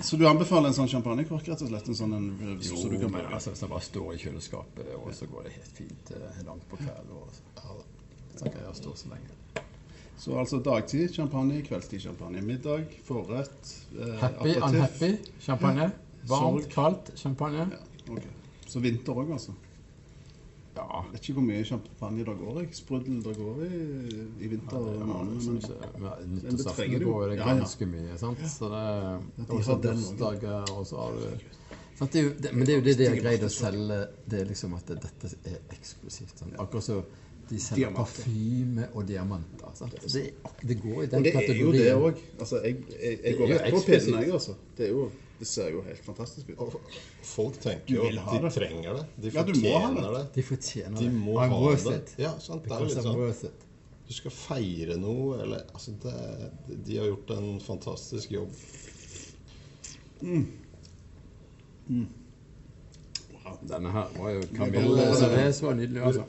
Så 0.03 0.17
du 0.17 0.25
anbefaler 0.29 0.71
en 0.71 0.77
sånn 0.77 0.91
champagnekork, 0.91 1.47
rett 1.49 1.63
og 1.65 1.71
slett? 1.71 1.89
En 1.89 1.99
sånn 1.99 2.15
en, 2.17 2.29
Jo, 2.63 2.77
så 2.77 2.91
du 2.91 2.97
kan 3.01 3.13
men 3.13 3.27
altså, 3.29 3.53
hvis 3.53 3.63
den 3.65 3.73
bare 3.73 3.87
står 3.87 4.13
i 4.15 4.21
kjøleskapet, 4.23 4.93
og 4.99 5.11
så 5.17 5.29
går 5.31 5.49
det 5.49 5.55
helt 5.57 5.81
fint 5.81 6.13
eh, 6.17 6.39
langt 6.47 6.67
på 6.71 6.79
kveld. 6.81 7.11
Og 7.15 7.33
så, 7.35 7.43
ja, 7.61 7.77
så 8.39 8.45
kan 8.51 8.61
jeg 8.67 8.79
stå 8.81 8.95
så 9.03 9.13
lenge. 9.13 9.65
Så 10.25 10.39
altså 10.39 10.61
dagtid 10.65 11.13
champagne, 11.15 11.61
kveldstid 11.67 12.01
champagne. 12.07 12.43
Middag, 12.45 12.87
forrett, 13.05 13.75
eh, 13.99 14.15
Happy, 14.23 14.57
unhappy, 14.57 15.13
champagne. 15.45 15.91
Varmt, 16.29 16.69
kaldt, 16.73 17.13
champagne. 17.21 17.69
Ja, 17.75 18.13
ok. 18.15 18.29
Så 18.67 18.81
vinter 18.81 19.21
òg, 19.21 19.35
altså. 19.37 19.53
Ja. 20.75 20.85
Jeg 21.05 21.13
vet 21.13 21.21
ikke 21.29 21.35
hvor 21.39 21.45
mye 21.47 21.65
champagne 21.65 22.25
det 22.27 22.35
går 22.41 22.57
i. 22.63 22.67
Sprudel 22.75 23.21
det 23.23 23.35
går 23.39 23.61
i 23.67 23.69
i 24.45 24.49
vintermånedene. 24.51 25.35
Men 25.45 25.61
Men 26.03 26.35
det 26.35 26.43
Nyttårsaften 26.43 26.75
trenger 26.79 26.99
du. 26.99 27.05
går 27.13 27.29
det 27.29 27.37
Ja, 27.39 27.49
ja. 27.49 27.55
ganske 27.61 27.87
mye, 27.87 28.17
sant? 28.19 28.39
Så 28.51 28.71
det 28.71 28.87
de 29.37 29.45
den 29.45 29.59
også. 29.59 29.77
bursdager, 29.85 30.73
og 30.75 30.87
så 30.87 30.97
har 30.97 31.13
du 31.13 31.27
sant? 31.99 32.13
Det 32.13 32.43
det, 32.43 32.55
Men 32.55 32.67
det 32.67 32.75
er 32.75 32.79
jo 32.81 32.85
det 32.89 32.97
de 32.99 33.09
har 33.09 33.17
greid 33.23 33.45
å 33.45 33.53
selge. 33.55 34.01
Det 34.31 34.41
er 34.41 34.45
liksom 34.51 34.75
at 34.75 34.87
dette 34.89 35.31
er 35.45 35.61
eksklusivt. 35.77 36.39
Sant? 36.39 36.57
Akkurat 36.59 36.85
så 36.85 37.03
de 37.51 37.59
selger 37.61 37.91
parfyme 37.95 38.87
og 38.95 39.07
diamanter. 39.09 39.71
Sant? 39.77 39.95
Det, 40.13 40.31
det 40.69 40.79
går 40.83 41.03
i 41.03 41.07
den 41.13 41.25
kategorien. 41.25 41.67
Og 41.69 41.73
det 41.75 41.87
er 41.87 41.93
jo 41.93 42.01
det 42.01 42.15
òg. 42.15 42.23
Altså, 42.41 42.61
jeg, 42.65 42.77
jeg, 43.03 43.19
jeg 43.25 43.37
går 43.39 43.47
rett 43.55 43.71
på 43.75 43.83
pinnen, 43.87 44.23
jeg, 44.23 44.33
altså. 44.33 44.55
Det, 44.79 44.87
er 44.87 44.91
jo, 44.91 45.11
det 45.39 45.47
ser 45.51 45.71
jo 45.75 45.83
helt 45.83 46.05
fantastisk 46.07 46.51
ut. 46.53 46.59
Og 46.63 46.75
Folk 47.27 47.59
tenker 47.61 47.95
jo 47.97 48.05
at 48.07 48.43
de 48.43 48.51
trenger 48.55 48.95
det. 49.01 49.05
De 49.25 49.33
Ja, 49.35 49.43
du 49.43 49.53
må 49.61 49.73
ha 49.75 49.89
fortjener 49.89 50.09
det. 50.13 50.21
det. 50.21 50.33
De 50.37 50.43
fortjener 50.43 50.99
De 50.99 51.05
det. 51.05 51.13
må 51.15 51.35
I'm 51.43 51.55
ha 51.55 51.75
det. 51.91 52.15
Ja, 52.23 52.33
sant. 52.39 52.65
Det 52.65 52.73
er 52.73 52.85
litt 52.85 53.03
sånn. 53.43 53.61
Du 54.07 54.13
skal 54.13 54.31
feire 54.37 54.97
noe, 55.01 55.39
eller 55.43 55.65
Altså, 55.75 55.93
det, 56.03 56.15
de 56.85 56.99
har 56.99 57.07
gjort 57.09 57.31
en 57.39 57.61
fantastisk 57.61 58.31
jobb. 58.37 58.51
Denne 63.65 63.91
her 63.93 64.09
var 64.19 64.31
jo 64.35 64.43
Camille 64.57 65.07
Ceres 65.19 65.61
var 65.65 65.75
nydelig, 65.79 66.03
altså. 66.09 66.25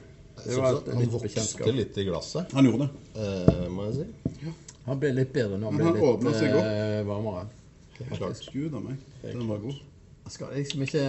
Det 0.45 0.55
var 0.59 0.75
et 0.81 0.87
han 0.91 1.05
vokste 1.13 1.27
bekjentskap. 1.29 1.69
litt 1.77 1.97
i 1.97 2.03
glasset, 2.09 2.51
Han 2.51 2.65
gjorde 2.67 2.87
det. 2.87 3.21
eh, 3.23 3.67
må 3.71 3.85
jeg 3.87 3.93
si. 4.01 4.49
Han 4.85 4.99
ble 4.99 5.11
litt 5.15 5.31
bedre 5.33 5.57
nå. 5.57 5.69
Han 5.71 5.77
Men 5.79 5.93
ble 5.93 6.31
litt 6.33 6.57
eh, 6.59 7.03
varmere. 7.07 7.45
Klart. 7.95 8.47
Gud 8.53 8.73
av 8.73 8.83
meg. 8.83 9.03
Den 9.23 9.45
var 9.47 9.61
god. 9.63 9.83
Jeg 10.25 10.33
skal 10.33 10.55
liksom 10.57 10.81
ikke, 10.87 11.03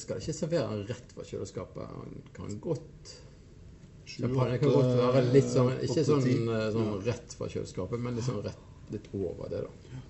skal 0.00 0.22
ikke 0.22 0.34
servere 0.34 0.78
rett 0.88 1.12
fra 1.12 1.26
kjøleskapet. 1.28 1.90
Han 1.92 2.22
kan 2.36 2.54
godt 2.64 3.12
Champagne 4.12 4.58
kan 4.60 4.72
godt 4.74 4.96
være 4.98 5.20
litt 5.32 5.48
sånn 5.48 5.70
Ikke 5.84 6.02
sånn, 6.04 6.24
eh, 6.50 6.64
sånn 6.74 6.94
rett 7.06 7.36
fra 7.38 7.48
kjøleskapet, 7.52 8.00
men 8.02 8.16
litt 8.16 8.26
sånn 8.26 8.40
rett 8.44 8.92
litt 8.92 9.06
over 9.16 9.48
det, 9.52 9.62
da. 9.64 10.00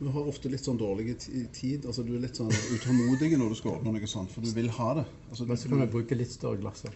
Du 0.00 0.06
har 0.14 0.28
ofte 0.30 0.48
litt 0.48 0.64
sånn 0.64 0.78
dårlig 0.80 1.18
tid. 1.52 1.84
altså 1.84 2.04
Du 2.06 2.14
er 2.16 2.22
litt 2.24 2.38
sånn 2.38 2.48
utålmodig 2.48 3.34
når 3.36 3.52
du 3.52 3.56
skal 3.58 3.74
åpne 3.74 3.92
noe 3.96 4.08
sånt, 4.08 4.30
for 4.32 4.40
du 4.44 4.52
vil 4.56 4.70
ha 4.78 4.94
det. 5.00 5.04
Altså, 5.28 5.46
Men 5.48 5.60
så 5.60 5.68
kan 5.68 5.82
du 5.82 5.90
bruke 5.92 6.16
litt 6.16 6.32
større 6.32 6.60
glass. 6.62 6.86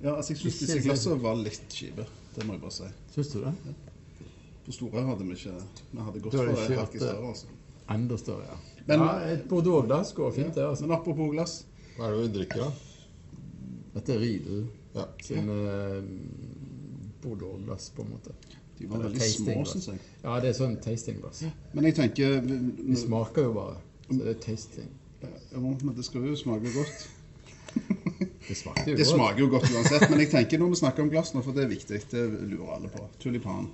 Ja, 0.00 0.14
altså 0.14 0.32
Jeg 0.32 0.40
syns 0.44 0.60
disse 0.62 0.78
glassene 0.84 1.20
var 1.20 1.36
litt 1.36 1.68
kjipe. 1.68 2.06
Det 2.36 2.46
må 2.46 2.56
jeg 2.56 2.62
bare 2.64 2.76
si. 2.78 2.88
Syns 3.16 3.34
du 3.34 3.40
det? 3.44 3.52
På 4.64 4.72
store 4.72 5.04
hadde 5.04 5.26
vi 5.28 5.36
ikke 5.36 5.52
Vi 5.92 6.06
hadde 6.06 6.24
gått 6.24 6.38
for 6.38 6.48
kjørt 6.54 6.80
hakk 6.80 6.92
det. 6.92 7.00
større. 7.04 7.28
altså. 7.34 7.46
Enda 7.90 8.16
større, 8.16 8.44
ja. 8.48 8.56
Men- 8.86 9.00
ja 9.00 9.32
et 9.34 9.48
Bordeaux-glass 9.48 10.12
går 10.14 10.30
fint, 10.32 10.54
det. 10.54 10.62
altså. 10.68 10.86
Men 10.86 10.96
apropos 10.96 11.30
glass. 11.32 11.64
Hva 11.98 12.08
er 12.08 12.16
det 12.16 12.22
vi 12.32 12.38
drikker, 12.38 12.56
da? 12.64 12.70
Dette 13.94 14.14
er 14.14 14.18
Riedel 14.18 14.66
Ja. 14.94 15.04
sin 15.22 15.48
eh, 15.48 16.02
Bordeaux-glass, 17.22 17.90
på 17.96 18.02
en 18.02 18.10
måte. 18.10 18.32
De 18.78 18.86
var 18.90 18.98
veldig 19.04 19.20
små, 19.30 19.64
syns 19.64 19.86
jeg. 19.88 19.98
Ja, 20.24 20.40
det 20.40 20.48
er 20.50 20.56
sånn 20.58 20.76
tastingglass. 20.82 21.44
Men 21.74 21.84
jeg 21.84 21.94
tenker 21.94 22.40
De 22.42 22.96
smaker 22.98 23.42
jo 23.46 23.52
bare. 23.54 23.76
Så 24.08 24.18
det 24.18 24.28
er 24.36 24.40
tasting. 24.42 24.88
Ja, 25.22 25.58
men 25.60 25.94
det 25.96 26.04
skal 26.04 26.26
jo 26.26 26.34
smake 26.36 26.72
godt. 26.74 27.08
Det 28.48 28.56
smaker 28.58 28.90
jo 28.90 28.96
Det 28.96 29.06
godt. 29.06 29.14
smaker 29.16 29.38
jo 29.40 29.46
godt 29.48 29.70
uansett, 29.72 30.10
men 30.10 30.18
jeg 30.20 30.28
tenker 30.30 30.58
når 30.60 30.68
vi 30.68 30.76
snakker 30.76 31.02
om 31.02 31.08
glass 31.10 31.30
nå, 31.34 31.40
for 31.42 31.52
det 31.56 31.62
er 31.64 31.68
viktig, 31.70 32.00
det 32.10 32.24
lurer 32.50 32.74
alle 32.74 32.88
på. 32.92 33.06
Tulipan. 33.22 33.70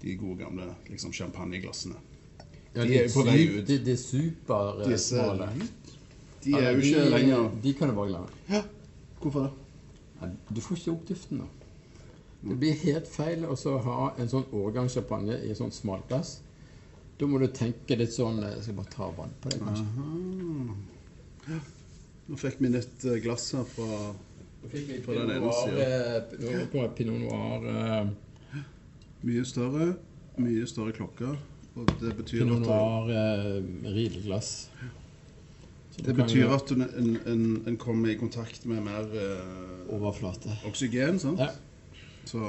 De 0.00 0.14
gode 0.16 0.38
gamle 0.40 0.70
liksom, 0.88 1.12
champagneglassene. 1.12 1.94
Ja, 2.74 2.84
de 2.84 2.96
er 2.98 3.04
jo 3.06 3.10
på 3.14 3.24
vei 3.28 3.40
ut. 3.58 3.66
De, 3.68 3.78
de 3.86 3.96
super 3.96 4.80
Disse. 4.88 5.26
De 6.44 6.54
er 6.58 6.72
jo 6.74 6.80
ikke 6.82 7.04
lenger 7.12 7.52
De 7.62 7.74
kan 7.78 7.88
du 7.88 7.94
bare 7.94 8.08
glemme. 8.10 8.40
Ja, 8.50 8.62
hvorfor 9.20 9.46
det? 9.46 9.52
Ja, 10.20 10.30
Du 10.54 10.60
får 10.60 10.80
ikke 10.80 10.96
opp 10.96 11.04
duften 11.08 11.38
nå. 11.42 11.46
Det 12.44 12.56
blir 12.60 12.74
helt 12.82 13.06
feil 13.08 13.46
å 13.48 13.54
ha 13.86 14.10
en 14.20 14.28
sånn 14.28 14.44
årgangssjampanje 14.52 15.38
i 15.48 15.54
sånn 15.56 15.72
smalt 15.72 16.04
glass. 16.10 16.40
Da 17.16 17.28
må 17.30 17.38
du 17.40 17.46
tenke 17.54 17.96
litt 17.96 18.12
sånn 18.12 18.42
Jeg 18.42 18.66
skal 18.66 18.76
bare 18.80 18.92
ta 18.92 19.08
vann 19.16 19.32
på 19.40 19.52
det, 19.52 19.60
kanskje. 19.62 19.86
Aha. 21.46 21.60
Nå 22.24 22.38
fikk 22.40 22.60
vi 22.60 22.70
nytt 22.72 23.04
eh, 23.04 23.18
glass 23.24 23.50
her 23.54 23.64
fra 23.68 24.12
På 24.64 24.68
den 24.72 25.30
ene 25.30 26.68
kommer 26.72 26.92
pinot 26.96 27.20
noir 27.20 27.66
eh, 27.68 28.62
Mye 29.24 29.44
større, 29.48 29.90
mye 30.36 30.66
større 30.68 30.92
klokke. 30.96 31.30
Og 31.74 31.88
det 32.00 32.12
betyr 32.20 32.44
Pinot 32.44 32.62
noir 32.62 33.08
eh, 33.10 33.56
rideglass. 33.96 34.50
Så 35.94 36.02
det 36.06 36.14
betyr 36.18 36.44
jo- 36.44 36.54
at 36.54 36.70
en, 36.74 36.84
en, 37.26 37.42
en, 37.66 37.76
kommer 37.78 38.10
i 38.10 38.16
kontakt 38.18 38.64
med 38.70 38.82
mer 38.86 39.10
eh, 39.14 39.92
Overflate. 39.94 40.54
oksygen, 40.66 41.18
sant? 41.22 41.38
Ja. 41.42 41.50
Så 42.26 42.40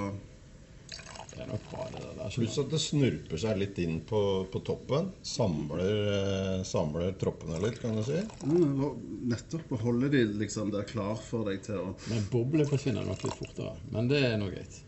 Det 1.35 1.41
er 1.43 1.49
nok 1.51 1.65
bra, 1.71 1.85
det 1.91 2.01
der. 2.15 2.29
Pluss 2.37 2.57
at 2.61 2.69
det 2.71 2.79
snurper 2.79 3.41
seg 3.41 3.57
litt 3.59 3.79
inn 3.83 3.97
på, 4.07 4.21
på 4.53 4.61
toppen. 4.65 5.09
Samler, 5.25 5.81
eh, 6.13 6.61
samler 6.63 7.11
troppene 7.19 7.59
litt, 7.65 7.81
kan 7.81 7.97
du 7.97 8.03
si. 8.07 8.21
ja, 8.21 8.91
nettopp 9.33 9.73
Og 9.75 9.83
holde 9.89 10.09
de 10.13 10.21
liksom 10.39 10.71
der 10.71 10.85
klar 10.87 11.17
for 11.19 11.49
deg 11.49 11.61
til 11.65 11.81
å 11.81 11.91
Men 12.07 12.23
boble 12.31 12.65
forsvinner 12.69 13.03
nok 13.09 13.25
litt 13.27 13.35
fortere. 13.41 13.73
Men 13.91 14.07
det 14.13 14.21
er 14.29 14.37
nå 14.39 14.47
greit. 14.53 14.81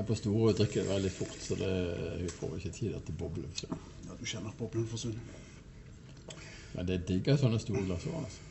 Men 0.00 0.06
på 0.08 0.14
store 0.16 0.52
drikker 0.56 0.80
det 0.80 0.88
veldig 0.88 1.10
fort, 1.12 1.34
så 1.44 1.56
det, 1.60 1.70
vi 2.22 2.28
får 2.32 2.52
ikke 2.56 2.70
tid 2.72 2.94
til 3.04 3.16
boble. 3.20 3.48
Så. 3.58 3.66
Ja, 4.06 4.14
du 4.16 4.22
kjenner 4.30 4.54
boblen 4.56 4.86
forsvinner. 4.88 6.38
Men 6.72 6.86
det 6.88 6.96
digger 7.10 7.36
sånne 7.36 7.58
store 7.60 7.82
glass 7.84 8.06
òg, 8.08 8.14
altså. 8.22 8.46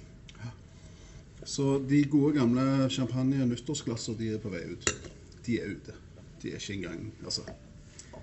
Så 1.50 1.66
de 1.90 2.04
gode 2.12 2.36
gamle 2.36 2.66
champagne- 2.94 3.40
og 3.42 3.50
nyttårsglasser, 3.50 4.14
de 4.20 4.28
er 4.36 4.44
på 4.44 4.52
vei 4.54 4.62
ut. 4.76 4.92
De 5.48 5.56
er 5.58 5.72
ute. 5.74 5.96
De 6.44 6.52
er 6.52 6.60
ikke 6.62 6.76
engang 6.76 7.08
Altså, 7.24 7.48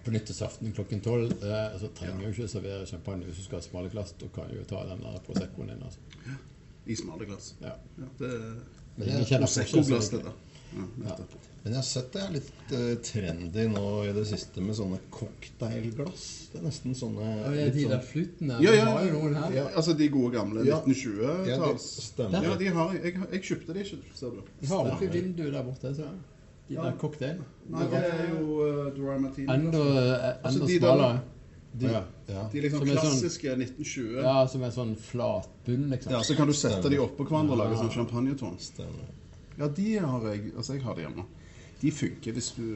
På 0.05 0.15
nyttårsaften 0.15 0.71
klokken 0.77 1.03
tolv 1.03 1.33
eh, 1.43 1.75
så 1.83 1.91
trenger 1.99 2.23
du 2.23 2.29
ikke 2.31 2.47
servere 2.55 2.87
champagne 2.87 3.27
hvis 3.27 3.41
du 3.43 3.49
skal 3.49 3.59
ha 3.59 3.67
smale 3.67 3.91
glass. 3.91 4.15
Da 4.21 4.29
kan 4.37 4.47
du 4.53 4.61
jo 4.61 4.69
ta 4.71 4.85
den 4.93 5.03
der 5.03 5.19
Proseccoen 5.27 5.73
din. 5.75 5.83
altså. 5.83 5.99
Ja. 6.29 6.37
i 6.87 6.95
smale 6.95 7.27
glass. 7.27 7.55
Ja. 7.61 7.75
Ja, 7.99 8.13
det 8.23 8.31
er 8.31 8.55
Men 8.97 9.09
ingen. 9.09 9.43
Prosecco-glass, 9.43 10.13
dette. 10.15 10.31
det. 10.31 10.79
Ja, 10.79 10.87
nettopp. 11.09 11.56
Men 11.67 11.73
jeg 11.75 11.81
har 11.81 11.87
sett 11.89 12.13
det 12.15 12.21
er 12.23 12.29
litt 12.31 12.73
uh, 12.79 12.91
trendy 13.03 13.65
nå 13.73 13.87
i 14.07 14.13
det 14.15 14.23
siste 14.31 14.63
med 14.63 14.77
sånne 14.79 15.01
cocktailglass. 15.11 16.27
Det 16.53 16.61
er 16.61 16.67
nesten 16.69 16.95
sånne 16.95 17.27
Ja, 17.27 17.65
de 17.75 17.81
sånn- 17.83 17.91
der 17.91 18.05
fluttene 18.07 18.59
Ja, 18.63 18.75
ja, 18.77 18.85
har 18.93 19.03
jo 19.09 19.17
noen 19.17 19.35
her. 19.35 19.51
ja, 19.57 19.65
altså 19.75 19.97
de 19.99 20.07
gode 20.15 20.31
gamle 20.37 20.63
Ja. 20.63 20.77
Ja, 20.77 20.81
1920-talls. 20.87 21.87
stemmer. 22.07 22.45
Ja, 22.47 22.55
de 22.61 22.67
har 22.77 22.93
jeg. 22.95 23.15
Jeg, 23.33 23.43
kjøpte 23.43 23.75
de 23.75 23.83
ikke, 23.83 23.99
ser 24.15 24.31
du. 24.31 24.43
De 24.61 24.67
har 24.71 24.93
oppi 24.93 25.07
vinduet 25.11 25.53
der 25.53 25.63
borte. 25.67 25.95
Så. 25.99 26.07
De 26.69 26.75
Ja. 26.75 26.83
der 26.87 26.97
cocktail. 27.03 27.43
Nei, 27.69 27.87
det 27.91 28.05
er 28.05 28.29
jo 28.39 28.61
uh, 28.63 28.91
Dry 28.95 29.19
Martini. 29.19 29.49
Enda, 29.53 29.79
eh, 29.79 30.37
Altså, 30.45 30.67
de 30.67 30.79
smalere. 30.79 31.21
De, 31.77 31.87
Ja. 31.87 32.05
Ja. 32.29 32.49
de 32.53 32.61
liksom 32.61 32.79
Som 32.79 32.89
er 32.89 32.95
sånn- 32.95 33.01
klassiske 33.11 33.57
1920. 33.59 34.23
ja, 34.23 34.47
som 34.47 34.63
er 34.63 34.71
sånn 34.71 34.97
flat 34.97 35.49
bunn, 35.67 35.91
liksom. 35.91 36.11
Ja, 36.13 36.21
Så 36.23 36.37
kan 36.37 36.47
du 36.47 36.53
sette 36.53 36.89
de 36.89 36.97
oppå 36.99 37.27
hverandre 37.27 37.53
og 37.53 37.59
lage 37.59 37.77
sånn 37.77 37.91
champagnetårn. 37.91 38.57
Stemmer. 38.59 39.11
Ja, 39.59 39.69
de 39.69 39.97
har 39.99 40.21
jeg 40.33 40.53
Altså, 40.57 40.73
jeg 40.75 40.83
har 40.83 40.95
de 40.95 41.03
hjemme. 41.03 41.25
De 41.87 41.93
funker 41.95 42.35
hvis 42.37 42.51
du 42.59 42.67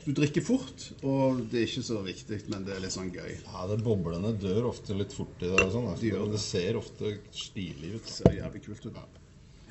Du 0.00 0.14
drikker 0.16 0.40
fort, 0.44 0.86
og 1.04 1.42
det 1.52 1.58
er 1.60 1.66
ikke 1.66 1.82
så 1.84 1.98
viktig, 2.04 2.38
men 2.48 2.62
det 2.64 2.72
er 2.72 2.80
litt 2.80 2.94
sånn 2.94 3.10
gøy. 3.12 3.34
Ja, 3.44 3.66
det 3.68 3.82
Boblene 3.84 4.30
dør 4.40 4.70
ofte 4.70 4.96
litt 4.96 5.12
fort 5.12 5.42
i 5.44 5.50
det. 5.50 5.58
og 5.60 5.74
sånn, 5.74 5.90
altså. 5.90 6.00
De 6.00 6.08
gjør 6.12 6.22
men 6.24 6.32
det. 6.32 6.38
det 6.38 6.44
ser 6.46 6.78
ofte 6.80 7.10
stilig 7.36 7.90
ut. 7.98 8.06
Det 8.06 8.14
ser 8.14 8.38
jævlig 8.38 8.62
kult 8.64 8.86
ut. 8.88 8.96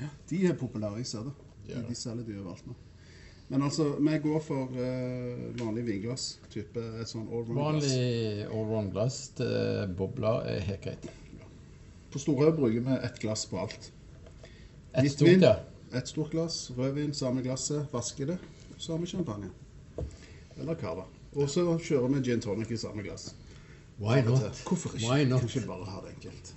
Ja, 0.00 0.10
de 0.30 0.38
er 0.52 0.54
populære, 0.60 1.00
jeg 1.02 1.08
ser 1.10 1.26
det. 1.26 1.34
De 1.66 1.72
De, 1.72 1.80
er 1.80 1.88
det. 1.88 1.96
selger 1.98 2.28
de 2.28 2.36
overalt 2.38 2.70
nå. 2.70 2.76
Men 3.50 3.64
altså, 3.66 3.88
vi 3.98 4.18
går 4.22 4.40
for 4.46 4.70
uh, 4.78 5.42
vanlig 5.58 5.82
vinglass. 5.88 6.28
Type 6.54 6.78
et 7.02 7.10
sånn 7.10 7.26
allround-glass. 7.26 7.90
Vanlig 7.90 8.46
allround-glass 8.46 9.18
til 9.40 9.96
bobler 9.98 10.46
er 10.52 10.62
helt 10.68 10.86
greit. 10.86 11.10
På 12.14 12.22
Storhaug 12.22 12.54
bruker 12.62 12.86
vi 12.86 13.00
ett 13.10 13.18
glass 13.22 13.42
på 13.50 13.58
alt. 13.58 13.90
Et 14.94 15.10
stort, 15.10 15.42
ja. 15.42 15.56
Ett 15.92 16.08
stort 16.08 16.30
glass, 16.30 16.70
rødvin, 16.76 17.14
samme 17.14 17.42
glasset, 17.42 17.86
vasker 17.92 18.26
det, 18.26 18.38
så 18.78 18.92
har 18.92 19.00
vi 19.02 19.06
champagne. 19.10 19.50
Eller 20.60 20.74
cava. 20.78 21.04
Og 21.34 21.50
så 21.50 21.64
kjører 21.78 22.08
vi 22.14 22.22
gin 22.28 22.40
tonic 22.42 22.70
i 22.70 22.78
samme 22.78 23.02
glass. 23.02 23.32
Why 24.00 24.22
not? 24.24 24.62
Hvorfor 24.66 24.94
ikke? 24.94 25.06
Why 25.06 25.24
not? 25.28 25.40
Kan 25.40 25.50
ikke 25.50 25.66
bare 25.66 25.84
ha 25.90 26.00
det 26.06 26.14
enkelt. 26.14 26.54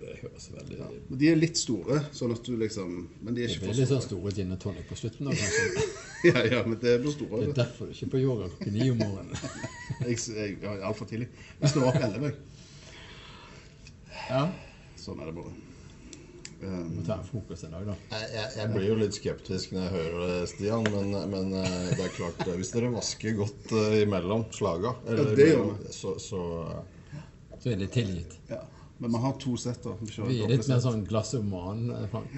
Det 0.00 0.12
høres 0.20 0.44
veldig 0.52 0.76
Men 1.08 1.18
De 1.18 1.28
er 1.30 1.38
litt 1.38 1.58
store, 1.58 1.96
sånn 2.14 2.32
at 2.34 2.42
du 2.46 2.52
liksom 2.60 2.90
Men 3.24 3.34
de 3.34 3.42
er 3.42 3.48
Det 3.48 3.56
ikke 3.56 3.64
blir 3.64 3.72
for 3.72 3.80
litt 3.80 3.88
sånn 3.90 4.02
store. 4.04 4.20
store 4.20 4.32
gin 4.36 4.52
og 4.54 4.60
tonic 4.62 4.88
på 4.88 4.98
slutten. 5.00 5.26
Da, 5.26 5.36
kanskje. 5.40 5.86
Ja, 6.28 6.42
ja, 6.52 6.60
men 6.66 6.78
det 6.82 6.92
på 7.02 7.12
store. 7.14 7.40
Det 7.42 7.48
er 7.50 7.58
derfor 7.62 7.88
du 7.90 7.94
ikke 7.96 8.10
på 8.12 8.20
yoga 8.22 8.48
klokken 8.52 8.76
ni 8.76 8.90
om 8.92 9.00
morgenen. 9.02 9.36
Jeg, 10.06 10.18
jeg, 10.28 10.56
jeg 10.62 10.68
er 10.76 10.84
altfor 10.84 11.08
tidlig. 11.08 11.28
Vi 11.60 11.68
står 11.72 11.86
opp 11.88 11.96
elleve. 12.04 12.32
Ja. 14.28 14.42
Sånn 15.00 15.22
er 15.22 15.30
det 15.30 15.36
bare. 15.38 15.54
Må 16.56 16.68
Um, 16.72 17.02
ta 17.04 17.18
en 17.18 17.24
fokus 17.26 17.64
en 17.66 17.74
dag, 17.74 17.82
da. 17.84 17.94
Jeg, 18.10 18.28
jeg, 18.32 18.50
jeg 18.56 18.70
blir 18.72 18.86
jo 18.88 18.94
litt 18.96 19.16
skeptisk 19.16 19.74
når 19.76 19.82
jeg 19.82 19.92
hører 19.92 20.22
det, 20.22 20.36
Stian, 20.48 20.86
men, 20.88 21.10
men 21.28 21.50
eh, 21.52 21.74
det 21.92 22.06
er 22.06 22.14
klart 22.16 22.40
eh, 22.46 22.54
Hvis 22.56 22.70
dere 22.72 22.88
vasker 22.94 23.34
godt 23.36 23.74
uh, 23.76 23.96
imellom 24.00 24.46
slaga, 24.56 24.94
eller, 25.04 25.34
det 25.36 25.50
gjør 25.50 25.74
så, 25.92 26.14
så 26.22 26.40
uh, 26.64 27.18
Så 27.60 27.74
er 27.74 27.82
det 27.82 27.90
tilgitt. 27.92 28.38
ja. 28.48 28.62
Men 28.96 29.12
vi 29.12 29.20
har 29.26 29.34
to 29.36 29.52
sett, 29.60 29.82
da. 29.84 29.92
Vi 30.00 30.08
Vi 30.30 30.38
er 30.46 30.54
litt 30.54 30.68
mer 30.70 30.80
sånn 30.80 31.02
glassoman, 31.04 31.90
Frank. 32.08 32.32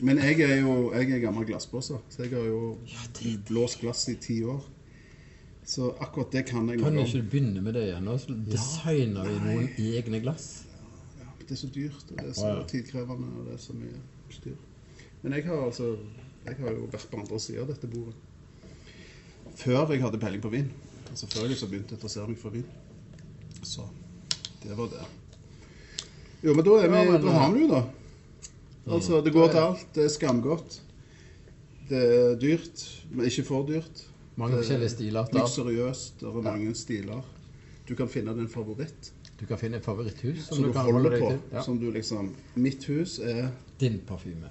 Men 0.00 0.22
jeg 0.22 0.40
er 0.46 0.62
jo 0.62 0.76
jeg 0.94 1.10
er 1.12 1.20
gammel 1.26 1.44
glassbåse, 1.44 1.98
så 2.08 2.24
jeg 2.24 2.32
har 2.32 2.46
jo 2.48 2.78
blåst 3.50 3.82
glass 3.82 4.06
i 4.08 4.14
ti 4.16 4.38
år. 4.48 4.62
Så 5.68 5.90
akkurat 6.00 6.32
det 6.32 6.46
kan 6.48 6.70
jeg 6.72 6.80
Kan 6.80 6.96
du 6.96 7.02
ikke 7.02 7.26
begynne 7.34 7.60
med 7.60 7.76
det 7.76 7.90
igjen? 7.90 8.08
Så 8.16 8.32
designer 8.48 9.28
vi 9.28 9.36
noen 9.44 9.68
egne 9.76 10.22
glass. 10.24 10.48
Det 11.48 11.56
er 11.56 11.60
så 11.62 11.68
dyrt, 11.74 12.10
og 12.10 12.16
det 12.18 12.28
er 12.28 12.32
så 12.36 12.64
tidkrevende, 12.68 13.28
og 13.38 13.46
det 13.46 13.54
er 13.54 13.60
så 13.62 13.72
mye 13.72 14.00
styr. 14.30 14.56
Men 15.22 15.32
jeg 15.32 15.46
har 15.46 15.64
altså 15.64 15.96
Jeg 16.46 16.56
har 16.60 16.70
jo 16.72 16.88
vært 16.92 17.08
på 17.10 17.18
andre 17.20 17.38
sida 17.40 17.60
av 17.60 17.68
dette 17.68 17.88
bordet. 17.92 18.14
Før 19.58 19.90
jeg 19.92 20.02
hadde 20.02 20.20
peiling 20.20 20.42
på 20.42 20.48
vin. 20.52 20.68
Altså 21.10 21.26
før 21.26 21.42
jeg 21.44 21.50
liksom 21.54 21.70
begynte 21.72 21.92
å 21.92 21.96
interessere 21.98 22.28
meg 22.28 22.38
for 22.40 22.54
vin. 22.54 22.64
Så 23.62 23.84
det 24.62 24.76
var 24.78 24.88
det. 24.92 25.06
Jo, 26.44 26.54
men 26.54 26.64
da 26.64 26.76
er 26.78 26.88
vi 26.88 26.96
Ja, 26.96 27.10
men, 27.10 27.22
Da 27.22 27.34
har 27.34 27.52
vi 27.52 27.64
jo, 27.64 27.68
da. 27.72 27.82
Altså, 28.88 29.20
det 29.20 29.32
går 29.32 29.48
til 29.48 29.58
alt. 29.58 29.86
Det 29.94 30.04
er 30.04 30.08
skamgodt. 30.08 30.80
Det 31.88 32.04
er 32.04 32.38
dyrt, 32.40 32.84
men 33.10 33.26
ikke 33.26 33.44
for 33.44 33.66
dyrt. 33.66 34.04
Mange 34.36 34.56
Det 34.56 34.70
er 34.70 34.78
Litt 34.78 35.50
seriøst. 35.50 36.20
Det 36.20 36.28
er 36.28 36.42
mange 36.42 36.74
stiler. 36.74 37.22
Du 37.88 37.94
kan 37.94 38.08
finne 38.08 38.36
din 38.36 38.48
favoritt 38.48 39.12
Du 39.38 39.46
kan 39.46 39.58
finne 39.60 39.76
et 39.78 39.84
favoritthus 39.84 40.46
som 40.48 40.56
som 40.56 40.64
du 40.64 40.68
du 40.68 40.72
kan 40.74 40.88
holde 40.92 41.10
deg 41.14 41.20
på. 41.22 41.28
til. 41.30 41.40
Ja. 41.52 41.62
Som 41.62 41.78
du 41.78 41.90
liksom 41.94 42.32
Mitt 42.56 42.84
hus 42.90 43.18
er 43.20 43.50
Din 43.80 44.00
parfyme. 44.06 44.50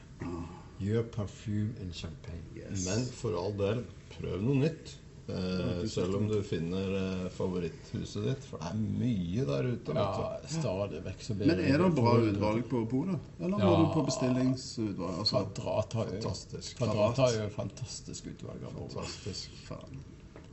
Your 0.79 1.03
perfume 1.03 1.73
en 1.81 1.91
champagne. 1.93 2.45
Yes. 2.55 2.85
Men 2.85 3.03
for 3.17 3.35
all 3.35 3.53
del, 3.57 3.83
prøv 4.13 4.41
noe 4.45 4.55
nytt. 4.61 4.93
Eh, 5.27 5.81
selv 5.91 6.15
om 6.15 6.27
du 6.29 6.37
finner 6.45 6.93
eh, 6.95 7.23
favoritthuset 7.35 8.23
ditt. 8.29 8.45
For 8.47 8.61
det 8.61 8.69
er 8.69 8.77
mye 9.01 9.43
der 9.49 9.67
ute. 9.73 9.95
Ja, 9.97 10.37
stadig 10.47 11.01
vekk 11.03 11.25
så 11.25 11.35
blir 11.35 11.49
Men 11.51 11.59
er 11.65 11.81
det 11.83 11.89
bra 11.97 12.13
utvalg 12.23 12.63
på 12.69 12.85
polet? 12.87 13.19
Eller 13.41 13.59
Ja. 13.59 13.65
må 13.73 13.81
du 13.81 13.89
på 13.97 14.05
bestillingsutvalg? 14.07 15.17
Altså, 15.19 15.41
Kvadrat 15.57 15.93
har 15.99 16.05
jo 16.05 16.21
Fantastisk. 16.21 16.77
Kvadrat 16.77 17.17
har 17.17 17.49
fantastisk 17.57 18.27
utvalg. 18.31 18.63
Fantastisk. 18.77 19.49
faen. 19.67 19.99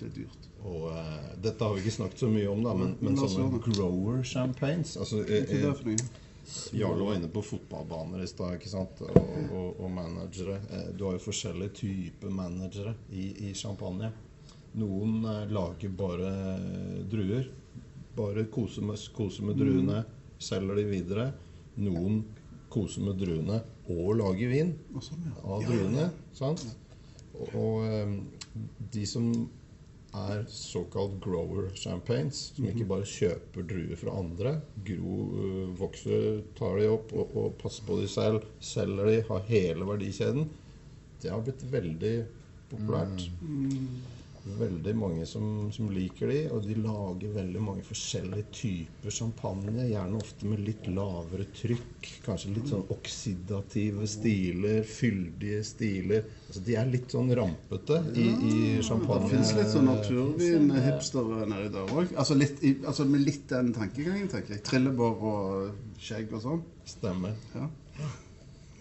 Det 0.00 0.08
er 0.08 0.14
dyrt. 0.22 0.48
Og 0.64 0.84
uh, 0.88 1.30
dette 1.44 1.60
har 1.60 1.74
vi 1.74 1.82
ikke 1.84 1.98
snakket 1.98 2.22
så 2.24 2.28
mye 2.32 2.48
om, 2.48 2.62
da, 2.64 2.72
men, 2.78 2.94
men 3.04 3.18
La 3.20 3.28
sånne 3.28 3.60
grower 3.60 4.22
champagnes 4.24 4.94
altså, 4.96 5.20
eh, 5.28 5.44
for? 5.50 5.90
Jarle 6.76 7.04
var 7.04 7.16
inne 7.16 7.28
på 7.32 7.42
fotballbaner 7.44 8.22
i 8.24 8.28
stad, 8.28 8.58
ikke 8.58 8.68
sant? 8.72 9.00
Og, 9.04 9.36
og, 9.48 9.80
og 9.80 9.90
managere. 9.92 10.58
Eh, 10.68 10.88
Du 10.96 11.06
har 11.06 11.16
jo 11.16 11.22
forskjellige 11.24 11.76
typer 11.80 12.32
managere 12.32 12.94
i, 13.12 13.30
i 13.48 13.52
champagne. 13.56 14.10
Noen 14.80 15.24
eh, 15.30 15.44
lager 15.52 15.92
bare 15.96 16.32
eh, 16.54 17.02
druer. 17.12 17.48
Bare 18.14 18.44
koser 18.52 18.84
med, 18.86 19.00
koser 19.16 19.48
med 19.48 19.58
druene, 19.58 20.04
selger 20.38 20.78
de 20.80 20.86
videre. 20.88 21.28
Noen 21.80 22.22
koser 22.70 23.04
med 23.06 23.18
druene 23.18 23.60
og 23.90 24.14
lager 24.16 24.48
vin 24.52 24.72
sånn, 25.02 25.28
av 25.42 25.64
druene. 25.66 26.08
Sant? 26.36 26.64
Og, 27.34 27.56
og 27.58 27.88
eh, 27.88 28.16
de 28.94 29.06
som 29.08 29.32
er 30.14 30.44
såkalt 30.50 31.16
grower 31.24 31.70
champagnes. 31.78 32.52
Som 32.54 32.68
ikke 32.70 32.86
bare 32.88 33.08
kjøper 33.08 33.66
druer 33.70 33.98
fra 34.00 34.16
andre. 34.20 34.54
Gro 34.86 35.18
øh, 35.42 35.74
vokser, 35.78 36.42
tar 36.58 36.78
de 36.80 36.88
opp 36.92 37.14
og, 37.16 37.34
og 37.34 37.54
passer 37.60 37.86
på 37.88 37.98
de 38.00 38.08
selv. 38.10 38.46
Selger 38.62 39.10
de, 39.10 39.20
har 39.28 39.46
hele 39.50 39.88
verdikjeden. 39.88 40.48
Det 41.22 41.32
har 41.32 41.44
blitt 41.44 41.64
veldig 41.72 42.16
populært. 42.70 43.28
Veldig 44.44 44.92
mange 45.00 45.24
som, 45.24 45.70
som 45.72 45.86
liker 45.88 46.28
de, 46.28 46.40
og 46.52 46.66
de 46.68 46.74
lager 46.76 47.30
veldig 47.32 47.60
mange 47.64 47.84
forskjellige 47.86 48.44
typer 48.52 49.14
champagne. 49.16 49.86
Gjerne 49.88 50.18
ofte 50.20 50.48
med 50.50 50.60
litt 50.66 50.84
lavere 50.92 51.46
trykk. 51.56 52.10
Kanskje 52.26 52.52
litt 52.52 52.68
sånn 52.68 52.84
oksidative 52.92 54.04
stiler, 54.10 54.82
fyldige 54.84 55.62
stiler. 55.64 56.26
Altså, 56.48 56.60
de 56.66 56.76
er 56.76 56.90
litt 56.92 57.14
sånn 57.16 57.32
rampete 57.38 58.02
i, 58.12 58.26
i 58.28 58.52
Det 58.76 58.84
champagne. 58.84 59.30
fins 59.32 59.54
litt 59.56 59.72
sånn 59.72 59.88
naturvin-hipstere 59.88 61.48
nedi 61.54 61.70
der 61.78 61.94
òg. 61.96 62.12
Altså, 62.12 62.36
altså 62.84 63.08
med 63.08 63.24
litt 63.24 63.48
den 63.48 63.72
tankegangen, 63.76 64.28
tenker 64.28 64.58
jeg. 64.58 64.64
Trillebår 64.68 65.24
og 65.32 65.96
skjegg 66.04 66.36
og 66.36 66.44
sånn. 66.44 66.62
Stemmer. 66.84 67.32
Ja. 67.56 67.70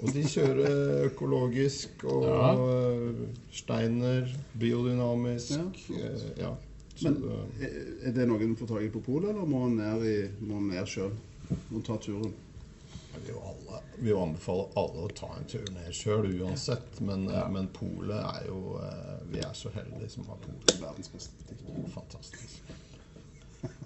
Og 0.03 0.11
de 0.13 0.23
kjører 0.27 1.05
økologisk 1.07 2.03
og 2.11 2.23
Ja. 2.27 2.47
øh, 2.59 3.27
steiner, 3.51 4.27
biodynamisk. 4.59 5.51
Ja. 5.55 5.63
eh, 5.95 6.29
ja. 6.37 6.49
Så, 6.95 7.09
Men 7.09 7.23
øh, 7.23 7.63
er- 8.07 8.11
det 8.11 8.27
noe 8.27 8.39
du 8.47 8.55
får 8.55 8.67
tak 8.75 8.83
i 8.83 8.89
på 8.89 8.99
polet, 9.01 9.29
eller 9.29 9.45
må 9.45 9.63
han 9.63 9.77
ned, 9.79 10.29
må 10.41 10.59
han 10.59 10.67
ned 10.69 10.85
sjøl? 10.85 11.13
Må 11.71 11.81
ta 11.81 11.95
turen? 11.97 12.33
Vi 13.13 13.19
vil 13.25 13.33
jo 13.35 13.39
alle, 13.45 13.79
vil 13.97 14.09
jo 14.11 14.19
anbefale 14.23 14.65
alle 14.77 15.03
å 15.07 15.09
ta 15.15 15.27
en 15.39 15.45
tur 15.49 15.65
ned 15.73 15.89
sjøl 15.93 16.29
uansett. 16.43 16.99
Men, 17.01 17.23
Ja. 17.29 17.47
men 17.47 17.67
polet 17.73 18.19
er 18.19 18.47
jo 18.47 18.79
eh, 18.83 19.19
Vi 19.31 19.39
er 19.39 19.53
så 19.53 19.69
heldige 19.73 20.09
som 20.09 20.25
har 20.27 20.37
polet. 20.43 20.81
Verdens 20.81 21.09
beste 21.09 21.31
butikk. 21.39 21.89
Fantastisk. 21.93 22.61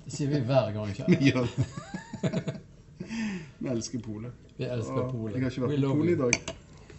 Det 0.06 0.14
sier 0.14 0.28
vi 0.30 0.40
hver 0.48 0.72
gang. 0.74 0.96
vi 1.20 1.32
Ja. 1.32 1.46
Vi 3.60 3.70
elsker 3.74 4.04
polet. 4.04 4.46
Vi 4.58 4.66
elsker 4.66 5.02
Og 5.02 5.12
Polet. 5.12 5.36
Jeg 5.36 5.44
har 5.44 5.52
ikke 5.52 5.68
vært 5.68 5.84
på 5.84 5.98
polet 6.00 6.14
i 6.14 6.22
dag. 6.22 6.40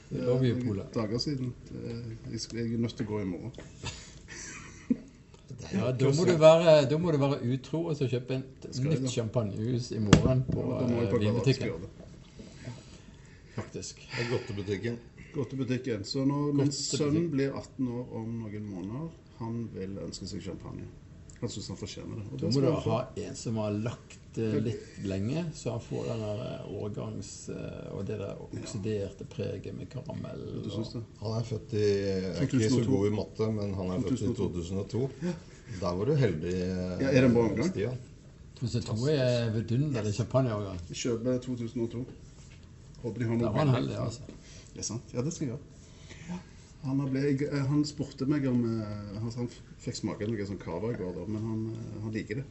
Det 0.08 0.20
er 0.24 0.60
Polet. 0.66 0.94
Dager 0.94 1.18
siden. 1.18 1.54
Jeg 1.72 2.72
er 2.72 2.78
nødt 2.78 2.96
til 2.96 3.06
å 3.06 3.10
gå 3.12 3.22
i 3.24 3.28
morgen. 3.28 3.52
Ja, 5.72 5.90
da 5.92 6.10
må, 6.14 6.24
du 6.24 6.36
være, 6.38 6.74
da 6.88 6.96
må 7.00 7.10
du 7.12 7.18
være 7.20 7.38
utro 7.52 7.80
og 7.90 7.96
så 7.98 8.06
kjøpe 8.08 8.36
et 8.38 8.66
nytt 8.84 9.08
champagnehus 9.10 9.90
i 9.92 9.98
morgen 10.00 10.44
på 10.48 10.64
jeg 10.70 11.02
eh, 11.02 11.10
på 11.10 11.20
vinbutikken. 11.22 11.88
Faktisk. 13.56 14.04
Det 14.12 14.22
er 14.22 14.30
godtebutikken. 14.30 14.98
Godtebutikken. 15.34 16.04
Så 16.08 16.24
når 16.28 16.54
min 16.60 16.72
sønn 16.72 17.26
blir 17.32 17.50
18 17.58 17.90
år 17.90 18.14
om 18.20 18.38
noen 18.44 18.70
måneder, 18.70 19.10
han 19.40 19.60
vil 19.74 19.98
ønske 20.04 20.28
seg 20.30 20.46
champagne. 20.46 20.86
Han 21.40 21.52
syns 21.52 21.68
han 21.72 21.80
fortjener 21.80 22.20
det. 22.20 22.26
Og 22.32 22.40
Da 22.42 22.52
må 22.54 22.62
du 22.64 22.70
ha 22.88 23.00
en 23.26 23.36
som 23.38 23.58
har 23.62 23.74
lagt 23.88 24.27
eh, 24.38 24.56
litt 24.64 24.98
lenge, 25.04 25.44
så 25.54 25.74
han 25.76 25.80
får 25.84 26.06
den 26.10 26.22
der 26.24 26.42
eh, 26.46 26.68
årgangs... 26.82 27.30
eh, 27.54 27.88
Og 27.96 28.04
det 28.08 28.18
der 28.20 28.40
oksiderte 28.44 29.26
preget 29.32 29.74
med 29.76 29.88
karamell. 29.92 30.42
Og... 30.64 31.02
Han 31.22 31.36
er 31.38 31.46
født 31.48 31.72
i 31.74 31.84
Jeg 31.84 32.34
er 32.34 32.42
ikke 32.46 32.70
så 32.70 32.82
god 32.88 33.06
i 33.08 33.14
matte, 33.16 33.50
men 33.58 33.74
han 33.78 33.90
er 33.96 34.04
født 34.06 34.22
i 34.22 34.32
2002. 34.34 35.08
Der 35.80 35.96
var 36.00 36.04
du 36.08 36.14
heldig, 36.16 36.54
Ja, 36.58 37.10
er 37.10 37.20
det 37.20 37.24
en 37.28 37.34
bra 37.36 37.46
omgang? 37.50 37.68
Stian. 37.72 37.98
2002 38.58 39.08
er 39.14 39.50
vidunderlig 39.54 40.14
champagneårgang. 40.16 40.78
Kjøper 40.90 41.36
2002. 41.44 42.04
Håper 43.02 43.18
de 43.22 43.26
har 43.28 43.36
Da 43.36 43.44
noe 43.44 43.52
var 43.54 43.66
han 43.66 43.74
heldig, 43.76 43.98
altså. 44.02 44.22
Det 44.74 44.80
er 44.82 44.86
sant. 44.88 45.12
Ja, 45.14 45.22
det 45.22 45.32
skal 45.34 45.46
jeg 45.48 45.54
gjøre. 45.54 46.38
Han, 46.86 47.00
har 47.02 47.08
ble, 47.10 47.20
jeg- 47.34 47.66
han 47.68 47.84
spurte 47.84 48.26
meg 48.30 48.44
om 48.46 48.60
Han, 48.64 49.30
han 49.36 49.48
fikk 49.82 49.96
smake 49.98 50.26
noe 50.30 50.46
sånn 50.46 50.58
cava 50.62 50.92
i 50.94 50.98
går, 50.98 51.12
da, 51.16 51.24
men 51.26 51.42
han, 51.42 51.62
han 52.04 52.12
liker 52.14 52.40
det. 52.40 52.44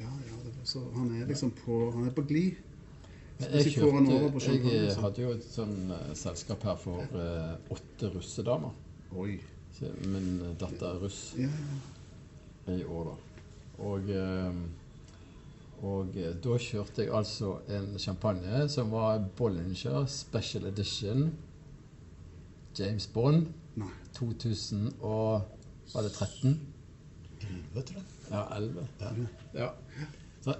Ja, 0.00 0.08
ja, 0.28 0.36
det 0.44 0.49
så, 0.64 0.82
Han 0.94 1.14
er 1.20 1.26
liksom 1.26 1.50
på 1.64 1.90
Han 1.94 2.06
er 2.08 2.14
på 2.16 2.22
glid. 2.28 2.58
Jeg, 3.40 3.48
jeg 3.52 3.72
kjørte, 3.72 4.50
jeg 4.68 4.96
hadde 5.00 5.22
jo 5.22 5.30
et 5.32 5.46
sånn 5.48 5.92
eh, 5.96 6.10
selskap 6.18 6.64
her 6.68 6.76
for 6.76 7.00
eh, 7.16 7.54
åtte 7.72 8.10
russedamer. 8.12 8.74
Oi. 9.16 9.38
Så 9.78 9.88
Min 10.04 10.56
datter 10.60 10.90
er 10.90 11.00
russ 11.00 11.20
Ja, 11.38 11.48
ja. 11.48 12.74
i 12.76 12.84
år, 12.84 13.08
da. 13.08 13.44
Og, 13.80 14.10
eh, 14.12 14.58
og 15.88 16.18
eh, 16.20 16.34
da 16.44 16.58
kjørte 16.60 17.06
jeg 17.06 17.14
altså 17.16 17.54
en 17.72 17.94
champagne 17.98 18.66
som 18.68 18.92
var 18.92 19.22
Bollinger 19.38 20.04
Special 20.12 20.68
Edition 20.68 21.30
James 22.78 23.06
Bond 23.06 23.48
Nei. 23.80 23.88
2000 24.18 24.90
og 25.00 25.48
Var 25.94 26.02
det 26.06 26.12
13? 26.12 26.60
Vet 27.74 27.88
du 27.88 27.94
det? 27.96 28.04
Ja, 28.30 28.44
11. 28.58 28.86
Ja. 29.00 29.08
Så 29.64 29.89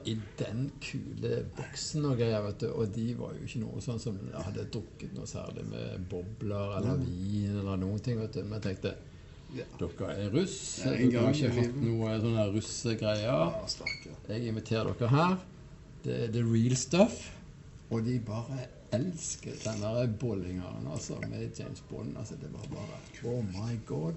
I 0.04 0.14
den 0.36 0.66
kule 0.84 1.44
boksen 1.56 2.04
og 2.04 2.18
greier, 2.20 2.42
vet 2.44 2.60
du. 2.60 2.66
Og 2.76 2.90
de 2.94 3.06
var 3.16 3.32
jo 3.32 3.46
ikke 3.46 3.62
noe 3.62 3.80
sånn 3.80 4.00
som 4.02 4.18
hadde 4.34 4.66
drukket 4.74 5.14
noe 5.16 5.28
særlig 5.30 5.64
med 5.70 6.02
bobler 6.10 6.74
eller 6.78 7.00
vin 7.00 7.54
eller 7.62 7.80
noen 7.80 8.02
ting, 8.04 8.18
vet 8.20 8.34
du. 8.36 8.42
Men 8.44 8.58
jeg 8.60 8.66
tenkte 8.68 8.94
Ja. 9.56 9.64
dere 9.80 10.10
er 10.26 10.30
russ. 10.30 10.58
Ja, 10.84 10.90
dere 10.92 11.22
har 11.24 11.32
ikke 11.32 11.48
hatt 11.56 11.78
noe 11.82 12.18
sånne 12.22 12.44
russegreier. 12.54 13.24
Ja. 13.24 13.64
Jeg 14.28 14.46
inviterer 14.52 14.92
dere 14.92 15.08
her. 15.08 15.38
Det 16.04 16.18
er 16.24 16.32
the 16.32 16.42
real 16.44 16.76
stuff. 16.76 17.30
Og 17.90 18.04
de 18.04 18.18
bare 18.20 18.66
elsker 18.92 19.56
den 19.64 19.80
der 19.82 20.06
bollingeren 20.20 20.86
altså, 20.92 21.16
med 21.28 21.50
James 21.58 21.80
Bond. 21.88 22.16
Altså, 22.18 22.34
det 22.40 22.52
var 22.52 22.68
bare 22.70 23.32
Oh 23.32 23.42
my 23.44 23.78
god. 23.86 24.14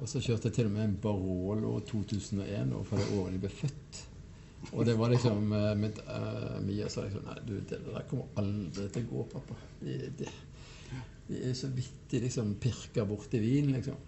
Og 0.00 0.08
så 0.08 0.18
kjørte 0.20 0.48
jeg 0.48 0.52
til 0.54 0.66
og 0.66 0.72
med 0.72 0.84
en 0.84 0.96
Barolo 1.02 1.78
2001, 1.80 2.72
for 2.88 2.96
det 2.96 3.06
året 3.18 3.32
de 3.36 3.38
ble 3.38 3.48
født. 3.48 4.00
Og 4.70 4.86
det 4.86 4.94
var 4.98 5.10
liksom 5.10 5.52
eh, 5.52 5.72
med, 5.76 5.98
eh, 6.06 6.56
Mia 6.62 6.88
sa 6.88 7.04
liksom 7.04 7.26
Nei, 7.26 7.38
du, 7.48 7.54
det 7.68 7.80
der 7.82 8.06
kommer 8.10 8.30
aldri 8.40 8.86
til 8.94 9.06
å 9.08 9.10
gå, 9.10 9.26
pappa. 9.34 9.58
De, 9.82 9.98
de, 10.18 10.28
de 11.28 11.40
er 11.50 11.54
så 11.58 11.70
vidt 11.74 12.06
de 12.12 12.22
liksom 12.22 12.54
pirker 12.62 13.08
borti 13.08 13.40
vin, 13.42 13.72
liksom. 13.74 13.98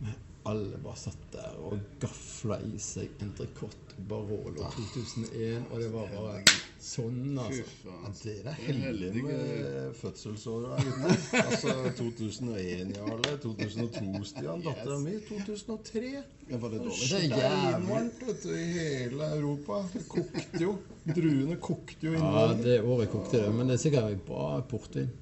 Men 0.00 0.14
alle 0.48 0.78
bare 0.80 0.96
satt 0.96 1.24
der 1.34 1.56
og 1.60 1.78
gafla 2.00 2.56
i 2.64 2.78
seg 2.80 3.20
entrecôte 3.20 3.90
Barolo 4.08 4.64
2001, 4.72 5.66
og 5.68 5.80
det 5.82 5.88
var 5.92 6.06
bare 6.14 6.38
sånn, 6.80 7.36
altså. 7.36 7.58
Ja, 7.60 7.72
faen. 7.82 8.14
dere 8.22 8.54
er 8.54 8.60
heldige 8.64 9.24
med 9.26 9.90
fødselsåra, 9.98 10.78
gutter. 10.80 11.18
Altså 11.42 11.74
2001, 11.98 12.94
Jarle. 12.96 13.34
2002, 13.42 14.22
Stian. 14.30 14.64
Dattera 14.64 14.96
mi 15.02 15.18
2003. 15.28 16.12
Det 16.48 16.60
var 16.62 16.72
det 16.72 16.80
dårlig? 16.86 17.10
Det. 17.10 17.20
Steinvarmt 17.20 18.24
vet 18.30 18.46
du, 18.46 18.54
i 18.56 18.64
hele 18.78 19.28
Europa. 19.36 19.82
Det 19.92 20.06
kokte 20.08 20.62
jo. 20.64 20.72
Druene 21.10 21.60
kokte 21.60 22.08
jo 22.08 22.16
Ja, 22.16 22.46
det 22.56 22.80
året 22.80 23.12
kokte 23.12 23.44
det, 23.44 23.52
men 23.58 23.68
det 23.68 23.76
er 23.76 23.84
sikkert 23.84 24.24
bra 24.24 24.48
portvin. 24.70 25.12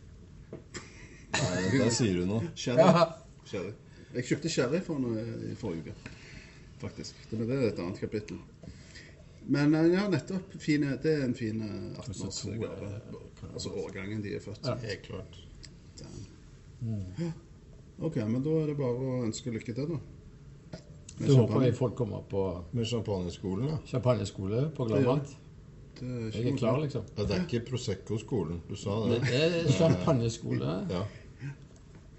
Nei, 1.35 1.66
Der 1.75 1.91
sier 1.93 2.23
du 2.23 2.31
noe. 2.31 2.55
Skjer 2.55 2.79
Ja. 2.79 3.11
Jeg 4.15 4.25
kjøpte 4.31 4.49
sherry 4.53 4.81
for 4.85 5.01
noe 5.03 5.23
i 5.51 5.55
forrige 5.59 5.91
uke, 5.93 6.15
faktisk. 6.81 7.19
Det, 7.31 7.41
er 7.45 7.67
et 7.69 7.79
annet 7.83 8.01
kapittel. 8.01 8.39
Men 9.49 9.75
eh, 9.75 9.91
ja, 9.95 10.07
nettopp. 10.13 10.55
Fine, 10.61 10.95
det 11.03 11.13
er 11.19 11.25
en 11.27 11.35
fin 11.37 11.61
eh, 11.65 12.01
18-årsgave. 12.01 12.93
Altså 13.53 13.73
årgangen 13.73 14.23
de 14.25 14.35
er 14.37 14.45
født. 14.45 14.65
Ja. 14.67 14.77
Helt 14.85 15.03
klart. 15.09 15.41
Damn. 16.01 17.33
Ok, 17.99 18.17
men 18.17 18.43
da 18.45 18.55
er 18.63 18.71
det 18.71 18.79
bare 18.79 18.95
å 19.11 19.19
ønske 19.27 19.53
lykke 19.53 19.75
til, 19.75 19.95
da. 19.97 20.01
Med 21.19 21.27
Da 21.33 21.35
håper 21.35 21.59
vi 21.65 21.67
jeg 21.67 21.75
folk 21.75 21.97
kommer 21.99 22.21
på 22.31 22.43
Med 22.79 22.87
champagneskolen, 22.87 23.73
da? 23.73 23.79
champagneskole 23.91 24.69
på 24.77 24.87
ikke 24.87 25.33
Jeg 25.99 26.53
er 26.53 26.57
klar, 26.61 26.77
liksom. 26.79 27.07
ja. 27.17 27.25
Det 27.25 27.35
er 27.35 27.41
ikke 27.43 27.65
Prosecco-skolen. 27.73 28.61
Du 28.69 28.77
sa 28.79 29.01
Det 29.09 29.19
det. 29.25 29.41
er 29.67 29.73
champagneskole. 29.81 30.75
Ja. 30.93 31.01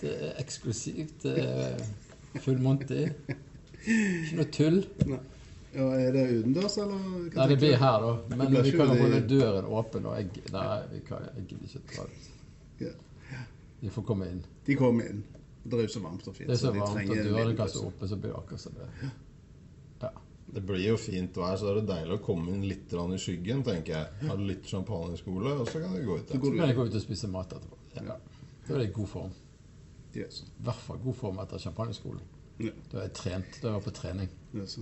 Det 0.02 0.12
er 0.30 0.38
eksklusivt. 0.40 1.24
Det 1.24 1.38
er 1.44 2.40
full 2.44 2.60
monty. 2.64 3.06
Ikke 3.86 4.38
noe 4.40 4.50
tull. 4.54 4.80
Nei. 5.10 5.20
Ja, 5.70 5.86
er 6.02 6.12
det 6.16 6.22
utendørs, 6.40 6.78
eller? 6.82 6.98
hva 7.30 7.36
Nei, 7.36 7.48
det 7.52 7.58
blir 7.62 7.76
her, 7.78 8.00
da. 8.02 8.14
Men 8.38 8.56
vi 8.64 8.72
kan 8.74 8.88
jo 8.90 8.94
i- 8.96 9.02
holde 9.04 9.20
døren 9.30 9.66
åpen. 9.70 10.06
Og 10.10 10.16
jeg, 10.18 10.44
nei, 10.52 10.80
vi 10.94 11.00
kan, 11.06 11.28
jeg 11.36 11.46
gidder 11.52 11.66
ikke 11.68 11.96
dra 11.96 12.06
ut. 12.10 12.96
De 13.82 13.90
får 13.90 14.04
komme 14.08 14.26
inn. 14.32 14.42
De 14.66 14.76
kommer 14.76 15.06
inn. 15.12 15.24
Det 15.64 15.78
er 15.78 15.84
jo 15.86 15.92
så 15.94 16.02
varmt 16.04 16.26
og 16.28 16.36
fint. 16.36 16.48
Det 16.50 16.56
er 16.56 16.60
så 16.60 16.72
varmt 16.74 16.96
og 16.96 17.18
at 17.18 17.26
døren 17.26 17.48
liten 17.52 17.58
kan 17.60 17.70
stå 17.70 17.84
oppe, 17.86 18.08
så 18.10 18.18
blir 18.20 18.32
det 18.34 18.40
akkurat 18.40 18.60
som 18.64 18.74
det. 18.80 18.88
Ja. 19.04 20.10
Det 20.52 20.64
blir 20.66 20.82
jo 20.82 20.96
fint 20.98 21.36
vær, 21.38 21.56
så 21.62 21.68
er 21.70 21.76
det 21.78 21.84
deilig 21.92 22.16
å 22.18 22.22
komme 22.26 22.50
inn 22.56 22.64
litt 22.66 22.90
i 22.90 23.18
skyggen, 23.22 23.62
tenker 23.64 23.94
jeg. 23.94 24.08
Ha 24.30 24.36
litt 24.36 24.66
champagneskole, 24.66 25.52
og 25.62 25.68
så 25.70 25.80
kan 25.84 25.94
du 25.94 26.02
gå 26.08 26.16
ut 26.18 26.26
Så 26.26 26.34
der. 26.34 26.40
Så 26.42 26.56
kan 26.58 26.68
jeg 26.68 26.76
gå 26.76 26.86
ut 26.88 26.96
og 26.96 27.02
spise 27.02 27.28
mat 27.30 27.54
etterpå. 27.54 27.78
Ja. 27.96 28.16
Da 28.68 28.74
er 28.74 28.78
det 28.80 28.90
i 28.90 28.92
god 28.94 29.08
form. 29.08 29.32
Yes. 30.18 30.44
I 30.60 30.64
hvert 30.64 30.76
fall 30.86 30.98
god 31.04 31.16
form 31.16 31.40
etter 31.44 31.58
champagneskolen. 31.62 32.22
Ja, 32.60 32.72
Da 32.92 32.98
er 32.98 33.02
jeg 33.08 33.14
trent. 33.14 33.60
Da 33.62 33.68
er 33.70 33.74
jeg 33.78 33.84
på 33.84 33.92
trening. 33.92 34.30
yes. 34.56 34.80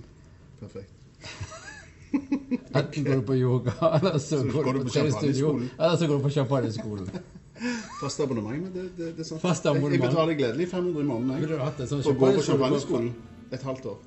Perfekt. 0.60 0.92
Enten 2.78 3.04
går 3.04 3.14
du 3.14 3.22
på 3.28 3.34
yoga, 3.36 3.72
eller 3.98 4.18
så 4.18 4.36
går 4.52 4.72
du 4.72 4.82
på 4.82 4.88
treningsstudio, 4.88 5.34
champagneskolen. 5.50 5.70
eller 5.78 5.96
så 5.96 6.06
går 6.06 6.16
du 6.16 6.22
på 6.22 6.30
champagneskolen. 6.30 7.10
Fast 8.00 8.20
abonnement, 8.20 8.62
men 8.62 8.72
det, 8.72 8.84
det, 8.96 9.06
det 9.16 9.20
er 9.20 9.24
sant. 9.28 9.40
Fast 9.42 9.64
Jeg, 9.66 9.82
jeg 9.92 10.00
betaler 10.00 10.34
gledelig 10.38 10.68
500 10.70 11.00
i 11.02 11.04
måneden 11.04 11.42
jeg, 11.50 11.58
hatt 11.60 11.78
det, 11.78 11.88
sånn 11.90 12.02
for 12.06 12.10
å 12.14 12.18
gå 12.20 12.30
på 12.38 12.42
champagneskole? 12.46 13.10
champagneskolen 13.10 13.14
et 13.52 13.62
halvt 13.66 13.84
år. 13.92 13.98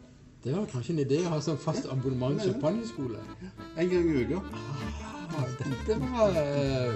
Det 0.43 0.53
var 0.55 0.65
kanskje 0.72 0.93
en 0.95 0.99
idé 1.03 1.19
å 1.22 1.30
ha 1.36 1.39
sånn 1.45 1.59
fast 1.61 1.86
abonnement 1.93 2.41
champagneskole. 2.41 3.19
En 3.78 3.91
gang 3.91 4.09
i 4.09 4.24
uka. 4.24 4.39
Ah, 5.32 5.45
dette 5.59 5.99
var 6.01 6.30
eh. 6.41 6.91